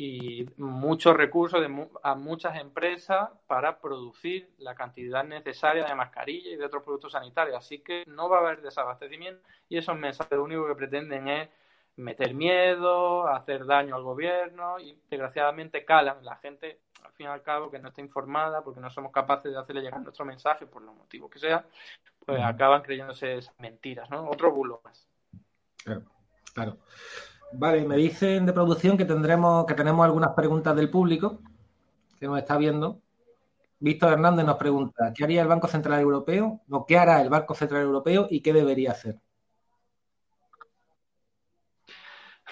y 0.00 0.48
muchos 0.58 1.16
recursos 1.16 1.60
de, 1.60 1.88
a 2.04 2.14
muchas 2.14 2.56
empresas 2.60 3.30
para 3.48 3.80
producir 3.80 4.48
la 4.58 4.76
cantidad 4.76 5.24
necesaria 5.24 5.84
de 5.84 5.94
mascarillas 5.96 6.52
y 6.52 6.56
de 6.56 6.64
otros 6.64 6.84
productos 6.84 7.10
sanitarios. 7.10 7.56
Así 7.56 7.80
que 7.80 8.04
no 8.06 8.28
va 8.28 8.36
a 8.36 8.40
haber 8.42 8.62
desabastecimiento 8.62 9.42
y 9.68 9.76
esos 9.76 9.98
mensajes 9.98 10.38
lo 10.38 10.44
único 10.44 10.68
que 10.68 10.76
pretenden 10.76 11.26
es 11.26 11.48
meter 11.96 12.32
miedo, 12.32 13.26
hacer 13.26 13.66
daño 13.66 13.96
al 13.96 14.04
gobierno 14.04 14.78
y 14.78 14.96
desgraciadamente 15.10 15.84
calan. 15.84 16.24
La 16.24 16.36
gente, 16.36 16.78
al 17.04 17.10
fin 17.14 17.26
y 17.26 17.30
al 17.30 17.42
cabo, 17.42 17.68
que 17.68 17.80
no 17.80 17.88
está 17.88 18.00
informada 18.00 18.62
porque 18.62 18.78
no 18.78 18.90
somos 18.90 19.10
capaces 19.10 19.50
de 19.50 19.58
hacerle 19.58 19.82
llegar 19.82 20.00
nuestro 20.00 20.24
mensaje 20.24 20.64
por 20.66 20.80
los 20.80 20.94
motivos 20.94 21.28
que 21.28 21.40
sea, 21.40 21.66
pues 22.24 22.40
acaban 22.40 22.82
creyéndose 22.82 23.38
esas 23.38 23.58
mentiras, 23.58 24.08
¿no? 24.10 24.30
Otro 24.30 24.52
bulo 24.52 24.80
más. 24.84 25.08
Claro, 25.82 26.02
claro. 26.54 26.76
Vale, 27.52 27.84
me 27.84 27.96
dicen 27.96 28.44
de 28.44 28.52
producción 28.52 28.96
que 28.98 29.04
tendremos, 29.04 29.64
que 29.66 29.74
tenemos 29.74 30.04
algunas 30.04 30.34
preguntas 30.34 30.76
del 30.76 30.90
público 30.90 31.40
que 32.18 32.26
nos 32.26 32.38
está 32.38 32.58
viendo. 32.58 33.00
Víctor 33.80 34.12
Hernández 34.12 34.44
nos 34.44 34.56
pregunta, 34.56 35.12
¿qué 35.14 35.24
haría 35.24 35.42
el 35.42 35.48
Banco 35.48 35.68
Central 35.68 36.00
Europeo? 36.00 36.60
¿O 36.68 36.84
qué 36.84 36.98
hará 36.98 37.22
el 37.22 37.30
Banco 37.30 37.54
Central 37.54 37.82
Europeo 37.82 38.26
y 38.28 38.42
qué 38.42 38.52
debería 38.52 38.90
hacer? 38.90 39.16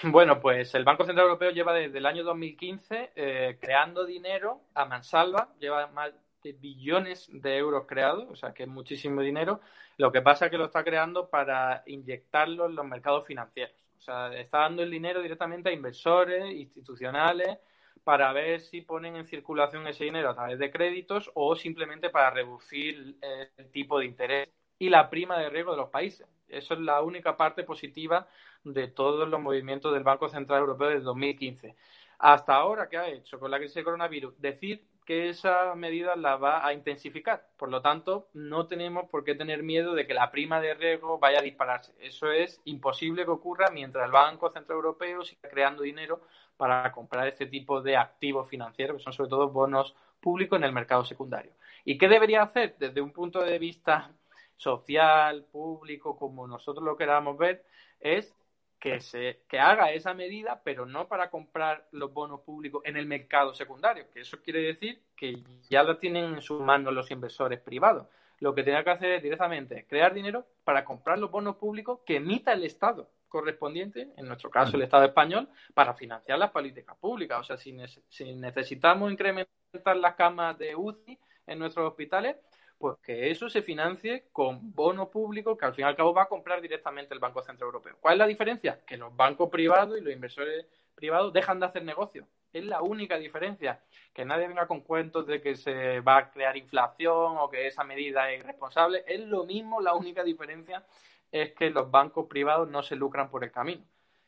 Bueno, 0.03 0.39
pues 0.39 0.73
el 0.75 0.83
Banco 0.83 1.05
Central 1.05 1.25
Europeo 1.25 1.51
lleva 1.51 1.73
desde 1.73 1.97
el 1.97 2.05
año 2.05 2.23
2015 2.23 3.11
eh, 3.15 3.57
creando 3.59 4.05
dinero 4.05 4.61
a 4.75 4.85
mansalva, 4.85 5.53
lleva 5.59 5.87
más 5.87 6.11
de 6.43 6.53
billones 6.53 7.27
de 7.31 7.57
euros 7.57 7.85
creados, 7.87 8.27
o 8.29 8.35
sea 8.35 8.53
que 8.53 8.63
es 8.63 8.69
muchísimo 8.69 9.21
dinero. 9.21 9.59
Lo 9.97 10.11
que 10.11 10.21
pasa 10.21 10.45
es 10.45 10.51
que 10.51 10.57
lo 10.57 10.65
está 10.65 10.83
creando 10.83 11.29
para 11.29 11.83
inyectarlo 11.87 12.67
en 12.67 12.75
los 12.75 12.85
mercados 12.85 13.25
financieros. 13.25 13.86
O 13.97 14.01
sea, 14.01 14.33
está 14.37 14.59
dando 14.59 14.83
el 14.83 14.91
dinero 14.91 15.21
directamente 15.21 15.69
a 15.69 15.73
inversores 15.73 16.53
institucionales 16.53 17.57
para 18.03 18.31
ver 18.31 18.61
si 18.61 18.81
ponen 18.81 19.15
en 19.15 19.25
circulación 19.25 19.85
ese 19.87 20.05
dinero 20.05 20.29
a 20.29 20.35
través 20.35 20.59
de 20.59 20.71
créditos 20.71 21.29
o 21.33 21.55
simplemente 21.55 22.09
para 22.09 22.29
reducir 22.29 23.17
el 23.21 23.71
tipo 23.71 23.99
de 23.99 24.05
interés 24.05 24.49
y 24.79 24.89
la 24.89 25.09
prima 25.09 25.37
de 25.39 25.49
riesgo 25.49 25.71
de 25.71 25.77
los 25.77 25.89
países. 25.89 26.27
Eso 26.47 26.75
es 26.75 26.79
la 26.79 27.01
única 27.01 27.35
parte 27.35 27.63
positiva 27.63 28.27
de 28.63 28.87
todos 28.87 29.27
los 29.27 29.41
movimientos 29.41 29.93
del 29.93 30.03
Banco 30.03 30.29
Central 30.29 30.61
Europeo 30.61 30.89
desde 30.89 31.03
2015. 31.03 31.75
Hasta 32.19 32.55
ahora, 32.55 32.87
¿qué 32.87 32.97
ha 32.97 33.09
hecho 33.09 33.39
con 33.39 33.51
la 33.51 33.57
crisis 33.57 33.75
del 33.75 33.83
coronavirus? 33.83 34.39
Decir 34.39 34.85
que 35.07 35.29
esa 35.29 35.73
medida 35.75 36.17
la 36.17 36.35
va 36.35 36.67
a 36.67 36.73
intensificar. 36.73 37.47
Por 37.55 37.69
lo 37.69 37.81
tanto, 37.81 38.27
no 38.33 38.67
tenemos 38.67 39.09
por 39.09 39.23
qué 39.23 39.35
tener 39.35 39.63
miedo 39.63 39.95
de 39.95 40.05
que 40.05 40.13
la 40.13 40.31
prima 40.31 40.59
de 40.59 40.73
riesgo 40.73 41.17
vaya 41.17 41.39
a 41.39 41.43
dispararse. 41.43 41.95
Eso 41.97 42.29
es 42.29 42.61
imposible 42.65 43.23
que 43.23 43.31
ocurra 43.31 43.69
mientras 43.71 44.05
el 44.05 44.11
Banco 44.11 44.51
Central 44.51 44.75
Europeo 44.75 45.23
siga 45.23 45.47
creando 45.49 45.83
dinero 45.83 46.19
para 46.57 46.91
comprar 46.91 47.25
este 47.25 47.45
tipo 47.45 47.81
de 47.81 47.95
activos 47.95 48.49
financieros, 48.49 48.97
que 48.97 49.03
son 49.03 49.13
sobre 49.13 49.29
todo 49.29 49.49
bonos 49.49 49.95
públicos 50.19 50.57
en 50.57 50.65
el 50.65 50.73
mercado 50.73 51.05
secundario. 51.05 51.53
¿Y 51.85 51.97
qué 51.97 52.09
debería 52.09 52.41
hacer 52.41 52.75
desde 52.77 52.99
un 52.99 53.13
punto 53.13 53.39
de 53.41 53.57
vista 53.59 54.11
social, 54.57 55.45
público, 55.45 56.17
como 56.17 56.47
nosotros 56.47 56.83
lo 56.83 56.97
queramos 56.97 57.37
ver? 57.37 57.63
Es 58.01 58.35
que 58.79 58.99
se 59.01 59.41
que 59.47 59.59
haga 59.59 59.91
esa 59.91 60.13
medida, 60.13 60.61
pero 60.63 60.85
no 60.85 61.07
para 61.07 61.29
comprar 61.29 61.87
los 61.91 62.13
bonos 62.13 62.41
públicos 62.41 62.81
en 62.85 62.97
el 62.97 63.05
mercado 63.05 63.53
secundario, 63.53 64.09
que 64.13 64.21
eso 64.21 64.41
quiere 64.41 64.61
decir 64.61 65.01
que 65.15 65.43
ya 65.69 65.83
lo 65.83 65.97
tienen 65.97 66.35
en 66.35 66.41
sus 66.41 66.61
manos 66.61 66.93
los 66.93 67.09
inversores 67.11 67.59
privados. 67.59 68.07
Lo 68.39 68.53
que 68.53 68.63
tiene 68.63 68.83
que 68.83 68.89
hacer 68.91 69.11
es 69.13 69.23
directamente 69.23 69.87
crear 69.87 70.13
dinero 70.13 70.45
para 70.63 70.85
comprar 70.85 71.17
los 71.17 71.31
bonos 71.31 71.55
públicos 71.55 72.01
que 72.05 72.17
emita 72.17 72.53
el 72.53 72.63
Estado 72.63 73.09
correspondiente, 73.27 74.09
en 74.15 74.27
nuestro 74.27 74.49
caso 74.49 74.77
el 74.77 74.83
Estado 74.83 75.05
español, 75.05 75.49
para 75.73 75.93
financiar 75.93 76.37
las 76.37 76.51
políticas 76.51 76.95
públicas. 76.97 77.39
O 77.39 77.43
sea, 77.43 77.57
si, 77.57 77.75
si 78.09 78.35
necesitamos 78.35 79.11
incrementar 79.11 79.97
las 79.97 80.15
camas 80.15 80.57
de 80.57 80.75
UCI 80.75 81.19
en 81.47 81.59
nuestros 81.59 81.87
hospitales, 81.87 82.37
pues 82.77 82.97
que 82.99 83.31
eso 83.31 83.49
se 83.49 83.61
financie 83.61 84.27
con 84.31 84.73
bonos 84.73 85.09
públicos 85.09 85.57
que 85.57 85.65
al 85.65 85.73
fin 85.73 85.85
y 85.85 85.87
al 85.87 85.95
cabo 85.95 86.13
va 86.13 86.23
a 86.23 86.27
comprar 86.27 86.61
directamente 86.61 87.13
el 87.13 87.19
Banco 87.19 87.41
Central 87.41 87.67
Europeo. 87.67 87.97
¿Cuál 87.99 88.13
es 88.13 88.19
la 88.19 88.27
diferencia? 88.27 88.79
Que 88.85 88.97
los 88.97 89.15
bancos 89.15 89.49
privados 89.49 89.97
y 89.97 90.01
los 90.01 90.13
inversores 90.13 90.65
privados 90.95 91.33
dejan 91.33 91.59
de 91.59 91.65
hacer 91.65 91.83
negocio. 91.83 92.27
Es 92.53 92.65
la 92.65 92.81
única 92.81 93.17
diferencia. 93.17 93.81
Que 94.13 94.25
nadie 94.25 94.47
venga 94.47 94.67
con 94.67 94.81
cuentos 94.81 95.27
de 95.27 95.41
que 95.41 95.55
se 95.55 95.99
va 96.01 96.17
a 96.17 96.31
crear 96.31 96.57
inflación 96.57 97.37
o 97.37 97.49
que 97.49 97.67
esa 97.67 97.83
medida 97.83 98.31
es 98.31 98.39
irresponsable. 98.41 99.03
Es 99.07 99.21
lo 99.21 99.45
mismo, 99.45 99.81
la 99.81 99.93
única 99.93 100.23
diferencia 100.23 100.85
es 101.31 101.53
que 101.53 101.69
los 101.69 101.91
bancos 101.91 102.27
privados 102.27 102.69
no 102.69 102.83
se 102.83 102.95
lucran 102.95 103.29
por 103.29 103.43
el 103.43 103.51
camino. 103.51 103.83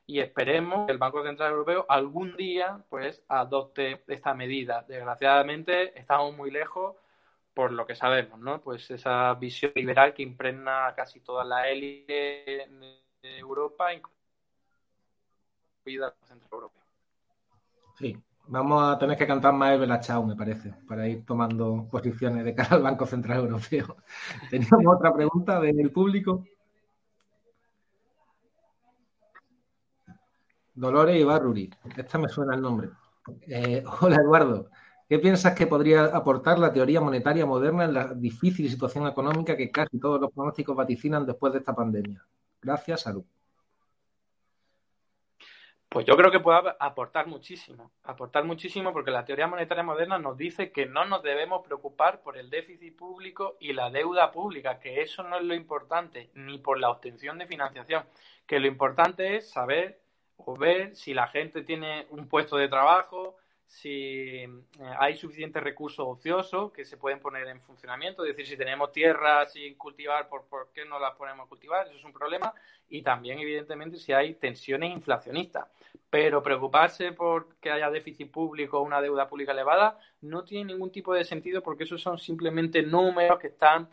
Y 0.05 0.19
esperemos 0.21 0.87
que 0.87 0.91
el 0.91 0.97
Banco 0.97 1.23
Central 1.23 1.51
Europeo 1.51 1.85
algún 1.87 2.35
día 2.35 2.83
pues 2.89 3.23
adopte 3.27 4.03
esta 4.07 4.33
medida. 4.33 4.83
Desgraciadamente 4.87 5.97
estamos 5.99 6.35
muy 6.35 6.49
lejos 6.49 6.95
por 7.59 7.73
lo 7.73 7.85
que 7.85 7.93
sabemos, 7.93 8.39
¿no? 8.39 8.61
Pues 8.61 8.89
esa 8.89 9.33
visión 9.33 9.73
liberal 9.75 10.13
que 10.13 10.23
impregna 10.23 10.93
casi 10.95 11.19
toda 11.19 11.43
la 11.43 11.67
élite 11.67 12.63
de 13.21 13.37
Europa, 13.37 13.93
incluida 15.83 16.07
el 16.07 16.13
Centro 16.25 16.47
Europeo. 16.53 16.81
Sí, 17.97 18.17
vamos 18.47 18.81
a 18.81 18.97
tener 18.97 19.17
que 19.17 19.27
cantar 19.27 19.51
más 19.53 19.73
el 19.73 19.81
Belachau, 19.81 20.25
me 20.25 20.37
parece, 20.37 20.73
para 20.87 21.05
ir 21.05 21.25
tomando 21.25 21.85
posiciones 21.91 22.45
de 22.45 22.55
cara 22.55 22.77
al 22.77 22.81
Banco 22.81 23.05
Central 23.05 23.39
Europeo. 23.39 23.97
Teníamos 24.49 24.95
otra 24.95 25.13
pregunta 25.13 25.59
del 25.59 25.91
público. 25.91 26.45
Dolores 30.75 31.19
Ibarruri, 31.19 31.69
esta 31.97 32.17
me 32.17 32.29
suena 32.29 32.55
el 32.55 32.61
nombre. 32.61 32.87
Eh, 33.49 33.83
hola 33.99 34.15
Eduardo, 34.15 34.69
¿Qué 35.09 35.17
piensas 35.17 35.55
que 35.55 35.65
podría 35.65 36.05
aportar 36.05 36.59
la 36.59 36.71
teoría 36.71 37.01
monetaria 37.01 37.43
moderna 37.43 37.85
en 37.85 37.95
la 37.95 38.13
difícil 38.13 38.69
situación 38.69 39.07
económica 39.07 39.57
que 39.57 39.71
casi 39.71 39.99
todos 39.99 40.21
los 40.21 40.31
pronósticos 40.31 40.75
vaticinan 40.75 41.25
después 41.25 41.51
de 41.51 41.59
esta 41.59 41.73
pandemia? 41.73 42.23
Gracias, 42.61 43.01
salud. 43.01 43.25
Pues 45.89 46.05
yo 46.05 46.15
creo 46.15 46.29
que 46.29 46.39
puede 46.39 46.59
aportar 46.79 47.25
muchísimo, 47.25 47.89
aportar 48.03 48.43
muchísimo 48.43 48.93
porque 48.93 49.09
la 49.09 49.25
teoría 49.25 49.47
monetaria 49.47 49.83
moderna 49.83 50.19
nos 50.19 50.37
dice 50.37 50.71
que 50.71 50.85
no 50.85 51.03
nos 51.05 51.23
debemos 51.23 51.65
preocupar 51.65 52.21
por 52.21 52.37
el 52.37 52.51
déficit 52.51 52.95
público 52.95 53.57
y 53.59 53.73
la 53.73 53.89
deuda 53.89 54.31
pública, 54.31 54.79
que 54.79 55.01
eso 55.01 55.23
no 55.23 55.37
es 55.37 55.43
lo 55.43 55.55
importante, 55.55 56.29
ni 56.35 56.59
por 56.59 56.79
la 56.79 56.91
obtención 56.91 57.39
de 57.39 57.47
financiación, 57.47 58.03
que 58.45 58.59
lo 58.59 58.67
importante 58.67 59.37
es 59.37 59.49
saber 59.49 59.99
o 60.37 60.55
ver 60.55 60.95
si 60.95 61.15
la 61.15 61.27
gente 61.29 61.63
tiene 61.63 62.05
un 62.11 62.27
puesto 62.27 62.57
de 62.57 62.67
trabajo, 62.67 63.37
si 63.69 64.39
eh, 64.39 64.49
hay 64.97 65.15
suficientes 65.15 65.61
recursos 65.61 66.03
ociosos 66.07 66.71
que 66.71 66.83
se 66.85 66.97
pueden 66.97 67.19
poner 67.19 67.47
en 67.47 67.61
funcionamiento, 67.61 68.23
es 68.25 68.29
decir, 68.29 68.47
si 68.47 68.57
tenemos 68.57 68.91
tierra 68.91 69.45
sin 69.45 69.75
cultivar, 69.75 70.27
¿por, 70.27 70.45
¿por 70.47 70.71
qué 70.73 70.85
no 70.85 70.99
las 70.99 71.15
ponemos 71.15 71.45
a 71.45 71.49
cultivar? 71.49 71.85
Eso 71.85 71.95
es 71.95 72.03
un 72.03 72.11
problema. 72.11 72.51
Y 72.89 73.03
también, 73.03 73.37
evidentemente, 73.37 73.97
si 73.97 74.11
hay 74.11 74.33
tensiones 74.33 74.91
inflacionistas. 74.91 75.67
Pero 76.09 76.41
preocuparse 76.41 77.11
por 77.11 77.55
que 77.57 77.69
haya 77.69 77.91
déficit 77.91 78.31
público 78.31 78.79
o 78.79 78.81
una 78.81 79.01
deuda 79.01 79.29
pública 79.29 79.51
elevada 79.51 79.99
no 80.21 80.43
tiene 80.43 80.73
ningún 80.73 80.91
tipo 80.91 81.13
de 81.13 81.23
sentido 81.23 81.61
porque 81.61 81.83
esos 81.83 82.01
son 82.01 82.17
simplemente 82.17 82.81
números 82.81 83.39
que 83.39 83.47
están 83.47 83.87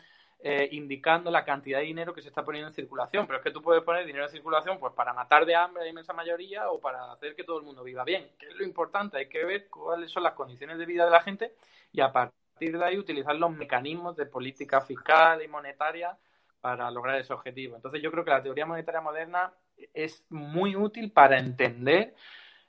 eh, 0.49 0.68
indicando 0.70 1.28
la 1.28 1.44
cantidad 1.44 1.80
de 1.80 1.86
dinero 1.86 2.14
que 2.14 2.22
se 2.22 2.28
está 2.28 2.44
poniendo 2.44 2.68
en 2.68 2.72
circulación. 2.72 3.26
Pero 3.26 3.38
es 3.38 3.42
que 3.42 3.51
tú 3.51 3.61
puedes 3.61 3.82
poner 3.82 4.07
dinero 4.07 4.26
en 4.26 4.30
circulación 4.30 4.78
pues 4.78 4.92
para 4.92 5.12
matar 5.12 5.44
de 5.44 5.57
hambre 5.57 5.82
a 5.82 5.84
la 5.84 5.90
inmensa 5.90 6.12
mayoría 6.12 6.70
o 6.70 6.78
para 6.80 7.11
hacer 7.11 7.34
que 7.34 7.42
todo 7.42 7.59
el 7.59 7.64
mundo 7.64 7.82
viva 7.82 8.05
bien. 8.05 8.30
Que 8.38 8.47
es 8.47 8.55
lo 8.55 8.62
importante, 8.62 9.18
hay 9.18 9.28
que 9.28 9.44
ver 9.44 9.68
cuáles 9.68 10.09
son 10.12 10.22
las 10.22 10.34
condiciones 10.34 10.78
de 10.78 10.86
vida 10.86 11.05
de 11.05 11.11
la 11.11 11.20
gente 11.20 11.55
y 11.90 12.01
a 12.01 12.12
partir 12.12 12.78
de 12.78 12.84
ahí 12.84 12.97
utilizar 12.97 13.34
los 13.34 13.51
mecanismos 13.51 14.14
de 14.14 14.26
política 14.26 14.80
fiscal 14.80 15.42
y 15.42 15.49
monetaria 15.49 16.16
para 16.61 16.92
lograr 16.92 17.18
ese 17.18 17.32
objetivo. 17.32 17.74
Entonces 17.74 18.01
yo 18.01 18.12
creo 18.12 18.24
que 18.24 18.30
la 18.30 18.42
teoría 18.44 18.66
monetaria 18.66 19.01
moderna 19.01 19.53
es 19.92 20.24
muy 20.30 20.76
útil 20.76 21.11
para 21.11 21.38
entender 21.38 22.14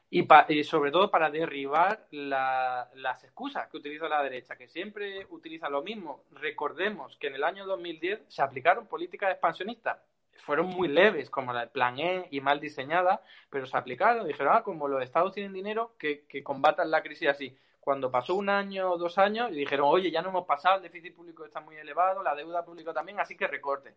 y, 0.09 0.63
sobre 0.63 0.91
todo 0.91 1.11
para 1.11 1.29
derribar 1.29 2.07
las 2.11 3.23
excusas 3.23 3.67
que 3.67 3.77
utiliza 3.77 4.07
la 4.07 4.23
derecha, 4.23 4.55
que 4.55 4.67
siempre 4.67 5.25
utiliza 5.29 5.69
lo 5.69 5.81
mismo. 5.81 6.23
Recordemos 6.31 7.17
que 7.17 7.27
en 7.27 7.35
el 7.35 7.43
año 7.43 7.65
2010 7.65 8.21
se 8.27 8.41
aplicaron 8.41 8.87
políticas 8.87 9.31
expansionistas. 9.31 9.99
Fueron 10.45 10.67
muy 10.67 10.87
leves, 10.87 11.29
como 11.29 11.51
la 11.51 11.61
del 11.61 11.69
Plan 11.69 11.99
E 11.99 12.27
y 12.31 12.39
mal 12.39 12.59
diseñadas, 12.59 13.19
pero 13.49 13.65
se 13.65 13.75
aplicaron. 13.75 14.25
Dijeron, 14.25 14.53
ah, 14.55 14.63
como 14.63 14.87
los 14.87 15.03
estados 15.03 15.33
tienen 15.33 15.51
dinero, 15.51 15.95
que, 15.97 16.25
que 16.25 16.43
combatan 16.43 16.89
la 16.89 17.01
crisis 17.01 17.27
así. 17.27 17.57
Cuando 17.81 18.11
pasó 18.11 18.35
un 18.35 18.49
año 18.49 18.91
o 18.91 18.97
dos 18.97 19.17
años, 19.17 19.51
y 19.51 19.55
dijeron, 19.55 19.87
oye, 19.89 20.11
ya 20.11 20.21
no 20.21 20.29
hemos 20.29 20.45
pasado, 20.45 20.77
el 20.77 20.83
déficit 20.83 21.15
público 21.15 21.43
está 21.43 21.59
muy 21.59 21.75
elevado, 21.75 22.21
la 22.21 22.35
deuda 22.35 22.63
pública 22.63 22.93
también, 22.93 23.19
así 23.19 23.35
que 23.35 23.47
recorte 23.47 23.95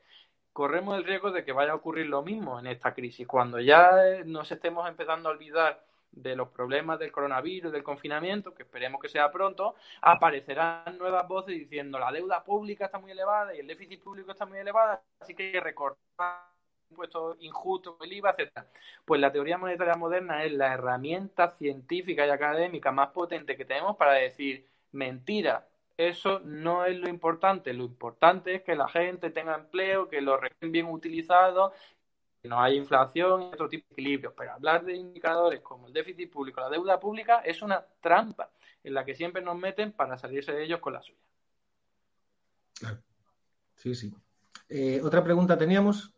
corremos 0.53 0.97
el 0.99 1.05
riesgo 1.05 1.31
de 1.31 1.45
que 1.45 1.53
vaya 1.53 1.73
a 1.73 1.77
ocurrir 1.77 2.07
lo 2.07 2.23
mismo 2.23 2.59
en 2.59 2.67
esta 2.67 2.93
crisis. 2.93 3.27
Cuando 3.27 3.61
ya 3.61 4.23
nos 4.25 4.51
estemos 4.51 4.89
empezando 4.89 5.29
a 5.29 5.33
olvidar 5.33 5.85
de 6.13 6.37
los 6.37 6.49
problemas 6.49 6.99
del 6.99 7.13
coronavirus, 7.13 7.73
del 7.73 7.83
confinamiento, 7.83 8.55
que 8.55 8.65
esperemos 8.65 9.01
que 9.01 9.09
sea 9.09 9.31
pronto, 9.31 9.75
aparecerán 10.01 10.99
nuevas 10.99 11.27
voces 11.29 11.55
diciendo 11.55 11.99
la 11.99 12.13
deuda 12.13 12.43
pública 12.43 12.87
está 12.87 12.99
muy 12.99 13.13
elevada 13.13 13.55
y 13.55 13.61
el 13.61 13.67
déficit 13.67 14.03
público 14.03 14.33
está 14.33 14.47
muy 14.47 14.59
elevado, 14.59 15.01
así 15.21 15.35
que 15.35 15.45
hay 15.45 15.53
que 15.53 15.61
recortar 15.61 16.51
impuestos 16.91 17.37
injustos, 17.41 17.97
el 18.01 18.13
IVA, 18.13 18.31
etcétera. 18.31 18.67
Pues 19.05 19.21
la 19.21 19.31
teoría 19.33 19.59
monetaria 19.59 19.95
moderna 19.95 20.45
es 20.45 20.53
la 20.53 20.75
herramienta 20.75 21.49
científica 21.49 22.27
y 22.27 22.31
académica 22.31 22.91
más 22.91 23.11
potente 23.11 23.57
que 23.57 23.65
tenemos 23.65 23.97
para 23.97 24.15
decir 24.15 24.67
mentira. 24.93 25.67
Eso 25.97 26.41
no 26.41 26.87
es 26.87 26.99
lo 26.99 27.09
importante. 27.09 27.73
Lo 27.75 27.85
importante 27.85 28.55
es 28.55 28.63
que 28.63 28.75
la 28.75 28.89
gente 28.89 29.31
tenga 29.31 29.55
empleo, 29.55 30.09
que 30.09 30.21
lo 30.21 30.37
reciben 30.37 30.73
bien 30.73 30.87
utilizados 30.87 31.73
no 32.49 32.61
hay 32.61 32.77
inflación 32.77 33.43
y 33.43 33.47
otro 33.47 33.69
tipo 33.69 33.87
de 33.89 33.95
equilibrio. 33.95 34.35
Pero 34.37 34.53
hablar 34.53 34.85
de 34.85 34.95
indicadores 34.95 35.61
como 35.61 35.87
el 35.87 35.93
déficit 35.93 36.31
público, 36.31 36.61
la 36.61 36.71
deuda 36.71 36.99
pública, 36.99 37.41
es 37.41 37.63
una 37.63 37.85
trampa 38.01 38.51
en 38.83 38.95
la 38.95 39.05
que 39.05 39.15
siempre 39.15 39.43
nos 39.43 39.57
meten 39.57 39.93
para 39.93 40.17
salirse 40.17 40.53
de 40.53 40.65
ellos 40.65 40.81
con 40.81 40.95
la 40.95 41.03
suya. 41.03 41.19
Sí, 43.77 43.95
sí. 43.95 44.15
Eh, 44.69 45.01
otra 45.03 45.23
pregunta 45.23 45.59
teníamos. 45.59 46.15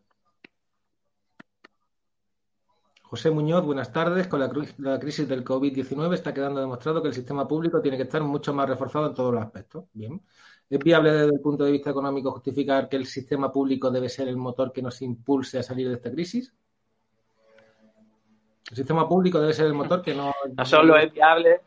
José 3.01 3.29
Muñoz, 3.29 3.65
buenas 3.65 3.91
tardes. 3.91 4.27
Con 4.27 4.39
la, 4.39 4.51
la 4.77 4.99
crisis 4.99 5.27
del 5.27 5.43
COVID-19 5.43 6.13
está 6.13 6.33
quedando 6.33 6.59
demostrado 6.59 7.01
que 7.01 7.09
el 7.09 7.13
sistema 7.13 7.47
público 7.47 7.81
tiene 7.81 7.97
que 7.97 8.03
estar 8.03 8.23
mucho 8.23 8.53
más 8.53 8.67
reforzado 8.67 9.07
en 9.07 9.13
todos 9.13 9.33
los 9.33 9.43
aspectos. 9.43 9.85
Bien. 9.93 10.21
¿Es 10.73 10.79
viable 10.79 11.11
desde 11.11 11.35
el 11.35 11.39
punto 11.39 11.65
de 11.65 11.71
vista 11.71 11.91
económico 11.91 12.31
justificar 12.31 12.89
que 12.89 12.95
el 12.95 13.05
sistema 13.05 13.51
público 13.51 13.91
debe 13.91 14.09
ser 14.09 14.27
el 14.27 14.37
motor 14.37 14.73
que 14.73 14.81
nos 14.81 15.03
impulse 15.03 15.59
a 15.59 15.61
salir 15.61 15.87
de 15.87 15.93
esta 15.93 16.09
crisis? 16.09 16.51
El 18.71 18.77
sistema 18.77 19.07
público 19.07 19.39
debe 19.39 19.53
ser 19.53 19.67
el 19.67 19.75
motor 19.75 20.01
que 20.01 20.15
no... 20.15 20.33
No 20.57 20.65
solo 20.65 20.97
es 20.97 21.13
viable... 21.13 21.61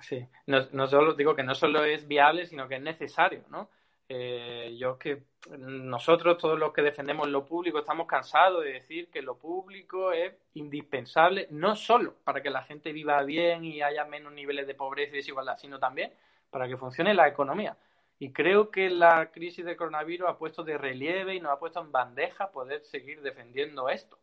Sí, 0.00 0.26
no, 0.46 0.86
solo 0.88 1.12
digo 1.12 1.36
que 1.36 1.42
no 1.42 1.54
solo 1.54 1.84
es 1.84 2.08
viable, 2.08 2.46
sino 2.46 2.66
que 2.66 2.76
es 2.76 2.82
necesario, 2.82 3.42
¿no? 3.50 3.68
Eh, 4.08 4.74
yo 4.78 4.98
que 4.98 5.24
nosotros, 5.58 6.38
todos 6.38 6.58
los 6.58 6.72
que 6.72 6.80
defendemos 6.80 7.28
lo 7.28 7.44
público, 7.44 7.80
estamos 7.80 8.06
cansados 8.06 8.64
de 8.64 8.72
decir 8.72 9.10
que 9.10 9.20
lo 9.20 9.36
público 9.36 10.12
es 10.12 10.32
indispensable, 10.54 11.48
no 11.50 11.76
solo 11.76 12.14
para 12.24 12.42
que 12.42 12.48
la 12.48 12.62
gente 12.62 12.92
viva 12.92 13.22
bien 13.24 13.62
y 13.62 13.82
haya 13.82 14.06
menos 14.06 14.32
niveles 14.32 14.66
de 14.66 14.74
pobreza 14.74 15.12
y 15.12 15.16
desigualdad, 15.16 15.58
sino 15.58 15.78
también 15.78 16.10
para 16.50 16.68
que 16.68 16.76
funcione 16.76 17.14
la 17.14 17.28
economía. 17.28 17.76
Y 18.18 18.32
creo 18.32 18.70
que 18.70 18.90
la 18.90 19.30
crisis 19.30 19.64
del 19.64 19.76
coronavirus 19.76 20.28
ha 20.28 20.38
puesto 20.38 20.62
de 20.62 20.76
relieve 20.76 21.34
y 21.34 21.40
nos 21.40 21.52
ha 21.52 21.58
puesto 21.58 21.80
en 21.80 21.90
bandeja 21.90 22.50
poder 22.50 22.84
seguir 22.84 23.22
defendiendo 23.22 23.88
esto. 23.88 24.18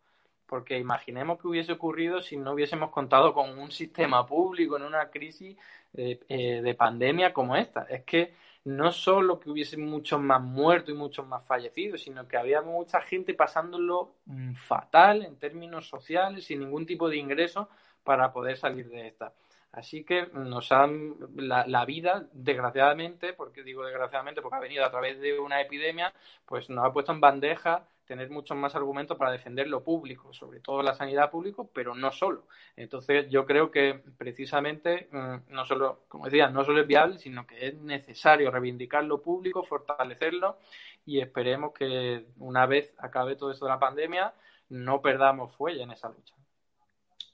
porque 0.46 0.78
imaginemos 0.80 1.42
que 1.42 1.48
hubiese 1.48 1.74
ocurrido 1.74 2.22
si 2.22 2.38
no 2.38 2.54
hubiésemos 2.54 2.90
contado 2.90 3.34
con 3.34 3.60
un 3.60 3.70
sistema 3.70 4.26
público 4.26 4.78
en 4.78 4.84
una 4.84 5.10
crisis 5.10 5.58
eh, 5.94 6.22
eh, 6.30 6.62
de 6.62 6.74
pandemia 6.74 7.34
como 7.34 7.58
esta. 7.58 7.84
Es 7.90 8.04
que 8.04 8.34
no 8.68 8.92
solo 8.92 9.40
que 9.40 9.50
hubiese 9.50 9.78
muchos 9.78 10.20
más 10.22 10.42
muertos 10.42 10.94
y 10.94 10.98
muchos 10.98 11.26
más 11.26 11.46
fallecidos, 11.46 12.02
sino 12.02 12.28
que 12.28 12.38
había 12.38 12.62
mucha 12.62 13.02
gente 13.02 13.34
pasándolo 13.34 14.16
mm, 14.26 14.54
fatal 14.54 15.24
en 15.24 15.38
términos 15.38 15.88
sociales, 15.88 16.46
sin 16.46 16.60
ningún 16.60 16.86
tipo 16.86 17.10
de 17.10 17.18
ingreso 17.18 17.70
para 18.04 18.32
poder 18.34 18.58
salir 18.58 18.90
de 18.90 19.08
esta. 19.08 19.34
Así 19.78 20.04
que 20.04 20.26
nos 20.34 20.72
han 20.72 21.14
la, 21.36 21.68
la, 21.68 21.86
vida, 21.86 22.28
desgraciadamente, 22.34 23.34
porque 23.34 23.62
digo 23.62 23.86
desgraciadamente, 23.86 24.42
porque 24.42 24.58
ha 24.58 24.60
venido 24.60 24.84
a 24.84 24.90
través 24.90 25.20
de 25.20 25.40
una 25.40 25.62
epidemia, 25.62 26.12
pues 26.48 26.68
nos 26.72 26.84
ha 26.84 26.92
puesto 26.92 27.12
en 27.12 27.22
bandeja 27.22 27.86
tener 28.08 28.32
muchos 28.32 28.58
más 28.58 28.74
argumentos 28.74 29.20
para 29.20 29.32
defender 29.32 29.68
lo 29.68 29.84
público, 29.84 30.34
sobre 30.34 30.62
todo 30.62 30.82
la 30.82 30.96
sanidad 30.96 31.30
pública, 31.30 31.62
pero 31.74 31.94
no 31.94 32.12
solo. 32.12 32.48
Entonces, 32.76 33.30
yo 33.30 33.46
creo 33.46 33.70
que 33.70 34.02
precisamente, 34.18 35.10
mm, 35.12 35.54
no 35.54 35.64
solo, 35.64 36.06
como 36.08 36.26
decía, 36.26 36.50
no 36.50 36.64
solo 36.64 36.82
es 36.82 36.88
viable, 36.88 37.20
sino 37.20 37.46
que 37.46 37.68
es 37.68 37.76
necesario 37.76 38.50
reivindicar 38.50 39.04
lo 39.04 39.22
público, 39.22 39.62
fortalecerlo 39.62 40.58
y 41.06 41.20
esperemos 41.20 41.72
que 41.74 42.26
una 42.40 42.66
vez 42.66 42.96
acabe 42.98 43.36
todo 43.36 43.52
esto 43.52 43.66
de 43.66 43.72
la 43.74 43.80
pandemia, 43.80 44.34
no 44.70 45.04
perdamos 45.04 45.54
fuelle 45.56 45.84
en 45.84 45.92
esa 45.92 46.10
lucha. 46.10 46.34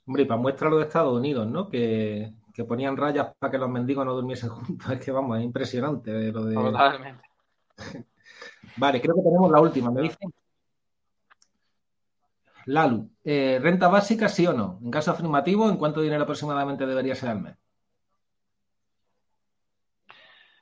Hombre, 0.06 0.24
y 0.24 0.26
para 0.26 0.40
muestra 0.40 0.70
lo 0.70 0.78
de 0.78 0.84
Estados 0.84 1.18
Unidos, 1.18 1.48
¿no? 1.48 1.70
Que, 1.70 2.34
que 2.54 2.66
ponían 2.66 2.98
rayas 2.98 3.34
para 3.40 3.52
que 3.52 3.58
los 3.58 3.70
mendigos 3.70 4.06
no 4.06 4.14
durmiesen 4.14 4.50
juntos. 4.50 4.92
Es 4.92 5.00
que 5.00 5.12
vamos, 5.12 5.38
es 5.38 5.44
impresionante 5.44 6.32
lo 6.32 6.46
de. 6.46 6.56
Totalmente. 6.56 7.24
vale, 8.78 9.02
creo 9.02 9.16
que 9.16 9.22
tenemos 9.22 9.52
la 9.52 9.62
última. 9.62 9.92
Me 9.92 10.02
dicen. 10.02 10.34
Lalu, 12.66 13.10
eh, 13.26 13.60
¿renta 13.62 13.90
básica 13.90 14.30
sí 14.30 14.48
o 14.48 14.54
no? 14.54 14.80
En 14.82 14.90
caso 14.90 15.12
afirmativo, 15.12 15.70
¿en 15.70 15.76
cuánto 15.76 16.02
dinero 16.02 16.24
aproximadamente 16.24 16.86
debería 16.86 17.14
ser 17.14 17.30
al 17.30 17.42
mes? 17.42 17.58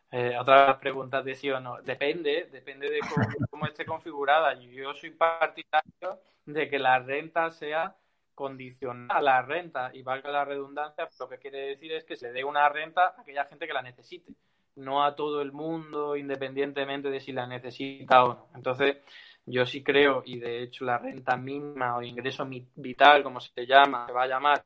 Eh, 0.09 0.35
otras 0.37 0.77
preguntas 0.77 1.23
de 1.23 1.35
sí 1.35 1.49
o 1.51 1.59
no. 1.59 1.79
Depende, 1.83 2.49
depende 2.51 2.89
de 2.89 2.99
cómo, 3.01 3.27
cómo 3.51 3.65
esté 3.65 3.85
configurada. 3.85 4.55
Yo 4.55 4.93
soy 4.95 5.11
partidario 5.11 6.19
de 6.45 6.69
que 6.69 6.79
la 6.79 6.99
renta 6.99 7.51
sea 7.51 7.95
condicional 8.41 9.05
a 9.15 9.21
la 9.21 9.43
renta 9.43 9.91
y 9.93 10.01
valga 10.01 10.31
la 10.31 10.43
redundancia, 10.43 11.07
lo 11.19 11.29
que 11.29 11.37
quiere 11.37 11.59
decir 11.67 11.91
es 11.91 12.03
que 12.05 12.15
se 12.15 12.31
dé 12.31 12.43
una 12.43 12.67
renta 12.69 13.13
a 13.15 13.21
aquella 13.21 13.45
gente 13.45 13.67
que 13.67 13.73
la 13.73 13.83
necesite, 13.83 14.33
no 14.77 15.03
a 15.03 15.15
todo 15.15 15.43
el 15.43 15.51
mundo 15.51 16.15
independientemente 16.17 17.11
de 17.11 17.19
si 17.19 17.33
la 17.33 17.45
necesita 17.45 18.23
o 18.23 18.27
no. 18.29 18.47
Entonces, 18.55 18.97
yo 19.45 19.63
sí 19.67 19.83
creo, 19.83 20.23
y 20.25 20.39
de 20.39 20.63
hecho 20.63 20.85
la 20.85 20.97
renta 20.97 21.37
mínima 21.37 21.95
o 21.95 22.01
ingreso 22.01 22.47
vital, 22.77 23.21
como 23.21 23.39
se 23.39 23.67
llama, 23.67 24.07
se 24.07 24.13
va 24.13 24.23
a 24.23 24.27
llamar, 24.27 24.65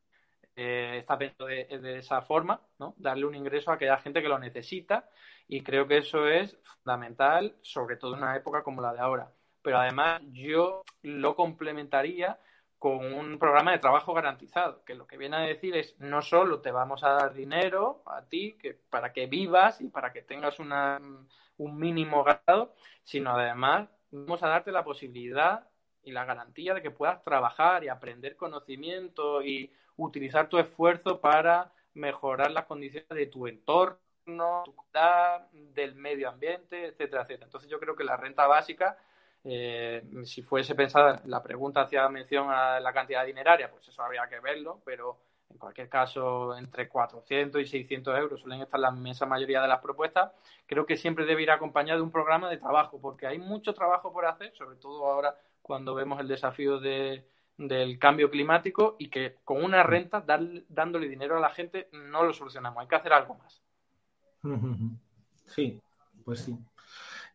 eh, 0.56 1.00
está 1.00 1.18
pensado 1.18 1.48
de, 1.48 1.66
de, 1.66 1.98
esa 1.98 2.22
forma, 2.22 2.62
¿no? 2.80 2.94
Darle 2.96 3.26
un 3.26 3.36
ingreso 3.36 3.72
a 3.72 3.74
aquella 3.74 3.98
gente 3.98 4.22
que 4.22 4.30
lo 4.30 4.40
necesita 4.40 5.10
y 5.50 5.64
creo 5.64 5.86
que 5.86 5.98
eso 5.98 6.30
es 6.30 6.58
fundamental, 6.64 7.58
sobre 7.62 7.98
todo 7.98 8.14
en 8.14 8.24
una 8.24 8.38
época 8.38 8.64
como 8.64 8.82
la 8.82 8.94
de 8.94 9.02
ahora. 9.02 9.30
Pero 9.62 9.80
además 9.80 10.22
yo 10.32 10.84
lo 11.02 11.36
complementaría 11.36 12.40
con 12.86 13.16
un 13.16 13.40
programa 13.40 13.72
de 13.72 13.80
trabajo 13.80 14.14
garantizado, 14.14 14.86
que 14.86 14.94
lo 14.94 15.08
que 15.08 15.18
viene 15.18 15.38
a 15.38 15.40
decir 15.40 15.76
es 15.76 16.00
no 16.00 16.22
solo 16.22 16.62
te 16.62 16.70
vamos 16.70 17.04
a 17.04 17.14
dar 17.14 17.34
dinero 17.34 18.04
a 18.06 18.22
ti 18.26 18.60
que 18.62 18.76
para 18.76 19.12
que 19.12 19.26
vivas 19.26 19.82
y 19.82 19.88
para 19.88 20.14
que 20.14 20.22
tengas 20.22 20.60
una, 20.60 21.02
un 21.58 21.80
mínimo 21.80 22.24
ganado, 22.24 22.76
sino 23.04 23.32
además 23.32 23.90
vamos 24.12 24.44
a 24.44 24.50
darte 24.50 24.72
la 24.72 24.84
posibilidad 24.84 25.68
y 26.04 26.12
la 26.12 26.26
garantía 26.26 26.76
de 26.76 26.84
que 26.84 26.92
puedas 26.92 27.24
trabajar 27.24 27.84
y 27.84 27.88
aprender 27.88 28.36
conocimiento 28.36 29.42
y 29.42 29.74
utilizar 29.98 30.48
tu 30.48 30.60
esfuerzo 30.60 31.20
para 31.20 31.74
mejorar 31.96 32.52
las 32.52 32.66
condiciones 32.66 33.10
de 33.10 33.26
tu 33.26 33.48
entorno, 33.48 34.62
tu 34.64 34.76
del 35.52 35.96
medio 35.96 36.30
ambiente, 36.30 36.86
etcétera, 36.86 37.24
etcétera. 37.24 37.46
Entonces 37.46 37.68
yo 37.68 37.80
creo 37.80 37.96
que 37.96 38.04
la 38.04 38.16
renta 38.16 38.46
básica 38.46 38.96
eh, 39.46 40.04
si 40.24 40.42
fuese 40.42 40.74
pensada, 40.74 41.22
la 41.26 41.42
pregunta 41.42 41.82
hacía 41.82 42.10
mención 42.10 42.50
a 42.50 42.80
la 42.80 42.92
cantidad 42.92 43.26
dineraria, 43.26 43.70
pues 43.70 43.88
eso 43.88 44.02
habría 44.02 44.28
que 44.28 44.40
verlo, 44.40 44.82
pero 44.84 45.20
en 45.50 45.58
cualquier 45.58 45.88
caso, 45.88 46.58
entre 46.58 46.90
400 46.90 47.62
y 47.62 47.66
600 47.66 48.18
euros 48.18 48.42
suelen 48.42 48.62
estar 48.62 48.80
la 48.80 48.90
inmensa 48.90 49.26
mayoría 49.26 49.62
de 49.62 49.68
las 49.68 49.82
propuestas. 49.82 50.32
Creo 50.66 50.86
que 50.86 50.98
siempre 50.98 51.26
debe 51.26 51.44
ir 51.44 51.52
acompañado 51.52 52.00
de 52.00 52.04
un 52.04 52.12
programa 52.12 52.50
de 52.50 52.58
trabajo, 52.58 53.00
porque 53.00 53.28
hay 53.28 53.38
mucho 53.38 53.74
trabajo 53.74 54.12
por 54.12 54.26
hacer, 54.26 54.54
sobre 54.56 54.78
todo 54.78 55.06
ahora 55.06 55.38
cuando 55.62 55.94
vemos 55.94 56.20
el 56.20 56.28
desafío 56.28 56.80
de, 56.80 57.28
del 57.58 58.00
cambio 58.00 58.30
climático 58.30 58.96
y 59.00 59.10
que 59.10 59.38
con 59.44 59.64
una 59.64 59.84
renta, 59.84 60.22
dar, 60.22 60.42
dándole 60.68 61.08
dinero 61.08 61.38
a 61.38 61.40
la 61.40 61.52
gente, 61.52 61.88
no 61.92 62.24
lo 62.24 62.34
solucionamos. 62.34 62.82
Hay 62.82 62.88
que 62.88 62.96
hacer 62.96 63.14
algo 63.14 63.36
más. 63.36 63.62
Sí, 65.48 65.80
pues 66.24 66.40
sí. 66.40 66.58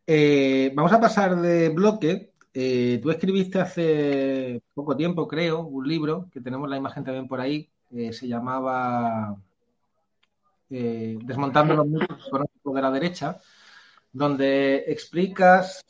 Eh, 0.06 0.72
vamos 0.74 0.92
a 0.92 1.00
pasar 1.00 1.36
de 1.40 1.68
bloque. 1.68 2.32
Eh, 2.52 2.98
tú 3.02 3.10
escribiste 3.10 3.60
hace 3.60 4.62
poco 4.74 4.96
tiempo, 4.96 5.28
creo, 5.28 5.60
un 5.60 5.86
libro, 5.86 6.28
que 6.32 6.40
tenemos 6.40 6.68
la 6.68 6.76
imagen 6.76 7.04
también 7.04 7.28
por 7.28 7.40
ahí, 7.40 7.70
eh, 7.92 8.12
se 8.12 8.28
llamaba 8.28 9.36
Desmontando 10.68 11.74
los 11.74 11.86
mitos 11.86 12.28
económicos 12.28 12.74
de 12.74 12.82
la 12.82 12.90
derecha, 12.92 13.38
donde 14.12 14.84
explicas 14.86 15.84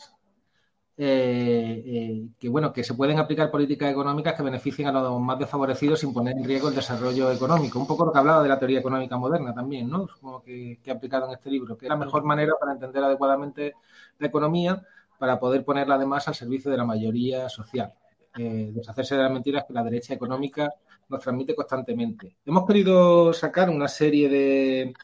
eh, 1.02 2.28
que 2.38 2.48
bueno 2.50 2.74
que 2.74 2.84
se 2.84 2.92
pueden 2.92 3.18
aplicar 3.18 3.50
políticas 3.50 3.90
económicas 3.90 4.34
que 4.34 4.42
beneficien 4.42 4.88
a 4.88 4.92
los 4.92 5.18
más 5.18 5.38
desfavorecidos 5.38 6.00
sin 6.00 6.12
poner 6.12 6.36
en 6.36 6.44
riesgo 6.44 6.68
el 6.68 6.74
desarrollo 6.74 7.32
económico. 7.32 7.78
Un 7.78 7.86
poco 7.86 8.04
lo 8.04 8.12
que 8.12 8.18
hablaba 8.18 8.42
de 8.42 8.50
la 8.50 8.58
teoría 8.58 8.80
económica 8.80 9.16
moderna 9.16 9.54
también, 9.54 9.88
¿no? 9.88 10.06
Como 10.20 10.42
que, 10.42 10.78
que 10.82 10.90
he 10.90 10.92
aplicado 10.92 11.26
en 11.26 11.32
este 11.32 11.50
libro, 11.50 11.78
que 11.78 11.86
es 11.86 11.88
la 11.88 11.96
mejor 11.96 12.22
manera 12.24 12.52
para 12.60 12.72
entender 12.72 13.02
adecuadamente 13.02 13.72
la 14.18 14.26
economía 14.26 14.82
para 15.18 15.40
poder 15.40 15.64
ponerla 15.64 15.94
además 15.94 16.28
al 16.28 16.34
servicio 16.34 16.70
de 16.70 16.76
la 16.76 16.84
mayoría 16.84 17.48
social. 17.48 17.94
Eh, 18.36 18.70
deshacerse 18.74 19.16
de 19.16 19.22
las 19.22 19.32
mentiras 19.32 19.64
que 19.66 19.72
la 19.72 19.82
derecha 19.82 20.12
económica 20.12 20.72
nos 21.08 21.20
transmite 21.20 21.54
constantemente. 21.54 22.36
Hemos 22.44 22.66
querido 22.66 23.32
sacar 23.32 23.70
una 23.70 23.88
serie 23.88 24.28
de, 24.28 24.94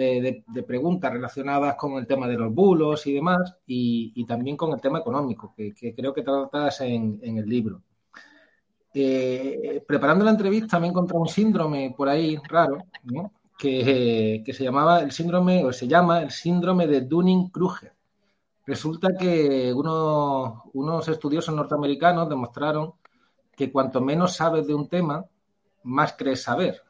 de, 0.00 0.62
preguntas 0.62 1.12
relacionadas 1.12 1.76
con 1.76 1.92
el 1.94 2.06
tema 2.06 2.26
de 2.26 2.36
los 2.36 2.52
bulos 2.54 3.06
y 3.06 3.14
demás, 3.14 3.56
y, 3.66 4.24
también 4.26 4.56
con 4.56 4.72
el 4.72 4.80
tema 4.80 5.00
económico, 5.00 5.54
que, 5.56 5.72
creo 5.94 6.12
que 6.14 6.22
tratas 6.22 6.80
en, 6.80 7.20
el 7.22 7.46
libro. 7.46 7.82
Eh, 8.92 9.84
preparando 9.86 10.24
la 10.24 10.32
entrevista 10.32 10.80
me 10.80 10.86
he 10.88 10.90
encontrado 10.90 11.20
un 11.20 11.28
síndrome 11.28 11.94
por 11.96 12.08
ahí 12.08 12.36
raro, 12.48 12.78
que, 13.58 14.42
que, 14.44 14.52
se 14.52 14.64
llamaba 14.64 15.00
el 15.00 15.12
síndrome, 15.12 15.64
o 15.64 15.72
se 15.72 15.86
llama 15.86 16.22
el 16.22 16.30
síndrome 16.30 16.86
de 16.86 17.02
Dunning-Kruger. 17.02 17.92
Resulta 18.66 19.16
que 19.18 19.72
unos, 19.72 20.62
unos 20.74 21.08
estudiosos 21.08 21.54
norteamericanos 21.54 22.28
demostraron 22.28 22.94
que 23.56 23.70
cuanto 23.70 24.00
menos 24.00 24.36
sabes 24.36 24.66
de 24.66 24.74
un 24.74 24.88
tema, 24.88 25.24
más 25.82 26.14
crees 26.14 26.42
saber. 26.42 26.82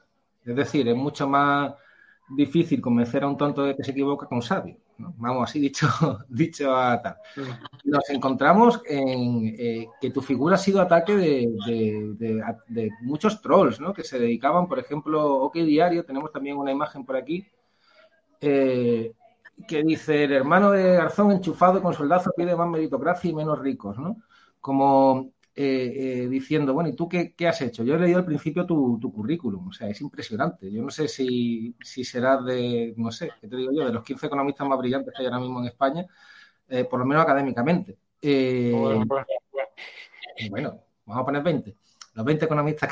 Es 0.45 0.57
decir, 0.57 0.89
es 0.89 0.97
mucho 0.97 1.29
más 1.29 1.75
difícil 2.31 2.81
convencer 2.81 3.23
a 3.25 3.29
un 3.29 3.37
tonto 3.37 3.65
de 3.65 3.77
que 3.77 3.85
se 3.85 3.91
equivoca 3.91 4.27
con 4.27 4.43
sabio. 4.43 4.77
¿no? 4.99 5.15
Vamos, 5.19 5.51
así 5.51 5.61
dicho, 5.61 5.89
dicho 6.29 6.75
a 6.75 7.01
tal. 7.03 7.17
Nos 7.85 8.09
encontramos 8.11 8.81
en 8.87 9.55
eh, 9.59 9.89
que 10.01 10.11
tu 10.11 10.21
figura 10.21 10.55
ha 10.55 10.59
sido 10.59 10.81
ataque 10.81 11.17
de, 11.17 11.53
de, 11.67 12.15
de, 12.17 12.45
de, 12.69 12.91
muchos 13.03 13.41
trolls, 13.41 13.81
¿no? 13.81 13.93
Que 13.93 14.05
se 14.05 14.19
dedicaban, 14.19 14.69
por 14.69 14.79
ejemplo, 14.79 15.43
OK 15.43 15.55
Diario, 15.57 16.05
tenemos 16.05 16.33
también 16.33 16.57
una 16.57 16.73
imagen 16.73 17.05
por 17.05 17.17
aquí, 17.17 17.47
eh, 18.41 19.13
que 19.67 19.83
dice 19.83 20.25
el 20.25 20.33
hermano 20.33 20.71
de 20.71 20.95
Garzón 20.95 21.33
enchufado 21.33 21.83
con 21.83 21.93
soldazo 21.93 22.33
pide 22.37 22.57
más 22.57 22.69
meritocracia 22.69 23.31
y 23.31 23.35
menos 23.35 23.59
ricos, 23.59 23.99
¿no? 23.99 24.17
Como 24.61 25.33
eh, 25.63 26.23
eh, 26.23 26.29
diciendo, 26.29 26.73
bueno, 26.73 26.89
¿y 26.89 26.95
tú 26.95 27.07
qué, 27.07 27.35
qué, 27.35 27.47
has 27.47 27.61
hecho? 27.61 27.85
Yo 27.85 27.95
he 27.95 27.99
leído 27.99 28.19
al 28.19 28.25
principio 28.25 28.65
tu, 28.65 28.99
tu, 28.99 29.13
currículum, 29.13 29.69
o 29.69 29.73
sea, 29.73 29.91
es 29.91 30.01
impresionante. 30.01 30.73
Yo 30.73 30.83
no 30.83 30.89
sé 30.89 31.07
si, 31.07 31.77
si 31.83 32.03
serás 32.03 32.43
de, 32.47 32.95
no 32.97 33.11
sé, 33.13 33.31
¿qué 33.39 33.47
te 33.47 33.57
digo 33.57 33.71
yo? 33.71 33.85
De 33.85 33.93
los 33.93 34.03
15 34.03 34.25
economistas 34.29 34.67
más 34.67 34.79
brillantes 34.79 35.13
que 35.15 35.21
hay 35.21 35.27
ahora 35.27 35.41
mismo 35.41 35.61
en 35.61 35.67
España, 35.67 36.07
eh, 36.67 36.85
por 36.85 36.99
lo 36.99 37.05
menos 37.05 37.25
académicamente. 37.25 37.99
Bueno, 40.49 40.83
vamos 41.05 41.23
a 41.23 41.27
poner 41.27 41.43
20. 41.43 41.77
Los 42.15 42.25
20 42.25 42.45
economistas 42.47 42.91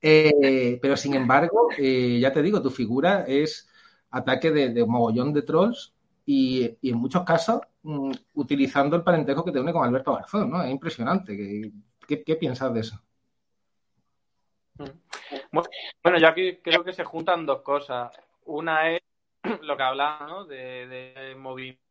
que... 0.00 0.78
pero 0.80 0.96
sin 0.96 1.12
embargo, 1.12 1.68
ya 1.76 2.32
te 2.32 2.40
digo, 2.40 2.62
tu 2.62 2.70
figura 2.70 3.24
es 3.28 3.68
ataque 4.10 4.50
de, 4.50 4.70
de 4.70 4.82
un 4.82 4.92
mogollón 4.92 5.34
de 5.34 5.42
trolls 5.42 5.92
y, 6.26 6.78
en 6.82 6.96
muchos 6.96 7.24
casos 7.24 7.60
mm, 7.82 8.12
utilizando 8.34 8.96
el 8.96 9.02
parentesco 9.02 9.44
que 9.44 9.52
te 9.52 9.60
une 9.60 9.72
con 9.72 9.84
Alberto 9.84 10.14
Garzón, 10.14 10.50
¿no? 10.50 10.62
Es 10.62 10.70
impresionante. 10.70 11.36
¿Qué, 12.06 12.22
qué, 12.24 12.36
piensas 12.36 12.72
de 12.72 12.80
eso? 12.80 13.00
Mm. 14.78 15.58
Bueno, 16.02 16.18
yo 16.18 16.28
aquí 16.28 16.58
creo 16.62 16.84
que 16.84 16.92
se 16.92 17.04
juntan 17.04 17.46
dos 17.46 17.62
cosas. 17.62 18.18
Una 18.46 18.90
es 18.90 19.02
lo 19.62 19.76
que 19.76 19.82
hablaba, 19.82 20.26
¿no? 20.26 20.44
De, 20.44 20.86
de 20.86 21.34
movimiento 21.36 21.89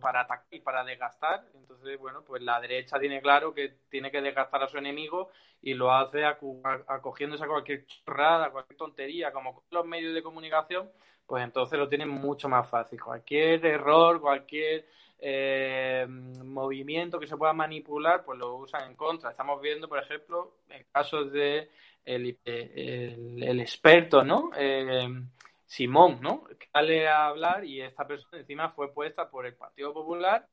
para 0.00 0.20
atacar 0.20 0.46
y 0.50 0.60
para 0.60 0.84
desgastar. 0.84 1.44
Entonces, 1.54 1.98
bueno, 1.98 2.22
pues 2.24 2.42
la 2.42 2.60
derecha 2.60 2.98
tiene 2.98 3.20
claro 3.20 3.52
que 3.52 3.74
tiene 3.90 4.10
que 4.10 4.22
desgastar 4.22 4.62
a 4.62 4.68
su 4.68 4.78
enemigo 4.78 5.30
y 5.60 5.74
lo 5.74 5.92
hace 5.92 6.24
acogiéndose 6.24 7.44
a 7.44 7.48
cualquier 7.48 7.86
chorrada, 7.86 8.50
cualquier 8.50 8.76
tontería, 8.76 9.32
como 9.32 9.62
los 9.70 9.86
medios 9.86 10.14
de 10.14 10.22
comunicación, 10.22 10.90
pues 11.26 11.44
entonces 11.44 11.78
lo 11.78 11.88
tienen 11.88 12.08
mucho 12.08 12.48
más 12.48 12.68
fácil. 12.68 13.00
Cualquier 13.00 13.64
error, 13.66 14.20
cualquier 14.20 14.86
eh, 15.18 16.06
movimiento 16.08 17.18
que 17.18 17.26
se 17.26 17.36
pueda 17.36 17.52
manipular, 17.52 18.24
pues 18.24 18.38
lo 18.38 18.56
usan 18.56 18.90
en 18.90 18.96
contra. 18.96 19.30
Estamos 19.30 19.60
viendo, 19.60 19.88
por 19.88 19.98
ejemplo, 19.98 20.58
en 20.68 20.84
casos 20.90 21.32
de 21.32 21.70
el, 22.04 22.38
el, 22.44 23.60
experto, 23.60 24.22
¿no? 24.22 24.50
Eh, 24.56 25.08
Simón, 25.74 26.20
¿no? 26.20 26.44
Sale 26.72 27.08
a 27.08 27.26
hablar 27.26 27.64
y 27.64 27.80
esta 27.80 28.06
persona 28.06 28.38
encima 28.38 28.70
fue 28.70 28.94
puesta 28.94 29.28
por 29.28 29.44
el 29.44 29.56
Partido 29.56 29.92
Popular 29.92 30.46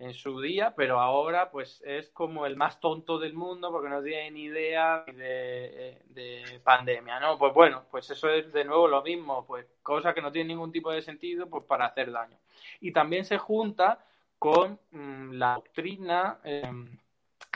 en 0.00 0.14
su 0.14 0.40
día, 0.40 0.74
pero 0.76 0.98
ahora 0.98 1.48
pues 1.52 1.80
es 1.86 2.10
como 2.10 2.44
el 2.44 2.56
más 2.56 2.80
tonto 2.80 3.20
del 3.20 3.34
mundo 3.34 3.70
porque 3.70 3.88
no 3.88 4.02
tiene 4.02 4.32
ni 4.32 4.42
idea 4.44 5.04
de, 5.06 6.02
de, 6.06 6.60
pandemia, 6.64 7.20
¿no? 7.20 7.38
Pues 7.38 7.54
bueno, 7.54 7.84
pues 7.88 8.10
eso 8.10 8.28
es 8.30 8.52
de 8.52 8.64
nuevo 8.64 8.88
lo 8.88 9.00
mismo, 9.02 9.46
pues 9.46 9.64
cosa 9.80 10.12
que 10.12 10.22
no 10.22 10.32
tiene 10.32 10.48
ningún 10.48 10.72
tipo 10.72 10.90
de 10.90 11.02
sentido 11.02 11.48
pues 11.48 11.64
para 11.64 11.86
hacer 11.86 12.10
daño. 12.10 12.36
Y 12.80 12.90
también 12.90 13.24
se 13.24 13.38
junta 13.38 14.04
con 14.40 14.80
mm, 14.90 15.34
la 15.34 15.54
doctrina 15.54 16.40
em, 16.42 16.98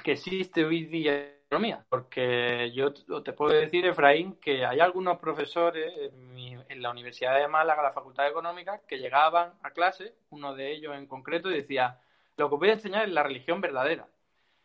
que 0.04 0.12
existe 0.12 0.64
hoy 0.64 0.84
día 0.84 1.36
economía, 1.46 1.84
porque 1.88 2.72
yo 2.74 2.92
te 2.92 3.32
puedo 3.32 3.52
decir, 3.52 3.86
Efraín, 3.86 4.34
que 4.40 4.66
hay 4.66 4.80
algunos 4.80 5.18
profesores 5.18 5.92
en, 5.96 6.35
la 6.76 6.90
Universidad 6.90 7.36
de 7.36 7.48
Málaga, 7.48 7.82
la 7.82 7.92
Facultad 7.92 8.24
de 8.24 8.30
Económica, 8.30 8.80
que 8.86 8.98
llegaban 8.98 9.52
a 9.62 9.70
clase, 9.70 10.14
uno 10.30 10.54
de 10.54 10.72
ellos 10.72 10.94
en 10.96 11.06
concreto, 11.06 11.50
y 11.50 11.54
decía, 11.54 12.00
lo 12.36 12.50
que 12.50 12.56
voy 12.56 12.70
a 12.70 12.74
enseñar 12.74 13.06
es 13.06 13.12
la 13.12 13.22
religión 13.22 13.60
verdadera. 13.60 14.06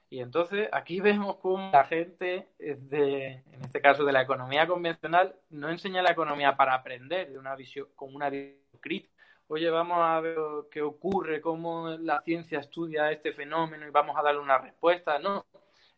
Y 0.09 0.19
entonces 0.19 0.69
aquí 0.71 0.99
vemos 1.01 1.37
cómo 1.37 1.71
la 1.71 1.85
gente, 1.85 2.49
de, 2.59 3.43
en 3.51 3.61
este 3.63 3.81
caso 3.81 4.03
de 4.03 4.11
la 4.11 4.21
economía 4.21 4.67
convencional, 4.67 5.35
no 5.49 5.69
enseña 5.69 6.01
la 6.01 6.11
economía 6.11 6.55
para 6.55 6.75
aprender 6.75 7.31
de 7.31 7.39
una 7.39 7.55
visión, 7.55 7.87
con 7.95 8.13
una 8.13 8.29
visión 8.29 8.59
crítica. 8.79 9.13
Oye, 9.47 9.69
vamos 9.69 9.97
a 9.99 10.19
ver 10.21 10.37
qué 10.69 10.81
ocurre, 10.81 11.41
cómo 11.41 11.89
la 11.89 12.21
ciencia 12.21 12.59
estudia 12.59 13.11
este 13.11 13.33
fenómeno 13.33 13.85
y 13.85 13.89
vamos 13.89 14.15
a 14.17 14.21
darle 14.21 14.39
una 14.39 14.57
respuesta. 14.57 15.19
No, 15.19 15.45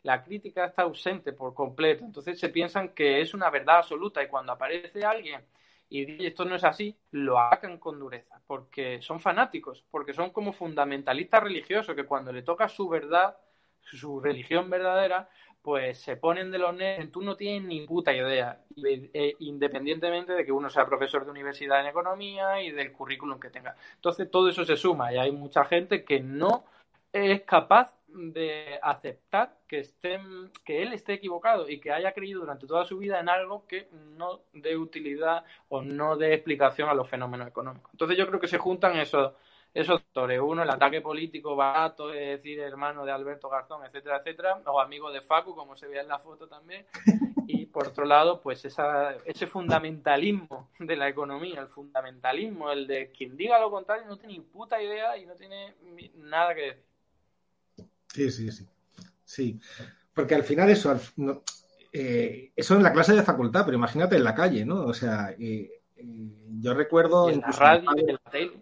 la 0.04 0.24
crítica 0.24 0.66
está 0.66 0.84
ausente 0.84 1.34
por 1.34 1.54
completo. 1.54 2.04
Entonces 2.04 2.40
se 2.40 2.50
piensan 2.50 2.90
que 2.90 3.22
es 3.22 3.34
una 3.34 3.50
verdad 3.50 3.78
absoluta 3.78 4.24
y 4.24 4.28
cuando 4.28 4.52
aparece 4.52 5.04
alguien 5.04 5.42
y 5.94 6.26
esto 6.26 6.44
no 6.44 6.56
es 6.56 6.64
así, 6.64 6.98
lo 7.12 7.40
atacan 7.40 7.78
con 7.78 8.00
dureza, 8.00 8.42
porque 8.48 9.00
son 9.04 9.20
fanáticos, 9.20 9.86
porque 9.92 10.16
son 10.16 10.32
como 10.32 10.52
fundamentalistas 10.52 11.44
religiosos 11.44 11.96
que 11.96 12.06
cuando 12.06 12.32
le 12.32 12.42
toca 12.42 12.68
su 12.68 12.90
verdad, 12.90 13.38
su 13.80 14.20
religión 14.20 14.72
verdadera, 14.72 15.30
pues 15.62 16.00
se 16.00 16.18
ponen 16.18 16.50
de 16.50 16.58
los 16.58 16.74
nervios, 16.76 17.12
tú 17.12 17.22
no 17.22 17.38
tienes 17.38 17.64
ni 17.68 17.86
puta 17.86 18.12
idea, 18.12 18.60
eh, 18.84 19.36
independientemente 19.38 20.34
de 20.34 20.44
que 20.44 20.52
uno 20.52 20.68
sea 20.68 20.88
profesor 20.88 21.26
de 21.26 21.32
universidad 21.32 21.82
en 21.82 21.86
economía 21.86 22.60
y 22.64 22.72
del 22.72 22.92
currículum 22.92 23.40
que 23.40 23.52
tenga. 23.52 23.76
Entonces 23.94 24.32
todo 24.32 24.50
eso 24.50 24.66
se 24.66 24.76
suma 24.76 25.14
y 25.14 25.18
hay 25.18 25.32
mucha 25.32 25.64
gente 25.64 26.04
que 26.04 26.20
no 26.20 26.66
es 27.12 27.44
capaz 27.44 27.94
de 28.14 28.80
aceptar 28.82 29.58
que, 29.68 29.80
estén, 29.80 30.52
que 30.64 30.82
él 30.82 30.94
esté 30.94 31.14
equivocado 31.14 31.70
y 31.70 31.80
que 31.80 31.92
haya 31.92 32.14
creído 32.14 32.42
durante 32.42 32.68
toda 32.68 32.86
su 32.86 32.98
vida 32.98 33.20
en 33.20 33.30
algo 33.30 33.66
que 33.68 33.88
no 34.18 34.42
dé 34.54 34.78
utilidad 34.78 35.44
o 35.70 35.82
no 35.82 36.16
dé 36.16 36.34
explicación 36.34 36.90
a 36.90 36.94
los 36.94 37.10
fenómenos 37.10 37.48
económicos. 37.48 37.92
Entonces 37.94 38.18
yo 38.18 38.28
creo 38.28 38.40
que 38.40 38.48
se 38.48 38.58
juntan 38.58 38.98
esos, 38.98 39.34
esos 39.74 40.02
factores. 40.02 40.40
Uno, 40.40 40.64
el 40.64 40.70
ataque 40.70 41.02
político 41.02 41.56
barato, 41.56 42.14
es 42.14 42.38
decir, 42.38 42.60
hermano 42.60 43.06
de 43.06 43.12
Alberto 43.12 43.50
Garzón, 43.50 43.86
etcétera, 43.86 44.18
etcétera, 44.18 44.62
o 44.66 44.80
amigo 44.80 45.12
de 45.12 45.22
Facu, 45.22 45.56
como 45.56 45.76
se 45.76 45.88
ve 45.88 46.00
en 46.00 46.08
la 46.08 46.20
foto 46.20 46.48
también. 46.48 46.86
Y 47.48 47.66
por 47.66 47.88
otro 47.88 48.06
lado, 48.06 48.42
pues 48.42 48.64
esa, 48.66 49.16
ese 49.26 49.48
fundamentalismo 49.48 50.70
de 50.80 50.96
la 50.96 51.10
economía, 51.10 51.62
el 51.62 51.68
fundamentalismo, 51.68 52.72
el 52.72 52.88
de 52.88 53.12
quien 53.12 53.36
diga 53.36 53.60
lo 53.60 53.72
contrario 53.72 54.06
no 54.08 54.18
tiene 54.18 54.36
ni 54.36 54.40
puta 54.42 54.82
idea 54.82 55.18
y 55.18 55.26
no 55.26 55.36
tiene 55.36 55.74
nada 56.16 56.54
que 56.56 56.62
decir. 56.62 56.93
Sí, 58.14 58.30
sí, 58.30 58.52
sí. 58.52 58.68
Sí, 59.26 59.60
porque 60.14 60.36
al 60.36 60.44
final 60.44 60.70
eso, 60.70 60.96
eh, 61.92 62.52
eso 62.56 62.76
en 62.76 62.84
la 62.84 62.94
clase 62.94 63.14
de 63.14 63.24
facultad, 63.24 63.66
pero 63.66 63.78
imagínate 63.78 64.16
en 64.16 64.24
la 64.24 64.36
calle, 64.36 64.64
¿no? 64.64 64.86
O 64.86 64.94
sea, 64.94 65.32
eh, 65.40 65.82
eh, 65.96 66.06
yo 66.60 66.76
recuerdo... 66.76 67.30
en 67.30 67.42
la 67.42 67.48
radio, 67.48 67.90
en 67.98 68.14
la 68.14 68.32
tele. 68.32 68.62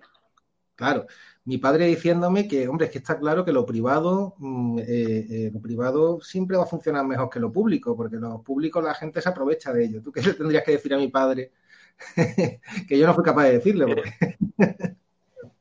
Claro, 0.76 1.06
mi 1.44 1.58
padre 1.58 1.88
diciéndome 1.88 2.48
que, 2.48 2.70
hombre, 2.70 2.86
es 2.86 2.92
que 2.94 3.00
está 3.00 3.20
claro 3.20 3.44
que 3.44 3.52
lo 3.52 3.66
privado, 3.66 4.36
mm, 4.38 4.80
lo 5.54 5.60
privado 5.60 6.22
siempre 6.22 6.56
va 6.56 6.64
a 6.64 6.68
funcionar 6.68 7.06
mejor 7.06 7.30
que 7.30 7.42
lo 7.42 7.52
público, 7.52 7.96
porque 7.96 8.16
lo 8.16 8.42
público 8.42 8.82
la 8.82 8.94
gente 8.94 9.22
se 9.22 9.30
aprovecha 9.30 9.74
de 9.74 9.84
ello. 9.84 10.02
¿Tú 10.02 10.12
qué 10.12 10.22
le 10.22 10.34
tendrías 10.34 10.64
que 10.64 10.72
decir 10.72 10.94
a 10.94 10.98
mi 10.98 11.10
padre? 11.10 11.52
que 12.88 12.98
yo 12.98 13.06
no 13.06 13.14
fui 13.14 13.24
capaz 13.24 13.44
de 13.44 13.52
decirle. 13.52 13.86
Porque... 13.86 14.98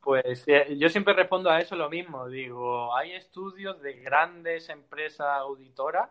Pues 0.01 0.45
eh, 0.47 0.77
yo 0.79 0.89
siempre 0.89 1.15
respondo 1.15 1.51
a 1.51 1.61
eso 1.61 1.77
lo 1.77 1.91
mismo. 1.91 2.29
Digo, 2.29 2.95
hay 2.97 3.13
estudios 3.13 3.81
de 3.83 3.95
grandes 4.01 4.69
empresas 4.69 5.27
auditoras 5.39 6.09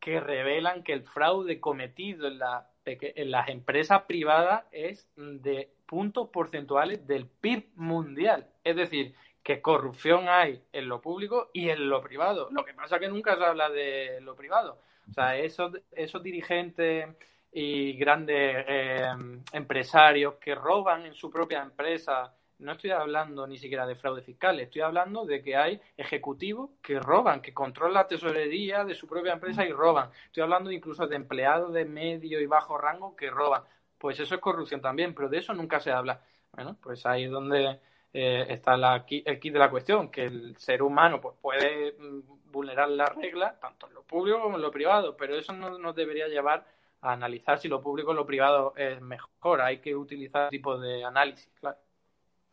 que 0.00 0.18
revelan 0.18 0.82
que 0.82 0.92
el 0.92 1.02
fraude 1.02 1.60
cometido 1.60 2.26
en, 2.26 2.40
en 2.84 3.30
las 3.30 3.48
empresas 3.48 4.02
privadas 4.02 4.64
es 4.72 5.08
de 5.16 5.72
puntos 5.86 6.28
porcentuales 6.30 7.06
del 7.06 7.26
PIB 7.26 7.68
mundial. 7.76 8.48
Es 8.64 8.76
decir, 8.76 9.14
que 9.42 9.62
corrupción 9.62 10.28
hay 10.28 10.62
en 10.72 10.88
lo 10.88 11.00
público 11.00 11.50
y 11.52 11.70
en 11.70 11.88
lo 11.88 12.02
privado. 12.02 12.48
Lo 12.50 12.64
que 12.64 12.74
pasa 12.74 12.96
es 12.96 13.02
que 13.02 13.08
nunca 13.08 13.36
se 13.36 13.44
habla 13.44 13.70
de 13.70 14.20
lo 14.20 14.34
privado. 14.34 14.80
O 15.08 15.12
sea, 15.12 15.36
esos, 15.36 15.72
esos 15.92 16.22
dirigentes 16.22 17.08
y 17.52 17.94
grandes 17.94 18.64
eh, 18.68 19.06
empresarios 19.52 20.34
que 20.34 20.54
roban 20.54 21.06
en 21.06 21.14
su 21.14 21.30
propia 21.30 21.62
empresa 21.62 22.32
no 22.60 22.72
estoy 22.72 22.90
hablando 22.90 23.46
ni 23.46 23.58
siquiera 23.58 23.86
de 23.86 23.94
fraude 23.94 24.22
fiscal, 24.22 24.60
estoy 24.60 24.82
hablando 24.82 25.24
de 25.24 25.42
que 25.42 25.56
hay 25.56 25.80
ejecutivos 25.96 26.70
que 26.82 27.00
roban, 27.00 27.40
que 27.40 27.54
controlan 27.54 27.94
la 27.94 28.06
tesorería 28.06 28.84
de 28.84 28.94
su 28.94 29.06
propia 29.06 29.32
empresa 29.32 29.64
y 29.64 29.72
roban. 29.72 30.10
Estoy 30.26 30.42
hablando 30.42 30.70
incluso 30.70 31.06
de 31.06 31.16
empleados 31.16 31.72
de 31.72 31.84
medio 31.84 32.40
y 32.40 32.46
bajo 32.46 32.78
rango 32.78 33.16
que 33.16 33.30
roban. 33.30 33.62
Pues 33.98 34.20
eso 34.20 34.34
es 34.34 34.40
corrupción 34.40 34.80
también, 34.80 35.14
pero 35.14 35.28
de 35.28 35.38
eso 35.38 35.52
nunca 35.54 35.80
se 35.80 35.90
habla. 35.90 36.22
Bueno, 36.52 36.76
pues 36.82 37.04
ahí 37.06 37.24
es 37.24 37.30
donde 37.30 37.80
eh, 38.12 38.46
está 38.48 38.76
la, 38.76 39.06
el 39.08 39.40
kit 39.40 39.52
de 39.52 39.58
la 39.58 39.70
cuestión, 39.70 40.10
que 40.10 40.24
el 40.24 40.56
ser 40.56 40.82
humano 40.82 41.20
pues, 41.20 41.36
puede 41.40 41.92
mm, 41.92 42.50
vulnerar 42.50 42.90
las 42.90 43.14
reglas, 43.14 43.58
tanto 43.60 43.86
en 43.88 43.94
lo 43.94 44.02
público 44.02 44.40
como 44.40 44.56
en 44.56 44.62
lo 44.62 44.70
privado, 44.70 45.16
pero 45.16 45.36
eso 45.36 45.52
no 45.52 45.78
nos 45.78 45.94
debería 45.94 46.28
llevar 46.28 46.66
a 47.00 47.12
analizar 47.12 47.58
si 47.58 47.68
lo 47.68 47.80
público 47.80 48.10
o 48.10 48.14
lo 48.14 48.26
privado 48.26 48.74
es 48.76 49.00
mejor. 49.00 49.60
Hay 49.60 49.78
que 49.78 49.96
utilizar 49.96 50.50
tipo 50.50 50.78
de 50.78 51.04
análisis, 51.04 51.50
claro. 51.58 51.78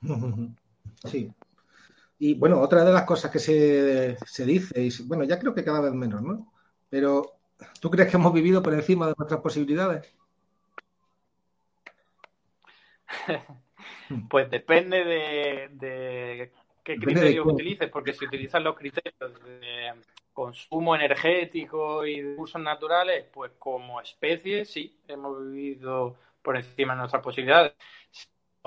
Sí. 1.06 1.32
Y 2.20 2.34
bueno, 2.34 2.60
otra 2.60 2.84
de 2.84 2.92
las 2.92 3.04
cosas 3.04 3.30
que 3.30 3.38
se, 3.38 4.18
se 4.26 4.46
dice, 4.46 4.82
y 4.82 4.90
bueno, 5.04 5.24
ya 5.24 5.38
creo 5.38 5.54
que 5.54 5.64
cada 5.64 5.80
vez 5.82 5.94
menos, 5.94 6.24
¿no? 6.24 6.52
Pero, 6.90 7.34
¿tú 7.80 7.92
crees 7.92 8.10
que 8.10 8.18
hemos 8.18 8.34
vivido 8.34 8.64
por 8.64 8.74
encima 8.74 9.08
de 9.08 9.14
nuestras 9.18 9.42
posibilidades? 9.42 10.12
Pues 14.30 14.50
depende 14.50 15.04
de, 15.04 16.52
qué 16.84 16.98
criterios 16.98 17.46
utilices, 17.46 17.90
porque 17.90 18.14
si 18.14 18.26
utilizas 18.26 18.64
los 18.64 18.76
criterios 18.76 19.44
de 19.44 19.92
consumo 20.32 20.96
energético 20.96 22.06
y 22.06 22.22
de 22.22 22.36
usos 22.38 22.62
naturales, 22.62 23.26
pues 23.34 23.52
como 23.60 24.00
especie 24.00 24.64
sí, 24.64 24.98
hemos 25.10 25.44
vivido 25.52 26.16
por 26.42 26.56
encima 26.56 26.94
de 26.94 27.00
nuestras 27.00 27.22
posibilidades 27.22 27.74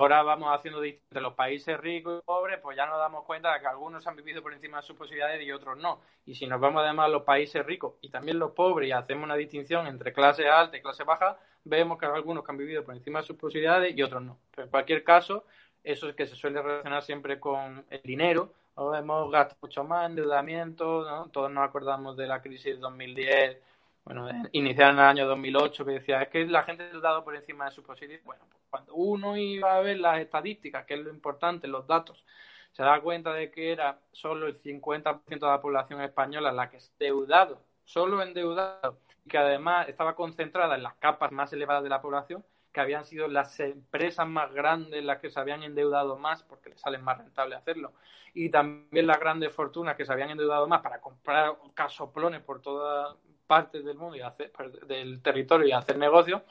ahora 0.01 0.23
vamos 0.23 0.49
haciendo 0.51 0.83
entre 0.83 1.21
los 1.21 1.33
países 1.33 1.79
ricos 1.79 2.19
y 2.19 2.25
pobres, 2.25 2.59
pues 2.59 2.75
ya 2.75 2.85
nos 2.87 2.97
damos 2.97 3.23
cuenta 3.23 3.53
de 3.53 3.59
que 3.59 3.67
algunos 3.67 4.05
han 4.07 4.15
vivido 4.15 4.41
por 4.41 4.53
encima 4.53 4.77
de 4.77 4.83
sus 4.83 4.95
posibilidades 4.95 5.45
y 5.45 5.51
otros 5.51 5.77
no. 5.77 6.01
Y 6.25 6.33
si 6.33 6.47
nos 6.47 6.59
vamos 6.59 6.81
además 6.83 7.05
a 7.05 7.09
los 7.09 7.23
países 7.23 7.63
ricos 7.65 7.93
y 8.01 8.09
también 8.09 8.39
los 8.39 8.51
pobres 8.51 8.89
y 8.89 8.91
hacemos 8.91 9.25
una 9.25 9.35
distinción 9.35 9.85
entre 9.85 10.11
clase 10.11 10.49
alta 10.49 10.77
y 10.77 10.81
clase 10.81 11.03
baja, 11.03 11.37
vemos 11.63 11.99
que 11.99 12.07
algunos 12.07 12.43
que 12.43 12.51
han 12.51 12.57
vivido 12.57 12.83
por 12.83 12.95
encima 12.95 13.19
de 13.19 13.27
sus 13.27 13.37
posibilidades 13.37 13.95
y 13.95 14.01
otros 14.01 14.23
no. 14.23 14.39
Pero 14.49 14.65
en 14.65 14.71
cualquier 14.71 15.03
caso, 15.03 15.45
eso 15.83 16.09
es 16.09 16.15
que 16.15 16.25
se 16.25 16.35
suele 16.35 16.61
relacionar 16.61 17.03
siempre 17.03 17.39
con 17.39 17.85
el 17.89 18.01
dinero. 18.01 18.53
Hemos 18.75 19.31
gastado 19.31 19.59
mucho 19.61 19.83
más, 19.83 20.09
endeudamiento, 20.09 21.03
¿no? 21.03 21.29
todos 21.29 21.51
nos 21.51 21.67
acordamos 21.67 22.17
de 22.17 22.25
la 22.25 22.41
crisis 22.41 22.75
de 22.75 22.79
2010 22.79 23.70
bueno, 24.03 24.27
iniciaron 24.51 24.95
en 24.95 25.03
el 25.03 25.09
año 25.09 25.27
2008, 25.27 25.85
que 25.85 25.91
decía, 25.91 26.21
es 26.21 26.29
que 26.29 26.45
la 26.45 26.63
gente 26.63 26.83
ha 26.83 26.99
dado 26.99 27.23
por 27.23 27.35
encima 27.35 27.65
de 27.65 27.71
su 27.71 27.83
posibilidad. 27.83 28.23
Bueno, 28.23 28.45
pues 28.49 28.61
cuando 28.69 28.93
uno 28.95 29.37
iba 29.37 29.75
a 29.75 29.81
ver 29.81 29.99
las 29.99 30.19
estadísticas, 30.19 30.85
que 30.85 30.95
es 30.95 30.99
lo 31.01 31.09
importante, 31.09 31.67
los 31.67 31.85
datos, 31.87 32.25
se 32.71 32.83
da 32.83 32.99
cuenta 33.01 33.33
de 33.33 33.51
que 33.51 33.71
era 33.71 33.99
solo 34.11 34.47
el 34.47 34.61
50% 34.61 35.23
de 35.27 35.39
la 35.39 35.61
población 35.61 36.01
española 36.01 36.51
la 36.51 36.69
que 36.69 36.77
es 36.77 36.91
endeudado, 36.99 37.61
solo 37.83 38.21
endeudado, 38.23 38.97
y 39.25 39.29
que 39.29 39.37
además 39.37 39.87
estaba 39.87 40.15
concentrada 40.15 40.75
en 40.75 40.83
las 40.83 40.95
capas 40.95 41.31
más 41.31 41.53
elevadas 41.53 41.83
de 41.83 41.89
la 41.89 42.01
población, 42.01 42.43
que 42.71 42.79
habían 42.79 43.05
sido 43.05 43.27
las 43.27 43.59
empresas 43.59 44.27
más 44.27 44.53
grandes 44.53 45.03
las 45.03 45.19
que 45.19 45.29
se 45.29 45.39
habían 45.39 45.63
endeudado 45.63 46.17
más 46.17 46.43
porque 46.43 46.69
les 46.69 46.79
sale 46.79 46.97
más 46.97 47.17
rentable 47.17 47.55
hacerlo 47.55 47.93
y 48.33 48.49
también 48.49 49.07
las 49.07 49.19
grandes 49.19 49.53
fortunas 49.53 49.97
que 49.97 50.05
se 50.05 50.13
habían 50.13 50.29
endeudado 50.29 50.67
más 50.67 50.81
para 50.81 51.01
comprar 51.01 51.57
casoplones 51.73 52.41
por 52.41 52.61
todas 52.61 53.17
partes 53.51 53.83
del 53.83 53.97
mundo 53.97 54.15
y 54.15 54.21
hacer, 54.21 54.49
del 54.87 55.21
territorio 55.21 55.67
y 55.67 55.73
hacer 55.73 55.97
negocios, 55.97 56.41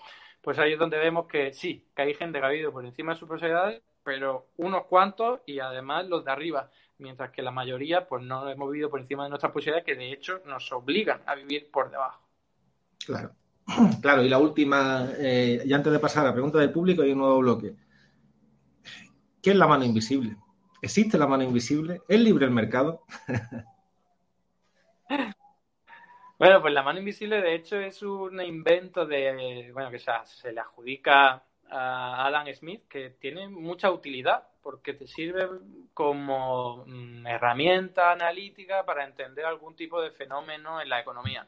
pues 0.42 0.59
ahí 0.59 0.74
es 0.74 0.78
donde 0.78 0.98
vemos 0.98 1.26
que 1.26 1.51
sí, 1.55 1.88
que 1.96 2.03
hay 2.03 2.12
gente 2.12 2.38
que 2.38 2.44
ha 2.44 2.51
vivido 2.51 2.72
por 2.72 2.84
encima 2.84 3.14
de 3.14 3.18
sus 3.18 3.26
posibilidades, 3.26 3.80
pero 4.05 4.48
unos 4.59 4.84
cuantos 4.84 5.40
y 5.46 5.61
además 5.61 6.07
los 6.09 6.26
de 6.26 6.30
arriba, 6.30 6.70
mientras 6.98 7.30
que 7.30 7.40
la 7.40 7.53
mayoría 7.53 8.07
pues 8.07 8.22
no 8.22 8.46
hemos 8.46 8.70
vivido 8.70 8.90
por 8.90 9.01
encima 9.01 9.24
de 9.24 9.30
nuestras 9.30 9.51
posibilidades 9.51 9.86
que 9.86 9.94
de 9.94 10.12
hecho 10.12 10.42
nos 10.44 10.70
obligan 10.72 11.22
a 11.24 11.36
vivir 11.36 11.70
por 11.70 11.90
debajo. 11.90 12.20
Claro. 13.07 13.30
Claro, 14.03 14.22
y 14.22 14.28
la 14.28 14.36
última, 14.36 15.09
eh, 15.16 15.62
y 15.64 15.72
antes 15.72 15.90
de 15.90 16.01
pasar 16.01 16.24
a 16.24 16.28
la 16.28 16.34
pregunta 16.34 16.59
del 16.59 16.70
público, 16.70 17.01
hay 17.01 17.12
un 17.12 17.18
nuevo 17.20 17.38
bloque. 17.38 17.76
¿Qué 19.40 19.53
es 19.53 19.57
la 19.57 19.66
mano 19.66 19.86
invisible? 19.86 20.36
¿Existe 20.82 21.16
la 21.16 21.26
mano 21.26 21.44
invisible? 21.44 22.03
¿Es 22.07 22.20
libre 22.20 22.44
el 22.44 22.51
mercado? 22.51 23.05
bueno, 26.41 26.62
pues 26.62 26.72
la 26.72 26.82
mano 26.82 26.99
invisible 26.99 27.43
de 27.43 27.55
hecho 27.55 27.78
es 27.78 28.03
un 28.03 28.41
invento 28.41 29.05
de, 29.05 29.70
bueno, 29.74 29.91
que 29.91 29.99
se, 29.99 30.11
se 30.24 30.53
le 30.53 30.61
adjudica 30.61 31.43
a 31.68 32.26
Adam 32.26 32.47
Smith 32.55 32.88
que 32.88 33.11
tiene 33.11 33.47
mucha 33.49 33.91
utilidad 33.91 34.49
porque 34.62 34.95
te 34.95 35.07
sirve 35.07 35.47
como 35.93 36.84
mm, 36.86 37.26
herramienta 37.26 38.12
analítica 38.12 38.86
para 38.86 39.05
entender 39.05 39.45
algún 39.45 39.76
tipo 39.76 40.01
de 40.01 40.12
fenómeno 40.12 40.80
en 40.80 40.88
la 40.88 41.01
economía. 41.01 41.47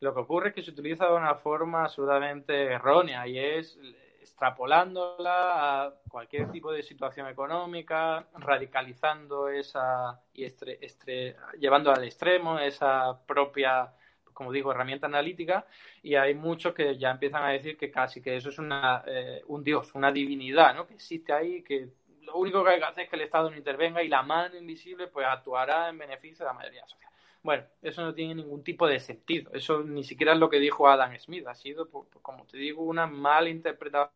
Lo 0.00 0.12
que 0.12 0.20
ocurre 0.20 0.48
es 0.48 0.54
que 0.56 0.62
se 0.62 0.72
utiliza 0.72 1.06
de 1.06 1.14
una 1.14 1.36
forma 1.36 1.84
absolutamente 1.84 2.64
errónea 2.64 3.28
y 3.28 3.38
es 3.38 3.78
extrapolándola 4.20 5.84
a 5.84 5.94
cualquier 6.10 6.50
tipo 6.50 6.72
de 6.72 6.82
situación 6.82 7.28
económica, 7.28 8.26
radicalizando 8.34 9.48
esa 9.48 10.20
y 10.34 10.44
estre, 10.44 11.36
llevando 11.58 11.92
al 11.92 12.02
extremo 12.04 12.58
esa 12.58 13.24
propia, 13.24 13.92
como 14.36 14.52
digo, 14.52 14.70
herramienta 14.70 15.06
analítica. 15.06 15.66
Y 16.02 16.14
hay 16.14 16.34
muchos 16.34 16.74
que 16.74 16.98
ya 16.98 17.10
empiezan 17.10 17.42
a 17.42 17.48
decir 17.48 17.78
que 17.78 17.90
casi 17.90 18.20
que 18.20 18.36
eso 18.36 18.50
es 18.50 18.58
una, 18.58 19.02
eh, 19.06 19.42
un 19.46 19.64
dios, 19.64 19.94
una 19.94 20.12
divinidad, 20.12 20.74
¿no? 20.74 20.86
Que 20.86 20.94
existe 20.94 21.32
ahí, 21.32 21.62
que 21.62 21.88
lo 22.20 22.36
único 22.36 22.62
que 22.62 22.72
hay 22.72 22.78
que 22.78 22.84
hacer 22.84 23.04
es 23.04 23.10
que 23.10 23.16
el 23.16 23.22
Estado 23.22 23.50
no 23.50 23.56
intervenga 23.56 24.02
y 24.02 24.08
la 24.08 24.22
mano 24.22 24.56
invisible 24.56 25.06
pues 25.06 25.26
actuará 25.26 25.88
en 25.88 25.96
beneficio 25.96 26.44
de 26.44 26.50
la 26.50 26.52
mayoría 26.52 26.86
social. 26.86 27.10
Bueno, 27.42 27.64
eso 27.80 28.02
no 28.02 28.12
tiene 28.12 28.34
ningún 28.34 28.62
tipo 28.62 28.86
de 28.86 29.00
sentido. 29.00 29.52
Eso 29.54 29.82
ni 29.82 30.04
siquiera 30.04 30.34
es 30.34 30.38
lo 30.38 30.50
que 30.50 30.58
dijo 30.58 30.86
Adam 30.86 31.16
Smith. 31.18 31.46
Ha 31.46 31.54
sido, 31.54 31.88
como 31.88 32.44
te 32.44 32.58
digo, 32.58 32.82
una 32.82 33.06
mala 33.06 33.48
interpretación 33.48 34.12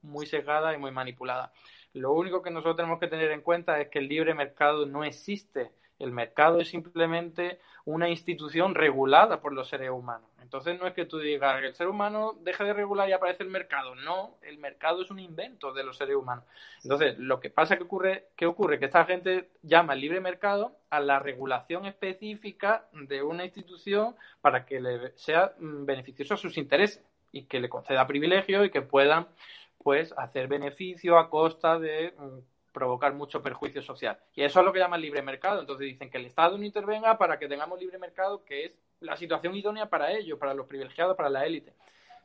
muy 0.00 0.26
cegada 0.26 0.72
y 0.72 0.78
muy 0.78 0.92
manipulada. 0.92 1.52
Lo 1.92 2.12
único 2.12 2.40
que 2.40 2.50
nosotros 2.50 2.76
tenemos 2.76 2.98
que 3.00 3.08
tener 3.08 3.30
en 3.32 3.42
cuenta 3.42 3.80
es 3.80 3.88
que 3.88 3.98
el 3.98 4.08
libre 4.08 4.32
mercado 4.32 4.86
no 4.86 5.04
existe. 5.04 5.72
El 6.02 6.10
mercado 6.10 6.58
es 6.58 6.68
simplemente 6.68 7.60
una 7.84 8.08
institución 8.08 8.74
regulada 8.74 9.40
por 9.40 9.52
los 9.52 9.68
seres 9.68 9.90
humanos. 9.90 10.28
Entonces 10.40 10.78
no 10.78 10.86
es 10.86 10.94
que 10.94 11.06
tú 11.06 11.18
digas 11.18 11.60
que 11.60 11.68
el 11.68 11.74
ser 11.74 11.86
humano 11.86 12.36
deja 12.40 12.64
de 12.64 12.72
regular 12.72 13.08
y 13.08 13.12
aparece 13.12 13.44
el 13.44 13.50
mercado. 13.50 13.94
No, 13.94 14.36
el 14.42 14.58
mercado 14.58 15.02
es 15.02 15.10
un 15.10 15.20
invento 15.20 15.72
de 15.72 15.84
los 15.84 15.96
seres 15.96 16.16
humanos. 16.16 16.44
Entonces, 16.82 17.18
lo 17.18 17.38
que 17.38 17.50
pasa 17.50 17.76
que 17.76 17.84
ocurre, 17.84 18.26
que 18.36 18.46
ocurre 18.46 18.80
que 18.80 18.86
esta 18.86 19.04
gente 19.04 19.50
llama 19.62 19.94
el 19.94 20.00
libre 20.00 20.20
mercado 20.20 20.76
a 20.90 20.98
la 20.98 21.20
regulación 21.20 21.86
específica 21.86 22.86
de 22.92 23.22
una 23.22 23.44
institución 23.44 24.16
para 24.40 24.66
que 24.66 24.80
le 24.80 25.16
sea 25.16 25.54
mm, 25.58 25.86
beneficioso 25.86 26.34
a 26.34 26.36
sus 26.36 26.58
intereses 26.58 27.02
y 27.30 27.44
que 27.44 27.60
le 27.60 27.68
conceda 27.68 28.06
privilegios 28.08 28.66
y 28.66 28.70
que 28.70 28.82
puedan 28.82 29.28
pues 29.78 30.12
hacer 30.16 30.48
beneficio 30.48 31.18
a 31.18 31.30
costa 31.30 31.78
de 31.78 32.12
mm, 32.18 32.51
provocar 32.72 33.14
mucho 33.14 33.42
perjuicio 33.42 33.82
social. 33.82 34.18
Y 34.34 34.42
eso 34.42 34.60
es 34.60 34.66
lo 34.66 34.72
que 34.72 34.78
llaman 34.78 35.00
libre 35.00 35.22
mercado. 35.22 35.60
Entonces 35.60 35.86
dicen 35.86 36.10
que 36.10 36.18
el 36.18 36.26
Estado 36.26 36.58
no 36.58 36.64
intervenga 36.64 37.18
para 37.18 37.38
que 37.38 37.48
tengamos 37.48 37.78
libre 37.78 37.98
mercado, 37.98 38.44
que 38.44 38.64
es 38.64 38.72
la 39.00 39.16
situación 39.16 39.54
idónea 39.54 39.86
para 39.88 40.12
ellos, 40.12 40.38
para 40.38 40.54
los 40.54 40.66
privilegiados, 40.66 41.16
para 41.16 41.30
la 41.30 41.44
élite. 41.44 41.74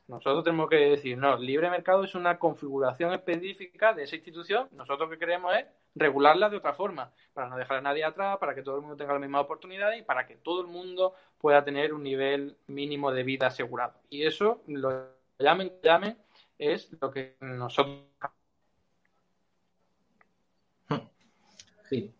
Nosotros 0.07 0.45
tenemos 0.45 0.69
que 0.69 0.77
decir, 0.77 1.17
no, 1.17 1.35
libre 1.35 1.69
mercado 1.69 2.05
es 2.05 2.15
una 2.15 2.39
configuración 2.39 3.13
específica 3.13 3.93
de 3.93 4.03
esa 4.03 4.15
institución. 4.15 4.69
Nosotros 4.71 5.09
lo 5.09 5.09
que 5.09 5.19
queremos 5.19 5.53
es 5.53 5.65
regularla 5.95 6.49
de 6.49 6.57
otra 6.57 6.73
forma, 6.73 7.11
para 7.33 7.49
no 7.49 7.57
dejar 7.57 7.77
a 7.77 7.81
nadie 7.81 8.05
atrás, 8.05 8.37
para 8.37 8.55
que 8.55 8.63
todo 8.63 8.75
el 8.75 8.81
mundo 8.81 8.95
tenga 8.95 9.13
la 9.13 9.19
misma 9.19 9.41
oportunidad 9.41 9.91
y 9.93 10.03
para 10.03 10.25
que 10.25 10.37
todo 10.37 10.61
el 10.61 10.67
mundo 10.67 11.13
pueda 11.37 11.65
tener 11.65 11.93
un 11.93 12.03
nivel 12.03 12.55
mínimo 12.67 13.11
de 13.11 13.23
vida 13.23 13.47
asegurado. 13.47 13.95
Y 14.09 14.25
eso, 14.25 14.61
lo 14.67 15.09
llamen, 15.39 15.73
llamen, 15.83 16.17
es 16.57 16.89
lo 17.01 17.11
que 17.11 17.35
nosotros 17.41 18.05
Sí. 21.89 22.13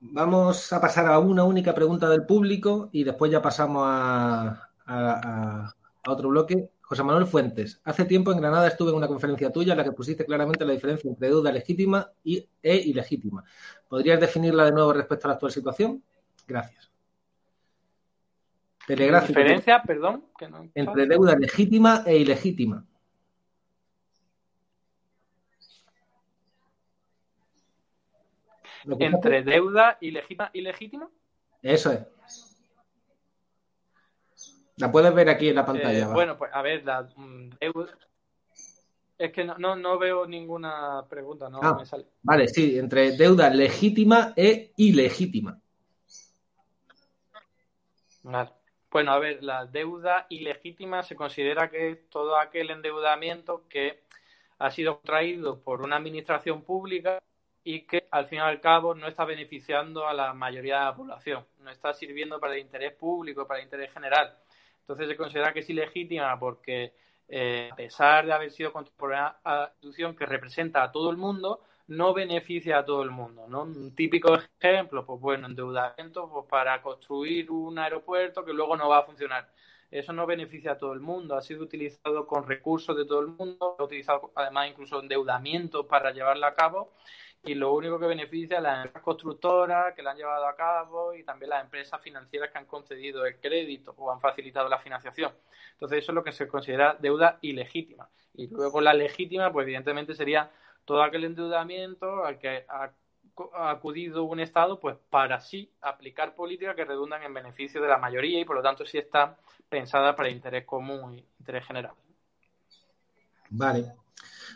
Vamos 0.00 0.72
a 0.72 0.80
pasar 0.80 1.06
a 1.06 1.18
una 1.18 1.44
única 1.44 1.74
pregunta 1.74 2.08
del 2.10 2.26
público 2.26 2.90
y 2.92 3.04
después 3.04 3.32
ya 3.32 3.40
pasamos 3.40 3.84
a, 3.86 5.72
otro 6.06 6.28
bloque. 6.28 6.70
José 6.82 7.02
Manuel 7.02 7.26
Fuentes, 7.26 7.80
hace 7.84 8.04
tiempo 8.04 8.30
en 8.30 8.38
Granada 8.38 8.68
estuve 8.68 8.90
en 8.90 8.96
una 8.96 9.08
conferencia 9.08 9.50
tuya 9.50 9.72
en 9.72 9.78
la 9.78 9.84
que 9.84 9.92
pusiste 9.92 10.26
claramente 10.26 10.66
la 10.66 10.74
diferencia 10.74 11.08
entre 11.08 11.28
deuda 11.28 11.50
legítima 11.50 12.10
y, 12.22 12.46
e 12.62 12.76
ilegítima. 12.76 13.42
¿Podrías 13.88 14.20
definirla 14.20 14.66
de 14.66 14.72
nuevo 14.72 14.92
respecto 14.92 15.26
a 15.26 15.28
la 15.28 15.34
actual 15.34 15.50
situación? 15.50 16.02
Gracias. 16.46 16.92
diferencia, 18.86 19.82
perdón? 19.82 20.26
entre 20.74 21.06
deuda 21.06 21.34
legítima 21.36 22.02
e 22.04 22.18
ilegítima. 22.18 22.84
Entre 28.98 29.42
deuda 29.42 29.98
ilegítima 30.00 30.50
y 30.52 30.60
legítima. 30.60 31.08
Eso 31.62 31.92
es. 31.92 32.00
La 34.76 34.90
puedes 34.90 35.14
ver 35.14 35.28
aquí 35.28 35.48
en 35.48 35.54
la 35.54 35.64
pantalla. 35.64 35.98
Eh, 35.98 36.12
bueno, 36.12 36.36
pues 36.36 36.50
a 36.52 36.60
ver, 36.62 36.84
la 36.84 37.02
mm, 37.16 37.50
Es 39.18 39.32
que 39.32 39.44
no, 39.44 39.76
no, 39.76 39.98
veo 39.98 40.26
ninguna 40.26 41.04
pregunta, 41.08 41.48
no 41.48 41.60
ah, 41.62 41.76
me 41.78 41.86
sale. 41.86 42.06
Vale, 42.22 42.48
sí, 42.48 42.78
entre 42.78 43.16
deuda 43.16 43.48
legítima 43.50 44.32
e 44.36 44.72
ilegítima. 44.76 45.58
Bueno, 48.90 49.12
a 49.12 49.18
ver, 49.18 49.42
la 49.42 49.66
deuda 49.66 50.26
ilegítima 50.28 51.02
se 51.02 51.14
considera 51.14 51.68
que 51.68 51.90
es 51.90 52.10
todo 52.10 52.38
aquel 52.38 52.70
endeudamiento 52.70 53.64
que 53.68 54.02
ha 54.58 54.70
sido 54.70 55.00
traído 55.04 55.60
por 55.60 55.82
una 55.82 55.96
administración 55.96 56.62
pública 56.62 57.22
y 57.64 57.80
que 57.86 58.06
al 58.10 58.26
fin 58.26 58.38
y 58.38 58.42
al 58.42 58.60
cabo 58.60 58.94
no 58.94 59.08
está 59.08 59.24
beneficiando 59.24 60.06
a 60.06 60.12
la 60.12 60.34
mayoría 60.34 60.78
de 60.80 60.84
la 60.84 60.94
población, 60.94 61.44
no 61.60 61.70
está 61.70 61.94
sirviendo 61.94 62.38
para 62.38 62.54
el 62.54 62.60
interés 62.60 62.92
público, 62.92 63.46
para 63.46 63.60
el 63.60 63.64
interés 63.64 63.90
general. 63.92 64.36
Entonces 64.80 65.08
se 65.08 65.16
considera 65.16 65.52
que 65.52 65.60
es 65.60 65.70
ilegítima 65.70 66.38
porque 66.38 66.92
eh, 67.26 67.70
a 67.72 67.74
pesar 67.74 68.26
de 68.26 68.34
haber 68.34 68.50
sido 68.50 68.70
por 68.72 69.10
una 69.10 69.36
institución 69.70 70.14
que 70.14 70.26
representa 70.26 70.82
a 70.82 70.92
todo 70.92 71.10
el 71.10 71.16
mundo, 71.16 71.62
no 71.86 72.12
beneficia 72.12 72.78
a 72.78 72.84
todo 72.84 73.02
el 73.02 73.10
mundo. 73.10 73.46
¿no? 73.48 73.62
Un 73.62 73.94
típico 73.94 74.36
ejemplo, 74.60 75.06
pues 75.06 75.20
bueno, 75.20 75.46
endeudamiento 75.46 76.30
pues, 76.30 76.46
para 76.46 76.82
construir 76.82 77.50
un 77.50 77.78
aeropuerto 77.78 78.44
que 78.44 78.52
luego 78.52 78.76
no 78.76 78.90
va 78.90 78.98
a 78.98 79.04
funcionar. 79.04 79.48
Eso 79.90 80.12
no 80.12 80.26
beneficia 80.26 80.72
a 80.72 80.78
todo 80.78 80.92
el 80.92 81.00
mundo, 81.00 81.36
ha 81.36 81.42
sido 81.42 81.62
utilizado 81.62 82.26
con 82.26 82.46
recursos 82.46 82.96
de 82.96 83.04
todo 83.04 83.20
el 83.20 83.28
mundo, 83.28 83.76
ha 83.78 83.82
utilizado 83.82 84.32
además 84.34 84.68
incluso 84.68 85.00
endeudamiento 85.00 85.86
para 85.86 86.10
llevarlo 86.10 86.46
a 86.46 86.54
cabo 86.54 86.90
y 87.44 87.54
lo 87.54 87.74
único 87.74 87.98
que 87.98 88.06
beneficia 88.06 88.58
a 88.58 88.60
las 88.60 88.76
empresas 88.78 89.02
constructoras 89.02 89.94
que 89.94 90.02
la 90.02 90.12
han 90.12 90.16
llevado 90.16 90.46
a 90.46 90.56
cabo 90.56 91.14
y 91.14 91.24
también 91.24 91.50
las 91.50 91.64
empresas 91.64 92.00
financieras 92.00 92.50
que 92.50 92.58
han 92.58 92.66
concedido 92.66 93.26
el 93.26 93.36
crédito 93.38 93.94
o 93.98 94.10
han 94.10 94.20
facilitado 94.20 94.68
la 94.68 94.78
financiación. 94.78 95.32
Entonces 95.72 95.98
eso 95.98 96.12
es 96.12 96.14
lo 96.14 96.24
que 96.24 96.32
se 96.32 96.48
considera 96.48 96.96
deuda 96.98 97.38
ilegítima. 97.42 98.08
Y 98.34 98.48
luego 98.48 98.80
la 98.80 98.94
legítima, 98.94 99.52
pues 99.52 99.64
evidentemente 99.64 100.14
sería 100.14 100.50
todo 100.84 101.02
aquel 101.02 101.24
endeudamiento 101.24 102.24
al 102.24 102.38
que 102.38 102.64
ha 102.68 102.90
acudido 103.70 104.24
un 104.24 104.40
Estado 104.40 104.78
pues 104.78 104.96
para 105.10 105.40
sí 105.40 105.70
aplicar 105.80 106.34
políticas 106.34 106.76
que 106.76 106.84
redundan 106.84 107.22
en 107.22 107.34
beneficio 107.34 107.80
de 107.82 107.88
la 107.88 107.98
mayoría 107.98 108.40
y 108.40 108.44
por 108.44 108.56
lo 108.56 108.62
tanto 108.62 108.86
sí 108.86 108.98
está 108.98 109.36
pensada 109.68 110.14
para 110.14 110.30
interés 110.30 110.64
común 110.64 111.14
y 111.14 111.26
interés 111.40 111.66
general. 111.66 111.94
Vale. 113.50 113.92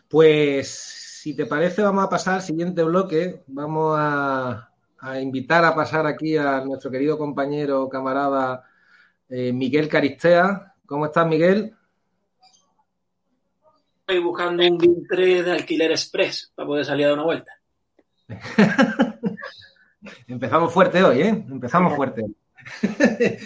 Pues 0.08 1.07
si 1.18 1.34
te 1.34 1.46
parece, 1.46 1.82
vamos 1.82 2.04
a 2.04 2.08
pasar 2.08 2.34
al 2.34 2.42
siguiente 2.42 2.84
bloque. 2.84 3.42
Vamos 3.48 3.96
a, 3.98 4.70
invitar 5.20 5.64
a 5.64 5.74
pasar 5.74 6.06
aquí 6.06 6.36
a 6.36 6.60
nuestro 6.64 6.92
querido 6.92 7.18
compañero, 7.18 7.88
camarada 7.88 8.64
eh, 9.28 9.52
Miguel 9.52 9.88
Caristea. 9.88 10.74
¿Cómo 10.86 11.06
estás, 11.06 11.26
Miguel? 11.26 11.74
Estoy 14.00 14.22
buscando 14.22 14.64
un 14.64 14.78
vintre 14.78 15.42
de 15.42 15.52
alquiler 15.52 15.90
express 15.90 16.52
para 16.54 16.66
poder 16.68 16.84
salir 16.84 17.06
a 17.06 17.08
dar 17.08 17.18
una 17.18 17.26
vuelta. 17.26 17.52
Empezamos 20.28 20.72
fuerte 20.72 21.02
hoy, 21.02 21.22
¿eh? 21.22 21.44
Empezamos 21.50 21.94
fuerte. 21.96 22.24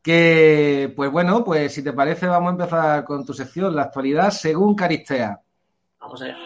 Que, 0.00 0.90
pues 0.96 1.10
bueno, 1.10 1.44
pues 1.44 1.74
si 1.74 1.82
te 1.82 1.92
parece, 1.92 2.26
vamos 2.26 2.48
a 2.48 2.52
empezar 2.52 3.04
con 3.04 3.26
tu 3.26 3.34
sección, 3.34 3.76
la 3.76 3.82
actualidad 3.82 4.30
según 4.30 4.74
Caristea. 4.74 5.42
Vamos 6.08 6.22
allá. 6.22 6.38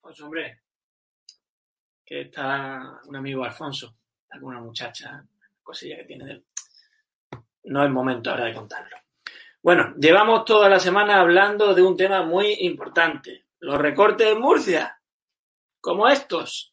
Pues 0.00 0.20
hombre, 0.22 0.62
que 2.06 2.22
está 2.22 3.02
un 3.04 3.16
amigo 3.16 3.44
Alfonso, 3.44 3.94
está 4.22 4.40
con 4.40 4.48
una 4.48 4.60
muchacha, 4.60 5.22
cosilla 5.62 5.98
que 5.98 6.04
tiene 6.04 6.24
de 6.24 6.32
él. 6.32 6.46
No 7.64 7.84
es 7.84 7.90
momento 7.90 8.30
ahora 8.30 8.46
de 8.46 8.54
contarlo. 8.54 8.96
Bueno, 9.68 9.92
llevamos 10.00 10.46
toda 10.46 10.66
la 10.70 10.80
semana 10.80 11.20
hablando 11.20 11.74
de 11.74 11.82
un 11.82 11.94
tema 11.94 12.22
muy 12.22 12.56
importante, 12.60 13.44
los 13.60 13.76
recortes 13.76 14.28
en 14.28 14.40
Murcia, 14.40 14.98
como 15.78 16.08
estos. 16.08 16.72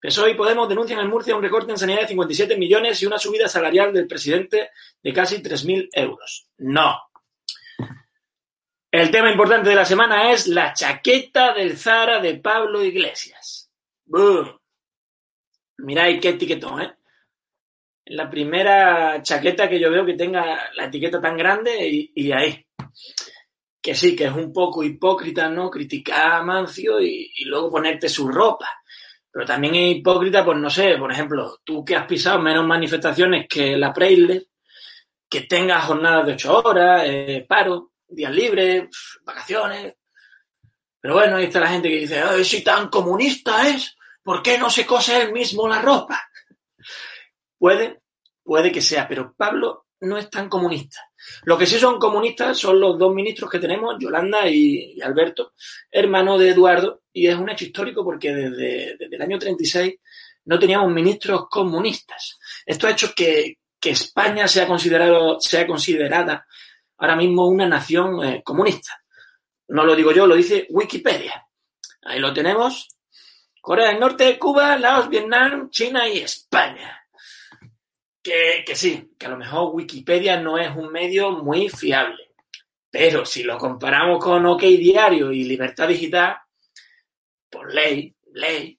PSOE 0.00 0.30
y 0.30 0.34
Podemos 0.34 0.66
denuncian 0.66 1.00
en 1.00 1.10
Murcia 1.10 1.36
un 1.36 1.42
recorte 1.42 1.72
en 1.72 1.76
sanidad 1.76 2.00
de 2.00 2.08
57 2.08 2.56
millones 2.56 3.02
y 3.02 3.06
una 3.06 3.18
subida 3.18 3.48
salarial 3.48 3.92
del 3.92 4.06
presidente 4.06 4.70
de 5.02 5.12
casi 5.12 5.42
3.000 5.42 5.90
euros. 5.92 6.48
No. 6.56 7.02
El 8.90 9.10
tema 9.10 9.30
importante 9.30 9.68
de 9.68 9.76
la 9.76 9.84
semana 9.84 10.32
es 10.32 10.46
la 10.46 10.72
chaqueta 10.72 11.52
del 11.52 11.76
Zara 11.76 12.18
de 12.18 12.36
Pablo 12.36 12.82
Iglesias. 12.82 13.70
¡Bum! 14.06 14.56
Mirad 15.76 16.18
qué 16.18 16.30
etiquetón, 16.30 16.80
¿eh? 16.80 16.96
La 18.06 18.28
primera 18.28 19.22
chaqueta 19.22 19.68
que 19.68 19.80
yo 19.80 19.90
veo 19.90 20.04
que 20.04 20.14
tenga 20.14 20.70
la 20.74 20.86
etiqueta 20.86 21.20
tan 21.20 21.36
grande 21.36 22.10
y, 22.14 22.32
ahí. 22.32 22.66
Que 23.80 23.94
sí, 23.94 24.14
que 24.14 24.24
es 24.24 24.32
un 24.32 24.52
poco 24.52 24.82
hipócrita, 24.82 25.48
¿no? 25.48 25.70
Criticar 25.70 26.32
a 26.32 26.42
Mancio 26.42 27.00
y, 27.00 27.32
luego 27.46 27.70
ponerte 27.70 28.08
su 28.08 28.28
ropa. 28.28 28.68
Pero 29.30 29.46
también 29.46 29.74
es 29.74 29.96
hipócrita, 29.96 30.44
pues 30.44 30.58
no 30.58 30.70
sé, 30.70 30.96
por 30.96 31.10
ejemplo, 31.10 31.58
tú 31.64 31.84
que 31.84 31.96
has 31.96 32.06
pisado 32.06 32.38
menos 32.38 32.66
manifestaciones 32.66 33.46
que 33.48 33.76
la 33.76 33.92
Preisler, 33.92 34.46
que 35.28 35.42
tengas 35.42 35.84
jornadas 35.84 36.26
de 36.26 36.32
ocho 36.34 36.58
horas, 36.58 37.02
eh, 37.04 37.44
paro, 37.48 37.92
días 38.06 38.32
libres, 38.32 38.84
vacaciones. 39.24 39.96
Pero 41.00 41.14
bueno, 41.14 41.36
ahí 41.36 41.46
está 41.46 41.60
la 41.60 41.68
gente 41.68 41.88
que 41.88 42.00
dice, 42.00 42.20
"Ay, 42.20 42.44
si 42.44 42.62
tan 42.62 42.88
comunista 42.88 43.68
es, 43.68 43.96
¿por 44.22 44.40
qué 44.40 44.56
no 44.56 44.70
se 44.70 44.86
cose 44.86 45.20
él 45.20 45.32
mismo 45.32 45.66
la 45.68 45.82
ropa? 45.82 46.22
Puede, 47.64 48.02
puede 48.42 48.70
que 48.70 48.82
sea, 48.82 49.08
pero 49.08 49.34
Pablo 49.34 49.86
no 50.00 50.18
es 50.18 50.28
tan 50.28 50.50
comunista. 50.50 51.00
Lo 51.44 51.56
que 51.56 51.64
sí 51.64 51.78
son 51.78 51.98
comunistas 51.98 52.58
son 52.58 52.78
los 52.78 52.98
dos 52.98 53.14
ministros 53.14 53.50
que 53.50 53.58
tenemos, 53.58 53.96
Yolanda 53.98 54.46
y, 54.50 54.92
y 54.96 55.00
Alberto, 55.00 55.54
hermano 55.90 56.36
de 56.36 56.50
Eduardo, 56.50 57.04
y 57.10 57.26
es 57.26 57.34
un 57.34 57.48
hecho 57.48 57.64
histórico 57.64 58.04
porque 58.04 58.34
desde, 58.34 58.96
desde 58.98 59.16
el 59.16 59.22
año 59.22 59.38
36 59.38 59.94
no 60.44 60.58
teníamos 60.58 60.92
ministros 60.92 61.48
comunistas. 61.48 62.38
Esto 62.66 62.86
ha 62.86 62.90
hecho 62.90 63.14
que, 63.16 63.56
que 63.80 63.92
España 63.92 64.46
sea, 64.46 64.66
considerado, 64.66 65.40
sea 65.40 65.66
considerada 65.66 66.46
ahora 66.98 67.16
mismo 67.16 67.48
una 67.48 67.66
nación 67.66 68.22
eh, 68.22 68.42
comunista. 68.44 69.02
No 69.68 69.86
lo 69.86 69.96
digo 69.96 70.12
yo, 70.12 70.26
lo 70.26 70.34
dice 70.34 70.66
Wikipedia. 70.68 71.46
Ahí 72.02 72.18
lo 72.20 72.34
tenemos. 72.34 72.90
Corea 73.62 73.88
del 73.88 74.00
Norte, 74.00 74.38
Cuba, 74.38 74.76
Laos, 74.76 75.08
Vietnam, 75.08 75.70
China 75.70 76.06
y 76.06 76.18
España. 76.18 77.03
Que, 78.24 78.64
que 78.66 78.74
sí, 78.74 79.12
que 79.18 79.26
a 79.26 79.28
lo 79.28 79.36
mejor 79.36 79.74
Wikipedia 79.74 80.40
no 80.40 80.58
es 80.58 80.74
un 80.74 80.90
medio 80.90 81.30
muy 81.30 81.68
fiable. 81.68 82.32
Pero 82.90 83.26
si 83.26 83.42
lo 83.42 83.58
comparamos 83.58 84.18
con 84.24 84.46
OK 84.46 84.62
Diario 84.62 85.30
y 85.30 85.44
Libertad 85.44 85.88
Digital, 85.88 86.38
por 87.50 87.72
ley, 87.72 88.14
ley. 88.32 88.78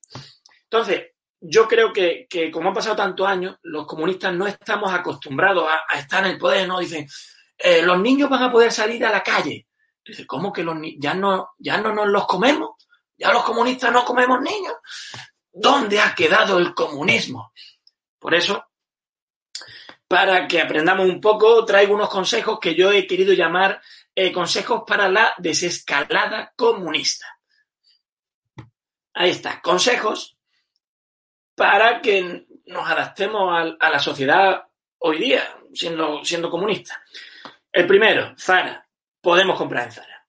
Entonces, 0.64 1.12
yo 1.39 1.68
creo 1.68 1.93
que, 1.93 2.28
que 2.30 2.50
como 2.52 2.70
han 2.70 2.74
pasado 2.74 2.96
tantos 2.96 3.28
años, 3.28 3.58
los 3.64 3.86
comunistas 3.86 4.34
no 4.34 4.48
estamos 4.48 4.91
acostumbrados 4.93 5.68
a, 5.88 6.00
estar 6.00 6.26
en 6.26 6.32
el 6.32 6.38
poder, 6.38 6.68
¿no? 6.68 6.80
Dicen, 6.80 7.08
eh, 7.58 7.82
los 7.82 8.00
niños 8.00 8.30
van 8.30 8.43
a 8.43 8.52
poder 8.52 8.72
salir 8.72 9.06
a 9.06 9.12
la 9.12 9.24
calle. 9.24 9.68
Dice, 10.04 10.26
¿cómo 10.26 10.52
que 10.52 10.64
los 10.64 10.78
ya 10.98 11.14
no, 11.14 11.52
ya 11.58 11.78
no 11.80 11.93
nos 11.93 12.08
los 12.08 12.28
comemos? 12.28 12.72
¿Ya 13.18 13.32
los 13.32 13.43
comunistas 13.43 13.91
no 13.91 14.04
comemos 14.04 14.41
niños? 14.41 14.76
¿Dónde 15.52 16.00
ha 16.00 16.14
quedado 16.14 16.60
el 16.60 16.74
comunismo? 16.74 17.54
Por 18.20 18.36
eso, 18.36 18.66
para 20.08 20.47
que 20.47 20.62
aprendamos 20.62 21.08
un 21.08 21.20
poco, 21.20 21.66
traigo 21.66 21.95
unos 21.95 22.10
consejos 22.10 22.60
que 22.60 22.76
yo 22.76 22.91
he 22.91 23.08
querido 23.08 23.34
llamar 23.34 23.82
eh, 24.14 24.32
consejos 24.32 24.84
para 24.86 25.10
la 25.10 25.34
desescalada 25.38 26.53
comunista. 26.56 27.26
Ahí 29.14 29.32
está, 29.32 29.62
consejos 29.62 30.38
para 31.56 32.01
que 32.01 32.45
nos 32.66 32.89
adaptemos 32.89 33.76
a, 33.80 33.89
la 33.89 33.99
sociedad 33.99 34.66
hoy 34.99 35.20
día, 35.20 35.58
siendo, 35.74 36.24
siendo 36.24 36.49
comunista. 36.49 37.01
El 37.72 37.88
primero, 37.88 38.36
Zara. 38.38 38.86
Podemos 39.22 39.58
comprar 39.58 39.86
en 39.86 39.91
Zara. 39.91 40.28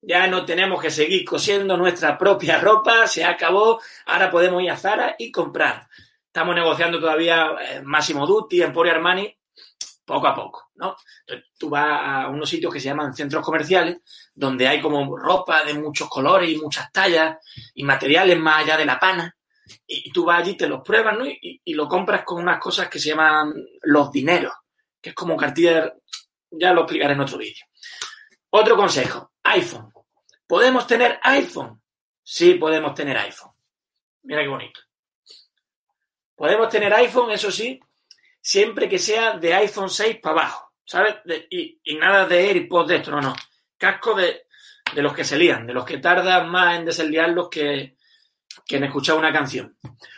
Ya 0.00 0.26
no 0.26 0.44
tenemos 0.44 0.80
que 0.80 0.90
seguir 0.90 1.24
cosiendo 1.24 1.76
nuestra 1.76 2.16
propia 2.16 2.58
ropa, 2.58 3.06
se 3.06 3.24
acabó, 3.24 3.80
ahora 4.06 4.30
podemos 4.30 4.62
ir 4.62 4.70
a 4.70 4.76
Zara 4.76 5.16
y 5.18 5.30
comprar. 5.30 5.88
Estamos 6.38 6.54
negociando 6.54 7.00
todavía 7.00 7.50
eh, 7.60 7.82
Massimo 7.82 8.24
Dutti, 8.24 8.62
Emporio 8.62 8.92
Armani, 8.92 9.36
poco 10.04 10.28
a 10.28 10.36
poco, 10.36 10.68
¿no? 10.76 10.94
Entonces, 11.26 11.50
tú 11.58 11.68
vas 11.68 12.00
a 12.00 12.28
unos 12.28 12.48
sitios 12.48 12.72
que 12.72 12.78
se 12.78 12.90
llaman 12.90 13.12
centros 13.12 13.44
comerciales, 13.44 13.98
donde 14.32 14.68
hay 14.68 14.80
como 14.80 15.16
ropa 15.16 15.64
de 15.64 15.74
muchos 15.74 16.08
colores 16.08 16.48
y 16.48 16.56
muchas 16.56 16.92
tallas 16.92 17.38
y 17.74 17.82
materiales 17.82 18.38
más 18.38 18.62
allá 18.62 18.76
de 18.76 18.86
la 18.86 19.00
pana, 19.00 19.36
y 19.84 20.12
tú 20.12 20.26
vas 20.26 20.38
allí, 20.38 20.56
te 20.56 20.68
los 20.68 20.80
pruebas, 20.80 21.18
¿no? 21.18 21.26
Y, 21.26 21.60
y 21.64 21.74
lo 21.74 21.88
compras 21.88 22.22
con 22.24 22.40
unas 22.40 22.60
cosas 22.60 22.88
que 22.88 23.00
se 23.00 23.08
llaman 23.08 23.52
los 23.82 24.12
dineros, 24.12 24.54
que 25.00 25.08
es 25.08 25.16
como 25.16 25.36
cartilla, 25.36 25.92
ya 26.52 26.72
lo 26.72 26.82
explicaré 26.82 27.14
en 27.14 27.20
otro 27.20 27.36
vídeo. 27.36 27.66
Otro 28.50 28.76
consejo, 28.76 29.32
iPhone. 29.42 29.92
¿Podemos 30.46 30.86
tener 30.86 31.18
iPhone? 31.20 31.82
Sí, 32.22 32.54
podemos 32.54 32.94
tener 32.94 33.16
iPhone. 33.16 33.50
Mira 34.22 34.42
qué 34.42 34.48
bonito. 34.48 34.87
Podemos 36.38 36.68
tener 36.68 36.94
iPhone, 36.94 37.32
eso 37.32 37.50
sí, 37.50 37.80
siempre 38.40 38.88
que 38.88 39.00
sea 39.00 39.36
de 39.38 39.54
iPhone 39.54 39.90
6 39.90 40.18
para 40.22 40.42
abajo, 40.42 40.72
¿sabes? 40.84 41.16
Y, 41.50 41.80
nada 41.96 42.26
de 42.26 42.38
AirPods 42.38 42.88
de 42.88 42.96
esto, 42.96 43.10
no, 43.10 43.20
no. 43.20 43.34
Casco 43.76 44.14
de, 44.14 44.46
de 44.94 45.02
los 45.02 45.12
que 45.12 45.24
se 45.24 45.36
lían, 45.36 45.66
de 45.66 45.74
los 45.74 45.84
que 45.84 45.98
tardan 45.98 46.48
más 46.48 46.78
en 46.78 46.84
desliarlos 46.84 47.48
que, 47.48 47.96
que 48.64 48.76
en 48.76 48.84
escuchar 48.84 49.16
una 49.16 49.32
canción. 49.32 49.76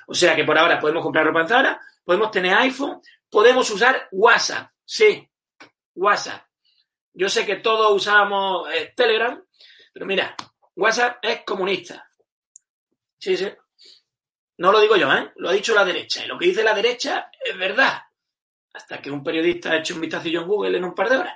O 0.09 0.15
sea 0.15 0.37
que 0.37 0.45
por 0.45 0.59
ahora 0.59 0.79
podemos 0.79 1.03
comprar 1.03 1.25
ropa 1.25 1.41
en 1.41 1.49
Zara, 1.49 1.81
podemos 2.05 2.31
tener 2.31 2.53
iPhone, 2.53 3.01
podemos 3.31 3.71
usar 3.71 4.07
WhatsApp. 4.13 4.73
Sí, 4.85 5.27
WhatsApp. 5.95 6.45
Yo 7.15 7.31
sé 7.31 7.47
que 7.47 7.57
todos 7.57 7.91
usamos 7.93 8.69
eh, 8.75 8.93
Telegram, 8.95 9.43
pero 9.91 10.05
mira, 10.05 10.37
WhatsApp 10.77 11.17
es 11.23 11.45
comunista. 11.47 12.07
Sí, 13.19 13.39
sí. 13.39 13.51
No 14.61 14.71
lo 14.73 14.81
digo 14.81 14.95
yo, 14.95 15.11
¿eh? 15.11 15.33
Lo 15.37 15.49
ha 15.49 15.53
dicho 15.53 15.75
la 15.75 15.87
derecha. 15.87 16.23
Y 16.23 16.29
lo 16.29 16.39
que 16.39 16.45
dice 16.45 16.63
la 16.63 16.75
derecha 16.75 17.31
es 17.43 17.57
verdad. 17.57 17.99
Hasta 18.75 19.01
que 19.01 19.11
un 19.11 19.25
periodista 19.25 19.71
ha 19.71 19.79
hecho 19.79 19.95
un 19.95 20.03
vistacillo 20.03 20.43
en 20.43 20.49
Google 20.49 20.77
en 20.77 20.85
un 20.85 20.95
par 20.95 21.09
de 21.09 21.17
horas. 21.17 21.33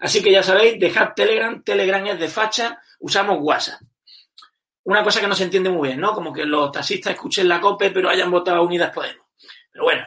Así 0.00 0.22
que 0.22 0.30
ya 0.30 0.42
sabéis, 0.42 0.78
dejad 0.78 1.14
Telegram. 1.16 1.62
Telegram 1.64 2.06
es 2.08 2.18
de 2.18 2.28
facha. 2.28 2.78
Usamos 3.00 3.38
WhatsApp. 3.40 3.80
Una 4.84 5.02
cosa 5.02 5.18
que 5.18 5.28
no 5.28 5.34
se 5.34 5.44
entiende 5.44 5.70
muy 5.70 5.88
bien, 5.88 6.00
¿no? 6.00 6.12
Como 6.12 6.30
que 6.30 6.44
los 6.44 6.70
taxistas 6.70 7.14
escuchen 7.14 7.48
la 7.48 7.58
COPE, 7.58 7.90
pero 7.90 8.10
hayan 8.10 8.30
votado 8.30 8.62
Unidas 8.62 8.92
Podemos. 8.92 9.26
Pero 9.72 9.84
bueno, 9.84 10.06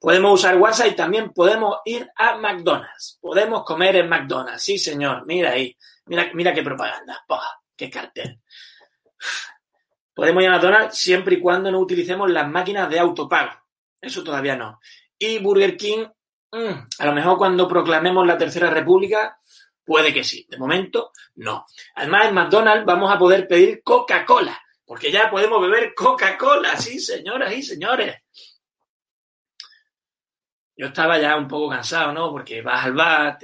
podemos 0.00 0.40
usar 0.40 0.56
WhatsApp 0.56 0.88
y 0.88 0.96
también 0.96 1.30
podemos 1.30 1.78
ir 1.84 2.10
a 2.16 2.36
McDonald's. 2.36 3.18
Podemos 3.20 3.62
comer 3.64 3.94
en 3.94 4.08
McDonald's. 4.08 4.64
Sí, 4.64 4.76
señor. 4.76 5.24
Mira 5.24 5.52
ahí. 5.52 5.76
Mira, 6.06 6.28
mira 6.34 6.52
qué 6.52 6.64
propaganda. 6.64 7.24
¡Pah! 7.28 7.60
¡Qué 7.76 7.88
cartel! 7.88 8.40
Podemos 10.14 10.42
ir 10.42 10.48
a 10.48 10.52
McDonald's 10.52 10.98
siempre 10.98 11.36
y 11.36 11.40
cuando 11.40 11.70
no 11.70 11.78
utilicemos 11.78 12.30
las 12.30 12.48
máquinas 12.48 12.88
de 12.90 12.98
autopago. 12.98 13.52
Eso 14.00 14.22
todavía 14.22 14.56
no. 14.56 14.80
Y 15.18 15.38
Burger 15.38 15.76
King, 15.76 16.06
mm, 16.50 16.88
a 16.98 17.06
lo 17.06 17.12
mejor 17.12 17.38
cuando 17.38 17.68
proclamemos 17.68 18.26
la 18.26 18.36
Tercera 18.36 18.68
República, 18.70 19.38
puede 19.84 20.12
que 20.12 20.24
sí. 20.24 20.46
De 20.48 20.58
momento, 20.58 21.12
no. 21.36 21.66
Además, 21.94 22.28
en 22.28 22.34
McDonald's 22.34 22.84
vamos 22.84 23.12
a 23.12 23.18
poder 23.18 23.46
pedir 23.48 23.82
Coca-Cola, 23.82 24.60
porque 24.84 25.10
ya 25.10 25.30
podemos 25.30 25.60
beber 25.62 25.94
Coca-Cola, 25.94 26.76
sí, 26.76 26.98
señoras 26.98 27.52
y 27.52 27.62
señores. 27.62 28.16
Yo 30.76 30.86
estaba 30.86 31.18
ya 31.18 31.36
un 31.36 31.46
poco 31.46 31.70
cansado, 31.70 32.12
¿no? 32.12 32.30
Porque 32.30 32.62
vas 32.62 32.84
al 32.84 32.94
bar, 32.94 33.38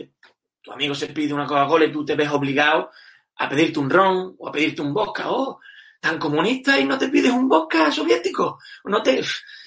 tu 0.60 0.72
amigo 0.72 0.94
se 0.94 1.08
pide 1.08 1.32
una 1.32 1.46
Coca-Cola 1.46 1.84
y 1.84 1.92
tú 1.92 2.04
te 2.04 2.14
ves 2.16 2.30
obligado 2.30 2.90
a 3.36 3.48
pedirte 3.48 3.78
un 3.78 3.88
ron 3.88 4.34
o 4.38 4.48
a 4.48 4.52
pedirte 4.52 4.82
un 4.82 4.92
vodka. 4.92 5.30
Oh, 5.30 5.60
tan 6.01 6.18
comunista 6.18 6.78
y 6.78 6.84
no 6.84 6.99
te 6.99 7.09
pides 7.09 7.32
un 7.32 7.49
vodka 7.49 7.90
soviético. 7.90 8.59
No 8.84 9.03
te... 9.03 9.22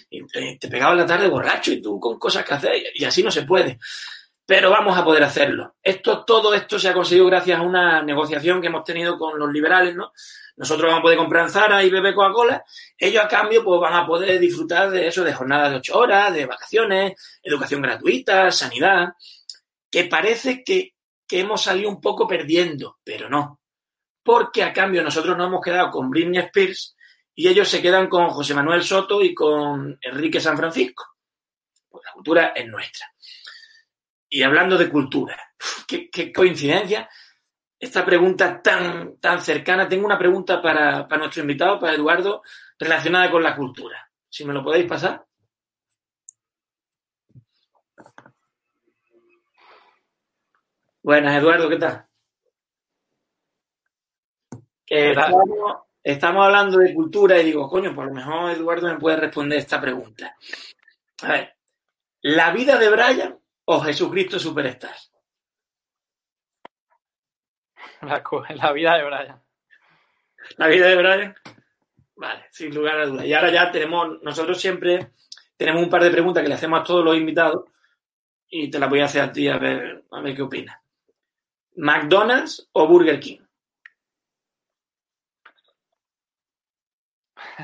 y 0.09 0.25
te, 0.57 0.67
pegaba 0.67 0.95
la 0.95 1.05
tarde 1.05 1.27
borracho 1.27 1.71
y 1.71 1.81
tú 1.81 1.99
con 1.99 2.17
cosas 2.17 2.45
que 2.45 2.53
hacer 2.53 2.73
y 2.93 3.03
así 3.03 3.23
no 3.23 3.31
se 3.31 3.43
puede. 3.43 3.79
Pero 4.45 4.69
vamos 4.69 4.97
a 4.97 5.05
poder 5.05 5.23
hacerlo. 5.23 5.75
Esto, 5.81 6.25
todo 6.25 6.53
esto 6.53 6.77
se 6.77 6.89
ha 6.89 6.93
conseguido 6.93 7.27
gracias 7.27 7.59
a 7.59 7.61
una 7.61 8.01
negociación 8.01 8.59
que 8.59 8.67
hemos 8.67 8.83
tenido 8.83 9.17
con 9.17 9.39
los 9.39 9.51
liberales, 9.51 9.95
¿no? 9.95 10.11
Nosotros 10.57 10.87
vamos 10.87 10.99
a 10.99 11.03
poder 11.03 11.17
comprar 11.17 11.49
Zara 11.49 11.83
y 11.83 11.89
beber 11.89 12.13
Coca-Cola. 12.13 12.63
Ellos, 12.97 13.23
a 13.23 13.27
cambio, 13.27 13.63
pues 13.63 13.79
van 13.79 13.93
a 13.93 14.05
poder 14.05 14.39
disfrutar 14.39 14.89
de 14.91 15.07
eso, 15.07 15.23
de 15.23 15.33
jornadas 15.33 15.71
de 15.71 15.77
ocho 15.77 15.97
horas, 15.97 16.33
de 16.33 16.45
vacaciones, 16.45 17.13
educación 17.41 17.81
gratuita, 17.81 18.51
sanidad. 18.51 19.13
Que 19.89 20.05
parece 20.05 20.63
que, 20.63 20.95
que 21.25 21.39
hemos 21.39 21.63
salido 21.63 21.89
un 21.89 22.01
poco 22.01 22.27
perdiendo, 22.27 22.99
pero 23.03 23.29
no. 23.29 23.60
Porque 24.23 24.63
a 24.63 24.73
cambio 24.73 25.03
nosotros 25.03 25.37
nos 25.37 25.47
hemos 25.47 25.61
quedado 25.61 25.89
con 25.89 26.09
Britney 26.09 26.39
Spears 26.43 26.95
y 27.33 27.47
ellos 27.47 27.67
se 27.67 27.81
quedan 27.81 28.07
con 28.07 28.29
José 28.29 28.53
Manuel 28.53 28.83
Soto 28.83 29.21
y 29.21 29.33
con 29.33 29.97
Enrique 30.01 30.39
San 30.39 30.57
Francisco. 30.57 31.05
Pues 31.89 32.03
la 32.05 32.11
cultura 32.11 32.47
es 32.55 32.67
nuestra. 32.67 33.07
Y 34.29 34.43
hablando 34.43 34.77
de 34.77 34.89
cultura, 34.89 35.37
qué, 35.87 36.09
qué 36.09 36.31
coincidencia 36.31 37.09
esta 37.81 38.05
pregunta 38.05 38.61
tan, 38.61 39.17
tan 39.17 39.41
cercana. 39.41 39.89
Tengo 39.89 40.05
una 40.05 40.19
pregunta 40.19 40.61
para, 40.61 41.07
para 41.07 41.19
nuestro 41.19 41.41
invitado, 41.41 41.79
para 41.79 41.93
Eduardo, 41.93 42.43
relacionada 42.77 43.31
con 43.31 43.41
la 43.41 43.55
cultura. 43.55 44.07
Si 44.29 44.45
me 44.45 44.53
lo 44.53 44.63
podéis 44.63 44.85
pasar. 44.85 45.25
Buenas, 51.01 51.35
Eduardo, 51.35 51.67
¿qué 51.67 51.77
tal? 51.77 52.10
Que 54.91 55.11
estamos, 55.11 55.49
estamos 56.03 56.45
hablando 56.45 56.79
de 56.79 56.93
cultura 56.93 57.39
y 57.39 57.45
digo, 57.45 57.69
coño, 57.69 57.95
por 57.95 58.07
lo 58.07 58.13
mejor 58.13 58.51
Eduardo 58.51 58.89
me 58.89 58.99
puede 58.99 59.15
responder 59.15 59.59
esta 59.59 59.79
pregunta. 59.79 60.35
A 61.21 61.31
ver, 61.31 61.55
¿la 62.23 62.51
vida 62.51 62.77
de 62.77 62.89
Brian 62.89 63.39
o 63.63 63.79
Jesucristo 63.79 64.37
Superstar? 64.37 64.93
La, 68.01 68.21
la 68.49 68.73
vida 68.73 68.97
de 68.97 69.05
Brian. 69.05 69.41
La 70.57 70.67
vida 70.67 70.87
de 70.87 70.95
Brian. 70.97 71.35
Vale, 72.17 72.47
sin 72.51 72.75
lugar 72.75 72.99
a 72.99 73.05
dudas. 73.05 73.25
Y 73.25 73.33
ahora 73.33 73.49
ya 73.49 73.71
tenemos, 73.71 74.21
nosotros 74.23 74.59
siempre 74.59 75.13
tenemos 75.55 75.83
un 75.83 75.89
par 75.89 76.03
de 76.03 76.11
preguntas 76.11 76.43
que 76.43 76.49
le 76.49 76.55
hacemos 76.55 76.81
a 76.81 76.83
todos 76.83 77.05
los 77.05 77.15
invitados 77.15 77.63
y 78.49 78.69
te 78.69 78.77
las 78.77 78.89
voy 78.89 78.99
a 78.99 79.05
hacer 79.05 79.21
a 79.21 79.31
ti 79.31 79.47
a 79.47 79.57
ver, 79.57 80.03
a 80.11 80.19
ver 80.19 80.35
qué 80.35 80.41
opinas. 80.41 80.77
¿McDonald's 81.77 82.67
o 82.73 82.85
Burger 82.85 83.21
King? 83.21 83.39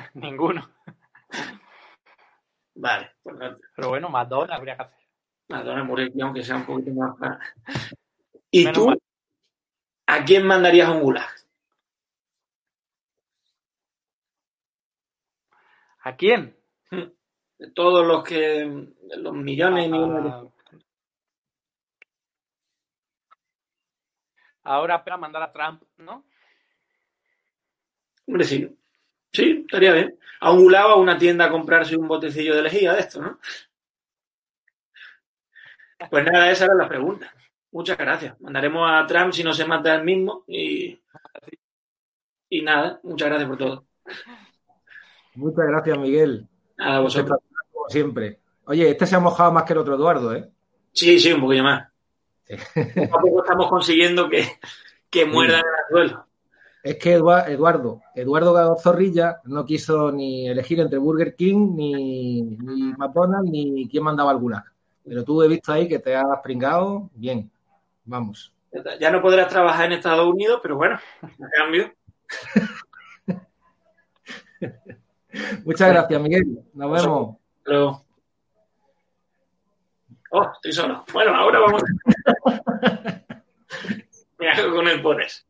Ninguno. 0.13 0.69
Vale, 2.75 3.11
pues 3.23 3.35
no- 3.37 3.57
Pero 3.75 3.89
bueno, 3.89 4.09
Madonna 4.09 4.55
habría 4.55 4.75
que 4.77 4.83
hacer. 4.83 5.85
Burger 5.87 6.11
King, 6.11 6.21
aunque 6.23 6.43
sea 6.43 6.57
un 6.57 6.65
poquito 6.65 6.91
más. 6.93 7.15
¿Y 8.51 8.65
Menos 8.65 8.77
tú 8.77 8.87
mal. 8.87 8.99
a 10.07 10.23
quién 10.25 10.45
mandarías 10.45 10.89
un 10.89 11.01
gulag? 11.01 11.29
¿A 16.03 16.15
quién? 16.15 16.55
De 16.91 17.71
todos 17.71 18.05
los 18.05 18.23
que... 18.23 18.35
de 18.37 19.17
los 19.17 19.33
millones 19.33 19.85
y 19.87 19.89
millones 19.89 20.23
de... 20.23 20.29
A- 20.29 20.43
Ahora 24.63 25.01
para 25.03 25.15
mandar 25.17 25.41
a 25.43 25.51
Trump, 25.53 25.81
¿no? 25.97 26.25
Hombre, 28.27 28.43
sí. 28.43 28.76
Sí, 29.37 29.63
estaría 29.67 29.93
bien. 29.93 30.17
A 30.39 30.51
un 30.51 30.75
a 30.75 30.95
una 30.95 31.15
tienda 31.15 31.45
a 31.45 31.51
comprarse 31.51 31.95
un 31.95 32.07
botecillo 32.07 32.55
de 32.55 32.63
lejía 32.63 32.93
de 32.93 33.01
esto, 33.01 33.21
¿no? 33.21 33.39
Pues 36.09 36.25
nada, 36.25 36.49
esa 36.49 36.65
era 36.65 36.73
la 36.73 36.89
pregunta. 36.89 37.31
Muchas 37.71 37.99
gracias. 37.99 38.41
Mandaremos 38.41 38.89
a 38.91 39.05
Trump 39.05 39.31
si 39.33 39.43
no 39.43 39.53
se 39.53 39.65
mata 39.65 39.93
él 39.93 40.03
mismo 40.03 40.43
y, 40.47 40.99
y 42.49 42.61
nada, 42.63 42.99
muchas 43.03 43.27
gracias 43.27 43.47
por 43.47 43.57
todo. 43.59 43.85
Muchas 45.35 45.67
gracias, 45.67 45.99
Miguel. 45.99 46.47
A 46.79 46.99
vosotros. 47.01 47.37
Como 47.71 47.89
siempre. 47.89 48.39
Oye, 48.65 48.89
este 48.89 49.05
se 49.05 49.17
ha 49.17 49.19
mojado 49.19 49.51
más 49.51 49.65
que 49.65 49.73
el 49.73 49.79
otro 49.79 49.93
Eduardo, 49.93 50.35
¿eh? 50.35 50.49
Sí, 50.93 51.19
sí, 51.19 51.31
un 51.31 51.41
poquillo 51.41 51.63
más. 51.63 51.91
Poco 52.47 53.19
a 53.19 53.21
poco 53.21 53.43
estamos 53.43 53.69
consiguiendo 53.69 54.27
que, 54.29 54.47
que 55.11 55.25
muerdan 55.25 55.59
el 55.59 55.91
suelo. 55.91 56.26
Es 56.87 56.95
que 56.99 57.17
Edua- 57.17 57.45
Eduardo, 57.49 58.01
Eduardo 58.15 58.77
Zorrilla 58.77 59.41
no 59.43 59.65
quiso 59.65 60.09
ni 60.09 60.47
elegir 60.47 60.79
entre 60.79 60.97
Burger 60.97 61.35
King, 61.35 61.75
ni, 61.75 62.41
ni 62.43 62.93
McDonald's, 62.93 63.51
ni 63.51 63.89
quién 63.89 64.05
mandaba 64.05 64.31
al 64.31 64.37
gulag. 64.37 64.63
Pero 65.03 65.25
tú 65.25 65.43
he 65.43 65.49
visto 65.49 65.73
ahí 65.73 65.89
que 65.89 65.99
te 65.99 66.15
has 66.15 66.39
pringado. 66.41 67.09
Bien, 67.13 67.51
vamos. 68.05 68.53
Ya 69.01 69.11
no 69.11 69.21
podrás 69.21 69.49
trabajar 69.49 69.87
en 69.87 69.93
Estados 69.93 70.33
Unidos, 70.33 70.61
pero 70.63 70.77
bueno, 70.77 70.97
a 71.21 71.49
cambio. 71.57 71.91
Muchas 75.65 75.89
gracias, 75.91 76.21
Miguel. 76.21 76.63
Nos 76.73 76.91
vemos. 76.91 77.35
Pero... 77.63 78.01
Oh, 80.31 80.51
estoy 80.53 80.71
solo. 80.71 81.03
Bueno, 81.11 81.35
ahora 81.35 81.59
vamos. 81.59 81.83
Mira 84.39 84.69
con 84.71 84.87
el 84.87 85.01
pones. 85.01 85.45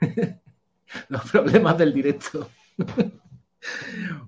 Los 1.08 1.30
problemas 1.30 1.78
del 1.78 1.92
directo. 1.92 2.48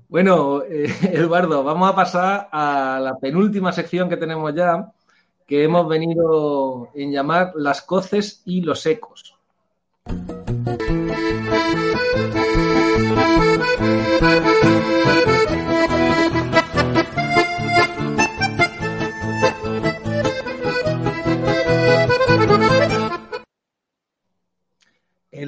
Bueno, 0.08 0.62
eh, 0.64 0.92
Eduardo, 1.12 1.62
vamos 1.62 1.88
a 1.88 1.94
pasar 1.94 2.48
a 2.50 2.98
la 3.00 3.16
penúltima 3.18 3.72
sección 3.72 4.08
que 4.08 4.16
tenemos 4.16 4.52
ya, 4.52 4.92
que 5.46 5.62
hemos 5.62 5.88
venido 5.88 6.90
en 6.94 7.12
llamar 7.12 7.52
las 7.54 7.80
coces 7.80 8.42
y 8.44 8.62
los 8.62 8.84
ecos. 8.86 9.36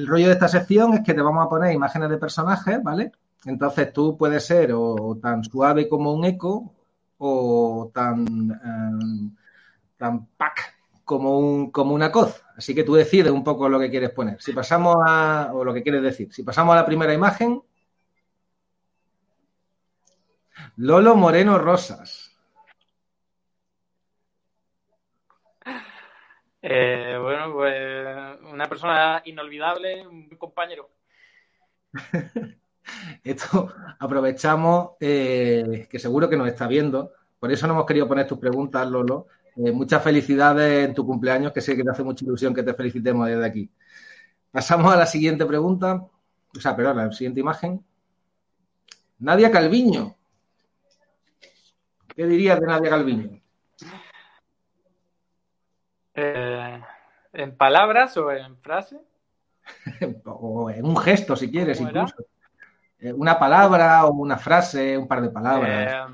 El 0.03 0.09
rollo 0.09 0.27
de 0.27 0.33
esta 0.33 0.49
sección 0.49 0.95
es 0.95 0.99
que 0.99 1.13
te 1.13 1.21
vamos 1.21 1.45
a 1.45 1.49
poner 1.49 1.73
imágenes 1.73 2.09
de 2.09 2.17
personajes, 2.17 2.83
¿vale? 2.83 3.13
Entonces 3.45 3.93
tú 3.93 4.17
puedes 4.17 4.45
ser 4.45 4.73
o 4.73 5.17
tan 5.21 5.45
suave 5.45 5.87
como 5.87 6.11
un 6.11 6.25
eco 6.25 6.73
o 7.19 7.89
tan, 7.93 8.51
eh, 8.51 9.31
tan 9.95 10.25
pack 10.35 10.75
como, 11.05 11.39
un, 11.39 11.71
como 11.71 11.95
una 11.95 12.11
coz. 12.11 12.43
Así 12.57 12.75
que 12.75 12.83
tú 12.83 12.95
decides 12.95 13.31
un 13.31 13.45
poco 13.45 13.69
lo 13.69 13.79
que 13.79 13.89
quieres 13.89 14.09
poner. 14.09 14.41
Si 14.41 14.51
pasamos 14.51 14.97
a, 15.07 15.51
o 15.53 15.63
lo 15.63 15.73
que 15.73 15.83
quieres 15.83 16.03
decir, 16.03 16.33
si 16.33 16.43
pasamos 16.43 16.73
a 16.73 16.79
la 16.79 16.85
primera 16.85 17.13
imagen, 17.13 17.63
Lolo 20.75 21.15
Moreno 21.15 21.59
Rosas. 21.59 22.32
Eh, 26.65 27.19
bueno, 27.21 27.51
pues 27.51 28.39
una 28.49 28.69
persona 28.69 29.21
inolvidable, 29.25 30.07
un 30.07 30.29
compañero. 30.37 30.89
Esto 33.23 33.73
aprovechamos 33.99 34.91
eh, 35.01 35.87
que 35.89 35.99
seguro 35.99 36.29
que 36.29 36.37
nos 36.37 36.47
está 36.47 36.65
viendo. 36.67 37.11
Por 37.37 37.51
eso 37.51 37.67
no 37.67 37.73
hemos 37.73 37.85
querido 37.85 38.07
poner 38.07 38.27
tus 38.27 38.39
preguntas, 38.39 38.89
Lolo. 38.89 39.27
Eh, 39.57 39.73
muchas 39.73 40.01
felicidades 40.01 40.87
en 40.87 40.93
tu 40.93 41.05
cumpleaños, 41.05 41.51
que 41.51 41.59
sé 41.59 41.75
que 41.75 41.83
te 41.83 41.91
hace 41.91 42.03
mucha 42.03 42.23
ilusión 42.23 42.53
que 42.53 42.63
te 42.63 42.73
felicitemos 42.73 43.27
desde 43.27 43.45
aquí. 43.45 43.69
Pasamos 44.49 44.93
a 44.93 44.95
la 44.95 45.05
siguiente 45.05 45.45
pregunta. 45.45 45.95
O 46.55 46.59
sea, 46.61 46.77
perdón, 46.77 46.95
la 46.95 47.11
siguiente 47.11 47.41
imagen. 47.41 47.83
Nadia 49.19 49.51
Calviño. 49.51 50.15
¿Qué 52.15 52.25
dirías 52.25 52.57
de 52.57 52.67
Nadia 52.67 52.89
Calviño? 52.89 53.43
Eh, 56.15 56.42
¿En 57.33 57.57
palabras 57.57 58.15
o 58.17 58.31
en 58.31 58.55
frase? 58.57 59.01
o 60.25 60.69
en 60.69 60.85
un 60.85 60.97
gesto, 60.97 61.35
si 61.35 61.49
quieres, 61.49 61.81
incluso. 61.81 62.15
Eh, 62.99 63.11
Una 63.11 63.39
palabra 63.39 64.05
o 64.05 64.11
una 64.13 64.37
frase, 64.37 64.95
un 64.97 65.07
par 65.07 65.21
de 65.21 65.29
palabras. 65.29 66.09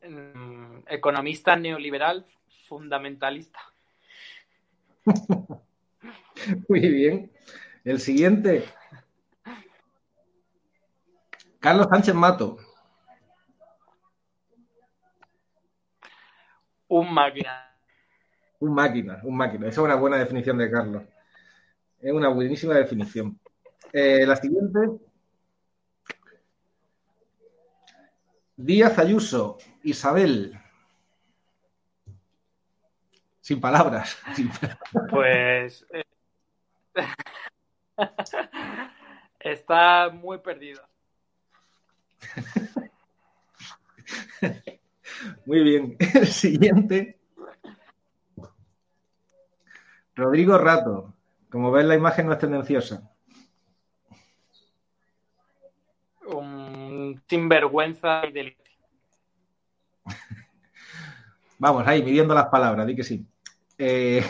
Eh, 0.00 0.08
mm, 0.08 0.84
economista 0.88 1.54
neoliberal 1.56 2.26
fundamentalista. 2.66 3.60
Muy 6.68 6.80
bien. 6.80 7.30
El 7.84 8.00
siguiente. 8.00 8.64
Carlos 11.60 11.86
Sánchez 11.90 12.14
Mato. 12.14 12.56
Un 16.88 17.12
máquina. 17.12 17.61
Un 18.62 18.74
máquina, 18.74 19.20
un 19.24 19.36
máquina. 19.36 19.66
Esa 19.66 19.80
es 19.80 19.84
una 19.84 19.96
buena 19.96 20.18
definición 20.18 20.56
de 20.56 20.70
Carlos. 20.70 21.02
Es 22.00 22.12
una 22.12 22.28
buenísima 22.28 22.74
definición. 22.74 23.40
Eh, 23.92 24.24
la 24.24 24.36
siguiente. 24.36 24.78
Díaz 28.56 28.96
Ayuso, 29.00 29.58
Isabel. 29.82 30.56
Sin 33.40 33.60
palabras. 33.60 34.16
Sin 34.36 34.48
palabras. 34.48 34.78
Pues. 35.10 35.84
eh, 35.92 36.04
está 39.40 40.08
muy 40.10 40.38
perdido. 40.38 40.82
Muy 45.46 45.62
bien. 45.62 45.96
El 46.14 46.26
siguiente. 46.26 47.21
Rodrigo 50.14 50.58
Rato. 50.58 51.14
Como 51.50 51.70
ves, 51.70 51.84
la 51.84 51.94
imagen 51.94 52.26
no 52.26 52.32
es 52.32 52.38
tendenciosa. 52.38 53.10
Un 56.26 57.22
sinvergüenza 57.28 58.26
y 58.26 58.32
delito. 58.32 58.62
Vamos, 61.58 61.86
ahí, 61.86 62.02
midiendo 62.02 62.34
las 62.34 62.46
palabras, 62.46 62.86
di 62.86 62.96
que 62.96 63.04
sí. 63.04 63.26
Eh, 63.78 64.24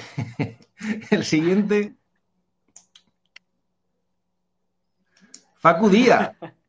el 1.11 1.25
siguiente. 1.25 1.95
Facu 5.59 5.89
Díaz. 5.89 6.33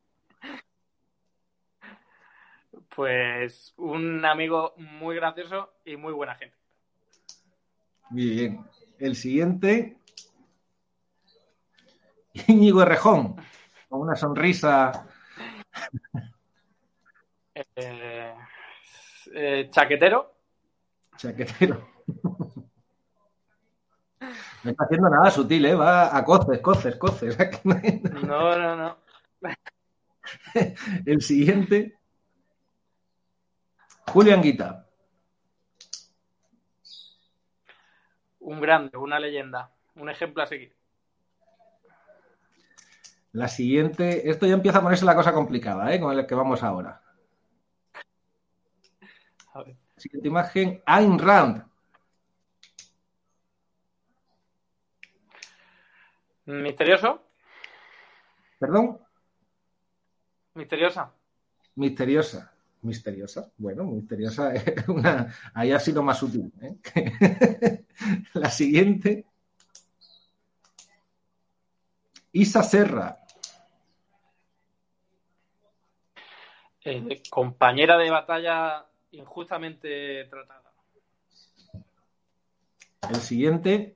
Pues 2.95 3.73
un 3.77 4.23
amigo 4.23 4.75
muy 4.77 5.15
gracioso 5.15 5.73
y 5.83 5.97
muy 5.97 6.13
buena 6.13 6.35
gente. 6.35 6.55
Muy 8.11 8.29
bien. 8.29 8.63
El 9.03 9.17
siguiente. 9.17 9.97
Íñigo 12.47 12.81
Errejón. 12.83 13.35
Con 13.89 13.99
una 13.99 14.15
sonrisa. 14.15 15.05
Eh, 17.75 18.33
eh, 19.33 19.67
chaquetero. 19.69 20.33
Chaquetero. 21.17 21.85
No 24.63 24.71
está 24.71 24.85
haciendo 24.85 25.09
nada 25.09 25.29
sutil, 25.29 25.65
¿eh? 25.65 25.75
Va 25.75 26.15
a 26.15 26.23
coces, 26.23 26.61
coces, 26.61 26.95
coces. 26.95 27.37
No, 28.25 28.57
no, 28.57 28.75
no. 28.77 28.97
El 31.05 31.21
siguiente. 31.21 31.99
Julián 34.07 34.41
Guita. 34.41 34.82
Un 38.53 38.61
grande, 38.61 38.95
una 38.97 39.19
leyenda, 39.19 39.71
un 39.95 40.09
ejemplo 40.09 40.43
a 40.43 40.45
seguir. 40.45 40.75
La 43.31 43.47
siguiente. 43.47 44.29
Esto 44.29 44.45
ya 44.45 44.53
empieza 44.53 44.77
a 44.77 44.81
ponerse 44.83 45.05
la 45.05 45.15
cosa 45.15 45.33
complicada, 45.33 45.91
¿eh? 45.91 45.99
Con 45.99 46.15
el 46.15 46.27
que 46.27 46.35
vamos 46.35 46.61
ahora. 46.61 47.01
A 49.55 49.63
ver. 49.63 49.75
Siguiente 49.97 50.27
imagen. 50.27 50.83
Ayn 50.85 51.17
Rand. 51.17 51.65
Misterioso, 56.45 57.23
Perdón. 58.59 58.99
misteriosa. 60.53 61.11
Misteriosa. 61.75 62.52
Misteriosa. 62.83 63.49
Bueno, 63.57 63.85
misteriosa 63.85 64.53
una. 64.89 65.33
Ahí 65.53 65.71
ha 65.71 65.79
sido 65.79 66.03
más 66.03 66.19
sutil. 66.19 66.51
¿eh? 66.61 67.85
La 68.33 68.49
siguiente. 68.49 69.25
Isa 72.33 72.61
Serra. 72.61 73.19
Eh, 76.83 77.23
compañera 77.29 77.97
de 77.97 78.11
batalla 78.11 78.85
injustamente 79.11 80.25
tratada. 80.25 80.73
El 83.09 83.21
siguiente. 83.21 83.95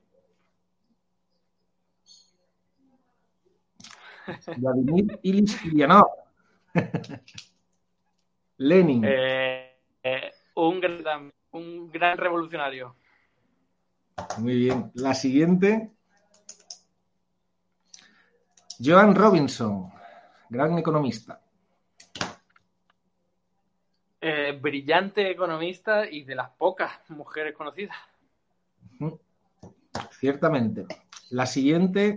Vladimir 4.56 5.20
Ulyanov. 5.22 6.06
Lenin. 8.58 9.04
Eh, 9.04 9.76
eh, 10.02 10.32
un, 10.54 10.80
gran, 10.80 11.32
un 11.52 11.90
gran 11.90 12.18
revolucionario. 12.18 12.94
Muy 14.38 14.56
bien. 14.56 14.90
La 14.94 15.14
siguiente. 15.14 15.92
Joan 18.80 19.14
Robinson, 19.14 19.90
gran 20.48 20.78
economista. 20.78 21.40
Eh, 24.20 24.58
brillante 24.60 25.30
economista 25.30 26.08
y 26.08 26.24
de 26.24 26.34
las 26.34 26.50
pocas 26.50 26.92
mujeres 27.08 27.54
conocidas. 27.54 27.96
Ciertamente. 30.18 30.86
La 31.30 31.46
siguiente. 31.46 32.16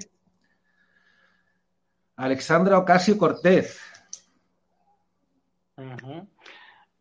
Alexandra 2.15 2.77
Ocasio 2.77 3.17
Cortez. 3.17 3.79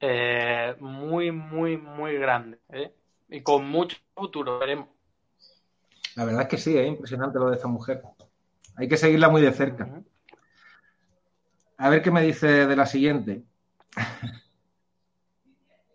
Eh, 0.01 0.77
muy, 0.81 1.31
muy, 1.31 1.77
muy 1.77 2.17
grande. 2.17 2.59
¿eh? 2.71 2.95
Y 3.29 3.43
con 3.43 3.69
mucho 3.69 3.97
futuro, 4.15 4.59
veremos. 4.59 4.89
La 6.17 6.25
verdad 6.25 6.43
es 6.43 6.49
que 6.49 6.59
sí, 6.59 6.77
es 6.77 6.87
impresionante 6.87 7.39
lo 7.39 7.51
de 7.51 7.57
esta 7.57 7.69
mujer. 7.69 8.03
Hay 8.77 8.89
que 8.89 8.97
seguirla 8.97 9.29
muy 9.29 9.43
de 9.43 9.53
cerca. 9.53 10.03
A 11.77 11.89
ver 11.89 12.03
qué 12.03 12.11
me 12.11 12.23
dice 12.23 12.67
de 12.67 12.77
la 12.77 12.87
siguiente. 12.87 13.43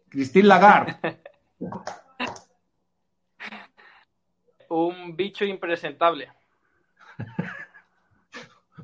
Christine 0.10 0.48
Lagarde. 0.48 1.20
Un 4.70 5.16
bicho 5.16 5.46
impresentable. 5.46 6.32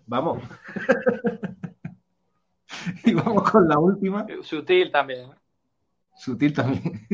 Vamos. 0.05 0.43
y 3.05 3.13
vamos 3.13 3.49
con 3.49 3.67
la 3.67 3.77
última. 3.79 4.25
Sutil 4.41 4.91
también. 4.91 5.31
¿eh? 5.31 5.35
Sutil 6.15 6.53
también. 6.53 7.07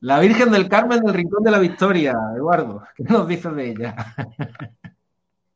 La 0.00 0.20
Virgen 0.20 0.50
del 0.52 0.68
Carmen 0.68 1.00
del 1.00 1.14
Rincón 1.14 1.42
de 1.42 1.50
la 1.50 1.58
Victoria, 1.58 2.14
Eduardo. 2.36 2.84
¿Qué 2.94 3.02
nos 3.04 3.26
dices 3.26 3.52
de 3.54 3.70
ella? 3.70 3.96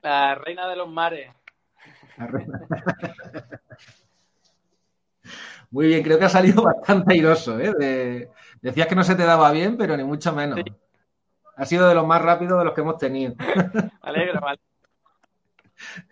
La 0.02 0.34
reina 0.34 0.66
de 0.68 0.76
los 0.76 0.88
mares. 0.90 1.30
La 2.18 2.26
reina. 2.26 2.60
Muy 5.70 5.86
bien, 5.86 6.02
creo 6.02 6.18
que 6.18 6.24
ha 6.24 6.28
salido 6.28 6.62
bastante 6.62 7.14
airoso. 7.14 7.58
¿eh? 7.58 7.72
De- 7.78 8.30
Decías 8.60 8.86
que 8.86 8.94
no 8.94 9.02
se 9.04 9.14
te 9.14 9.24
daba 9.24 9.50
bien, 9.52 9.76
pero 9.76 9.96
ni 9.96 10.04
mucho 10.04 10.32
menos. 10.32 10.58
Sí. 10.64 10.72
Ha 11.56 11.64
sido 11.66 11.88
de 11.88 11.94
los 11.94 12.06
más 12.06 12.20
rápidos 12.22 12.58
de 12.58 12.64
los 12.64 12.74
que 12.74 12.80
hemos 12.80 12.98
tenido. 12.98 13.34
Me 13.38 13.90
alegro, 14.02 14.40
vale. 14.40 14.60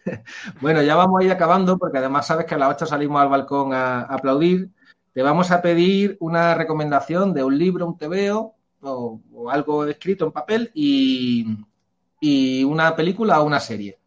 Bueno, 0.61 0.83
ya 0.83 0.97
vamos 0.97 1.21
a 1.21 1.25
ir 1.25 1.33
acabando 1.33 1.79
porque 1.79 1.99
además 1.99 2.27
sabes 2.27 2.47
que 2.47 2.55
a 2.55 2.59
las 2.59 2.71
8 2.71 2.87
salimos 2.87 3.21
al 3.21 3.29
balcón 3.29 3.73
a, 3.73 4.03
aplaudir. 4.03 4.71
Te 5.13 5.23
vamos 5.23 5.51
a 5.51 5.63
pedir 5.63 6.17
una 6.21 6.55
recomendación 6.55 7.35
de 7.35 7.45
un 7.45 7.59
libro, 7.59 7.87
un 7.87 7.99
tebeo 7.99 8.55
o, 8.83 9.21
o 9.33 9.51
algo 9.51 9.85
escrito 9.87 10.25
en 10.25 10.33
papel 10.33 10.71
y, 10.75 11.47
y 12.21 12.65
una 12.65 12.95
película 12.95 13.41
o 13.41 13.45
una 13.45 13.61
serie. 13.61 13.99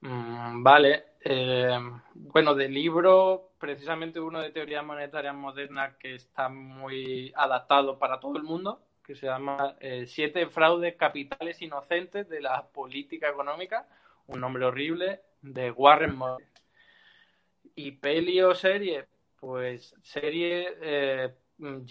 Mm, 0.00 0.62
vale. 0.62 1.04
Eh, 1.20 1.78
bueno, 2.14 2.54
de 2.54 2.68
libro, 2.68 3.52
precisamente 3.58 4.20
uno 4.20 4.40
de 4.40 4.50
teoría 4.50 4.82
monetaria 4.82 5.32
moderna 5.32 5.96
que 5.98 6.14
está 6.14 6.48
muy 6.48 7.32
adaptado 7.36 7.98
para 7.98 8.20
todo 8.20 8.36
el 8.36 8.44
mundo, 8.44 8.80
que 9.08 9.14
se 9.14 9.24
llama 9.24 9.74
eh, 9.80 10.04
Siete 10.06 10.46
fraudes 10.48 10.94
capitales 10.96 11.62
inocentes 11.62 12.28
de 12.28 12.42
la 12.42 12.66
política 12.66 13.30
económica, 13.30 13.88
un 14.26 14.38
nombre 14.38 14.66
horrible, 14.66 15.22
de 15.40 15.70
Warren 15.70 16.14
Murray. 16.14 16.44
Y 17.74 17.92
peli 17.92 18.42
o 18.42 18.54
serie, 18.54 19.06
pues 19.40 19.94
serie 20.02 20.76
eh, 20.82 21.34
and 21.58 21.86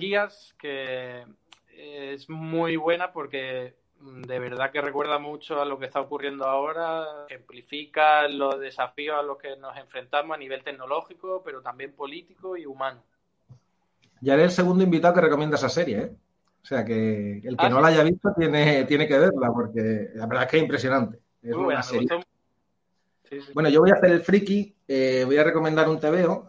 Years, 0.00 0.54
que 0.58 1.26
es 1.68 2.30
muy 2.30 2.76
buena 2.76 3.12
porque 3.12 3.74
mm, 4.00 4.22
de 4.22 4.38
verdad 4.38 4.70
que 4.70 4.80
recuerda 4.80 5.18
mucho 5.18 5.60
a 5.60 5.66
lo 5.66 5.78
que 5.78 5.84
está 5.84 6.00
ocurriendo 6.00 6.46
ahora, 6.46 7.26
ejemplifica 7.28 8.26
los 8.26 8.58
desafíos 8.58 9.18
a 9.18 9.22
los 9.22 9.36
que 9.36 9.54
nos 9.56 9.76
enfrentamos 9.76 10.34
a 10.34 10.38
nivel 10.38 10.64
tecnológico, 10.64 11.42
pero 11.44 11.60
también 11.60 11.92
político 11.92 12.56
y 12.56 12.64
humano. 12.64 13.02
Ya 14.22 14.32
eres 14.32 14.46
el 14.46 14.50
segundo 14.52 14.82
invitado 14.82 15.12
que 15.12 15.20
recomienda 15.20 15.56
esa 15.56 15.68
serie, 15.68 15.98
¿eh? 15.98 16.16
O 16.64 16.66
sea 16.66 16.82
que 16.82 17.42
el 17.44 17.56
que 17.58 17.66
Ah, 17.66 17.68
no 17.68 17.78
la 17.78 17.88
haya 17.88 18.02
visto 18.02 18.32
tiene, 18.34 18.84
tiene 18.84 19.06
que 19.06 19.18
verla 19.18 19.52
porque 19.52 20.08
la 20.14 20.26
verdad 20.26 20.44
es 20.44 20.50
que 20.50 20.56
es 20.56 20.62
impresionante. 20.62 21.18
Es 21.42 21.52
una 21.52 21.64
buena, 21.64 21.82
serie. 21.82 22.08
gustó. 22.10 22.20
Sí, 23.28 23.40
sí. 23.42 23.52
Bueno, 23.52 23.68
yo 23.68 23.80
voy 23.80 23.90
a 23.90 23.94
hacer 23.94 24.10
el 24.10 24.22
friki, 24.22 24.74
eh, 24.88 25.24
voy 25.26 25.36
a 25.36 25.44
recomendar 25.44 25.90
un 25.90 26.00
TVO, 26.00 26.48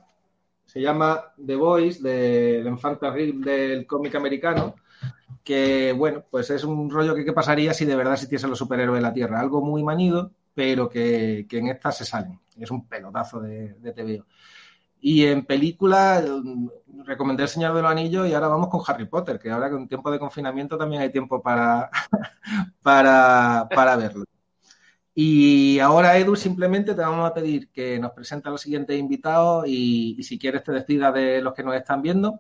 se 0.66 0.80
llama 0.80 1.34
The 1.46 1.56
Voice, 1.58 2.02
del 2.02 2.66
enfant 2.66 2.98
terrible 2.98 3.52
del 3.52 3.86
cómic 3.86 4.16
americano, 4.16 4.76
que 5.44 5.92
bueno, 5.92 6.24
pues 6.32 6.50
es 6.50 6.64
un 6.64 6.90
rollo 6.90 7.14
que 7.14 7.26
qué 7.26 7.34
pasaría 7.34 7.74
si 7.74 7.84
de 7.84 7.98
verdad 7.98 8.14
existiesen 8.14 8.50
los 8.50 8.60
superhéroes 8.60 9.00
en 9.00 9.04
la 9.04 9.14
Tierra, 9.14 9.42
algo 9.42 9.62
muy 9.62 9.84
manido, 9.84 10.32
pero 10.54 10.88
que, 10.88 11.46
en 11.50 11.68
esta 11.68 11.92
se 11.92 12.06
salen. 12.06 12.40
Es 12.58 12.72
un 12.72 12.88
pelotazo 12.88 13.42
de, 13.42 13.74
de 13.74 13.92
TVO. 13.92 14.26
Y 15.08 15.28
en 15.28 15.46
película, 15.46 16.20
mm, 16.44 16.68
recomendé 17.06 17.44
El 17.44 17.50
Señor 17.50 17.76
de 17.76 17.82
los 17.84 17.92
Anillos 17.92 18.28
y 18.28 18.34
ahora 18.34 18.48
vamos 18.48 18.70
con 18.70 18.82
Harry 18.88 19.06
Potter, 19.06 19.38
que 19.38 19.52
ahora 19.52 19.70
con 19.70 19.88
tiempo 19.88 20.10
de 20.10 20.18
confinamiento 20.18 20.80
también 20.80 21.04
hay 21.04 21.12
tiempo 21.12 21.44
para, 21.44 21.92
para, 22.82 23.70
para 23.70 23.96
verlo. 23.98 24.26
Y 25.14 25.78
ahora, 25.78 26.18
Edu, 26.18 26.36
simplemente 26.36 26.96
te 26.96 27.02
vamos 27.02 27.30
a 27.30 27.36
pedir 27.36 27.70
que 27.72 28.00
nos 28.00 28.14
presente 28.14 28.50
a 28.50 28.52
los 28.52 28.62
siguientes 28.62 28.98
invitados 28.98 29.66
y, 29.68 30.18
si 30.24 30.40
quieres 30.40 30.64
te 30.64 30.72
despida 30.72 31.12
de 31.12 31.40
los 31.40 31.54
que 31.54 31.64
nos 31.64 31.76
están 31.76 32.02
viendo. 32.02 32.40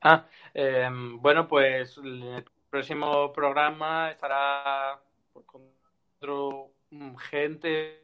Ah, 0.00 0.26
em, 0.54 1.20
bueno, 1.20 1.46
pues 1.46 1.98
el 1.98 2.42
próximo 2.70 3.30
programa 3.34 4.10
estará 4.12 4.98
con 5.44 5.62
otro, 6.16 6.72
gente 7.18 8.02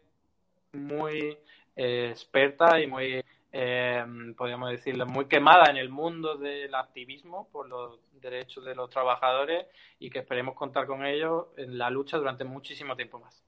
muy 0.73 1.39
eh, 1.77 2.09
experta 2.11 2.81
y 2.81 2.87
muy 2.87 3.25
eh, 3.57 4.05
podríamos 4.37 4.69
decirlo, 4.71 5.07
muy 5.07 5.27
quemada 5.27 5.71
en 5.71 5.77
el 5.77 5.89
mundo 5.89 6.37
del 6.37 6.75
activismo 6.75 7.49
por 7.53 7.69
los 7.69 8.01
derechos 8.21 8.65
de 8.65 8.75
los 8.75 8.91
trabajadores 8.91 9.67
y 10.01 10.11
que 10.11 10.19
esperemos 10.19 10.57
contar 10.57 10.89
con 10.89 11.07
ellos 11.07 11.47
en 11.57 11.79
la 11.79 11.89
lucha 11.89 12.17
durante 12.17 12.43
muchísimo 12.43 12.97
tiempo 12.97 13.21
más. 13.21 13.45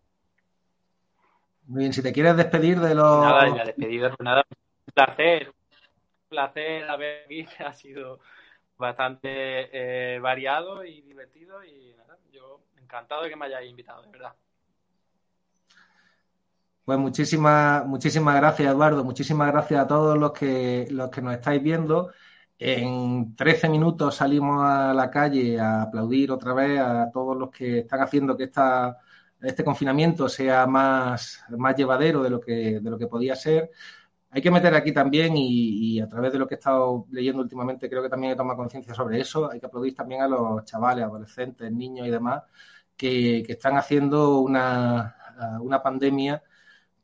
Muy 1.66 1.80
bien, 1.80 1.92
si 1.92 2.04
te 2.04 2.12
quieres 2.12 2.36
despedir 2.36 2.78
de 2.78 2.94
los... 2.94 3.20
Nada, 3.20 3.56
ya 3.56 3.64
despedido, 3.64 4.10
pues 4.10 4.24
nada, 4.24 4.44
un 4.48 4.94
placer, 4.94 5.48
un 5.48 6.28
placer 6.28 6.88
haber 6.88 7.24
aquí, 7.24 7.44
ha 7.58 7.72
sido 7.72 8.20
bastante 8.78 9.26
eh, 9.72 10.20
variado 10.20 10.84
y 10.84 11.00
divertido 11.00 11.64
y 11.64 11.94
nada, 11.96 12.16
yo 12.30 12.60
encantado 12.80 13.24
de 13.24 13.30
que 13.30 13.34
me 13.34 13.46
hayáis 13.46 13.68
invitado, 13.68 14.02
de 14.02 14.10
verdad. 14.10 14.36
Pues 16.86 17.00
muchísimas, 17.00 17.84
muchísimas 17.84 18.36
gracias, 18.36 18.70
Eduardo. 18.72 19.02
Muchísimas 19.02 19.50
gracias 19.50 19.80
a 19.80 19.88
todos 19.88 20.16
los 20.16 20.30
que, 20.32 20.86
los 20.90 21.10
que 21.10 21.20
nos 21.20 21.34
estáis 21.34 21.60
viendo. 21.60 22.12
En 22.60 23.34
13 23.34 23.68
minutos 23.68 24.14
salimos 24.14 24.62
a 24.64 24.94
la 24.94 25.10
calle 25.10 25.58
a 25.58 25.82
aplaudir 25.82 26.30
otra 26.30 26.54
vez 26.54 26.78
a 26.80 27.10
todos 27.12 27.36
los 27.36 27.50
que 27.50 27.80
están 27.80 28.02
haciendo 28.02 28.36
que 28.36 28.44
esta, 28.44 28.98
este 29.40 29.64
confinamiento 29.64 30.28
sea 30.28 30.66
más, 30.68 31.42
más 31.58 31.74
llevadero 31.76 32.22
de 32.22 32.30
lo, 32.30 32.40
que, 32.40 32.78
de 32.80 32.90
lo 32.90 32.96
que 32.98 33.08
podía 33.08 33.34
ser. 33.34 33.72
Hay 34.30 34.40
que 34.42 34.50
meter 34.52 34.74
aquí 34.74 34.92
también, 34.92 35.34
y, 35.36 36.00
a 36.00 36.08
través 36.08 36.32
de 36.32 36.38
lo 36.38 36.46
que 36.46 36.54
he 36.54 36.58
estado 36.58 37.06
leyendo 37.10 37.42
últimamente, 37.42 37.88
creo 37.90 38.02
que 38.02 38.08
también 38.10 38.34
he 38.34 38.36
tomado 38.36 38.58
conciencia 38.58 38.94
sobre 38.94 39.20
eso, 39.20 39.50
hay 39.50 39.58
que 39.60 39.66
aplaudir 39.66 39.94
también 39.94 40.22
a 40.22 40.28
los 40.28 40.64
chavales, 40.64 41.04
adolescentes, 41.04 41.72
niños 41.72 42.06
y 42.06 42.10
demás, 42.10 42.44
que, 42.96 43.42
que 43.46 43.52
están 43.54 43.76
haciendo 43.76 44.40
una, 44.40 45.16
una 45.60 45.82
pandemia 45.82 46.42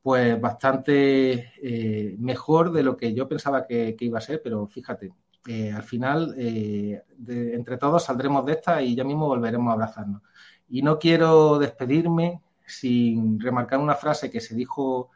pues 0.03 0.41
bastante 0.41 1.53
eh, 1.62 2.16
mejor 2.19 2.73
de 2.73 2.83
lo 2.83 2.97
que 2.97 3.15
yo 3.15 3.29
pensaba 3.29 3.65
que, 3.66 3.97
iba 4.01 4.19
a 4.19 4.23
ser, 4.23 4.41
pero 4.43 4.66
fíjate, 4.66 5.12
eh, 5.47 5.70
al 5.70 5.85
final 5.85 6.35
eh, 6.37 7.05
entre 7.29 7.79
todos 7.79 8.05
saldremos 8.05 8.45
de 8.45 8.53
esta 8.53 8.83
y 8.83 8.97
ya 8.97 9.05
mismo 9.05 9.29
volveremos 9.29 9.70
a 9.70 9.74
abrazarnos. 9.74 10.23
Y 10.69 10.83
no 10.83 10.99
quiero 10.99 11.59
despedirme 11.59 12.43
sin 12.66 13.39
remarcar 13.39 13.79
una 13.79 13.95
frase 13.95 14.31
que 14.31 14.41
se 14.41 14.55
dijo 14.55 15.11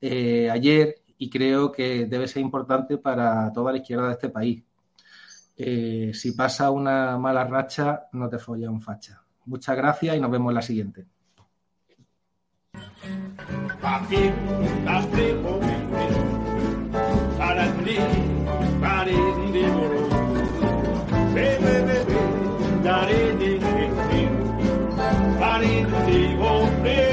ayer 0.00 0.96
y 1.16 1.30
creo 1.30 1.70
que 1.70 2.06
debe 2.06 2.26
ser 2.26 2.42
importante 2.42 2.98
para 2.98 3.52
toda 3.52 3.70
la 3.70 3.78
izquierda 3.78 4.06
de 4.08 4.12
este 4.12 4.30
país. 4.30 4.64
si 5.56 6.32
pasa 6.32 6.70
una 6.70 7.18
mala 7.18 7.44
racha, 7.44 8.08
no 8.12 8.28
te 8.28 8.38
folla 8.38 8.70
un 8.70 8.80
facha. 8.80 9.22
Muchas 9.46 9.76
gracias 9.76 10.16
y 10.16 10.20
nos 10.20 10.30
vemos 10.30 10.50
en 10.50 10.54
la 10.54 10.62
siguiente. 10.62 11.06
Aquí 13.84 14.30
das 14.84 15.06
tribo 15.10 15.58
para 17.36 17.64
ti, 17.84 17.98
para 18.80 19.04
di 19.04 19.66
moro. 19.66 20.08
Bebe 21.34 21.82
bebe, 21.88 22.18
dare 22.84 23.36
di 23.38 23.58
di, 23.58 24.28
para 25.40 27.11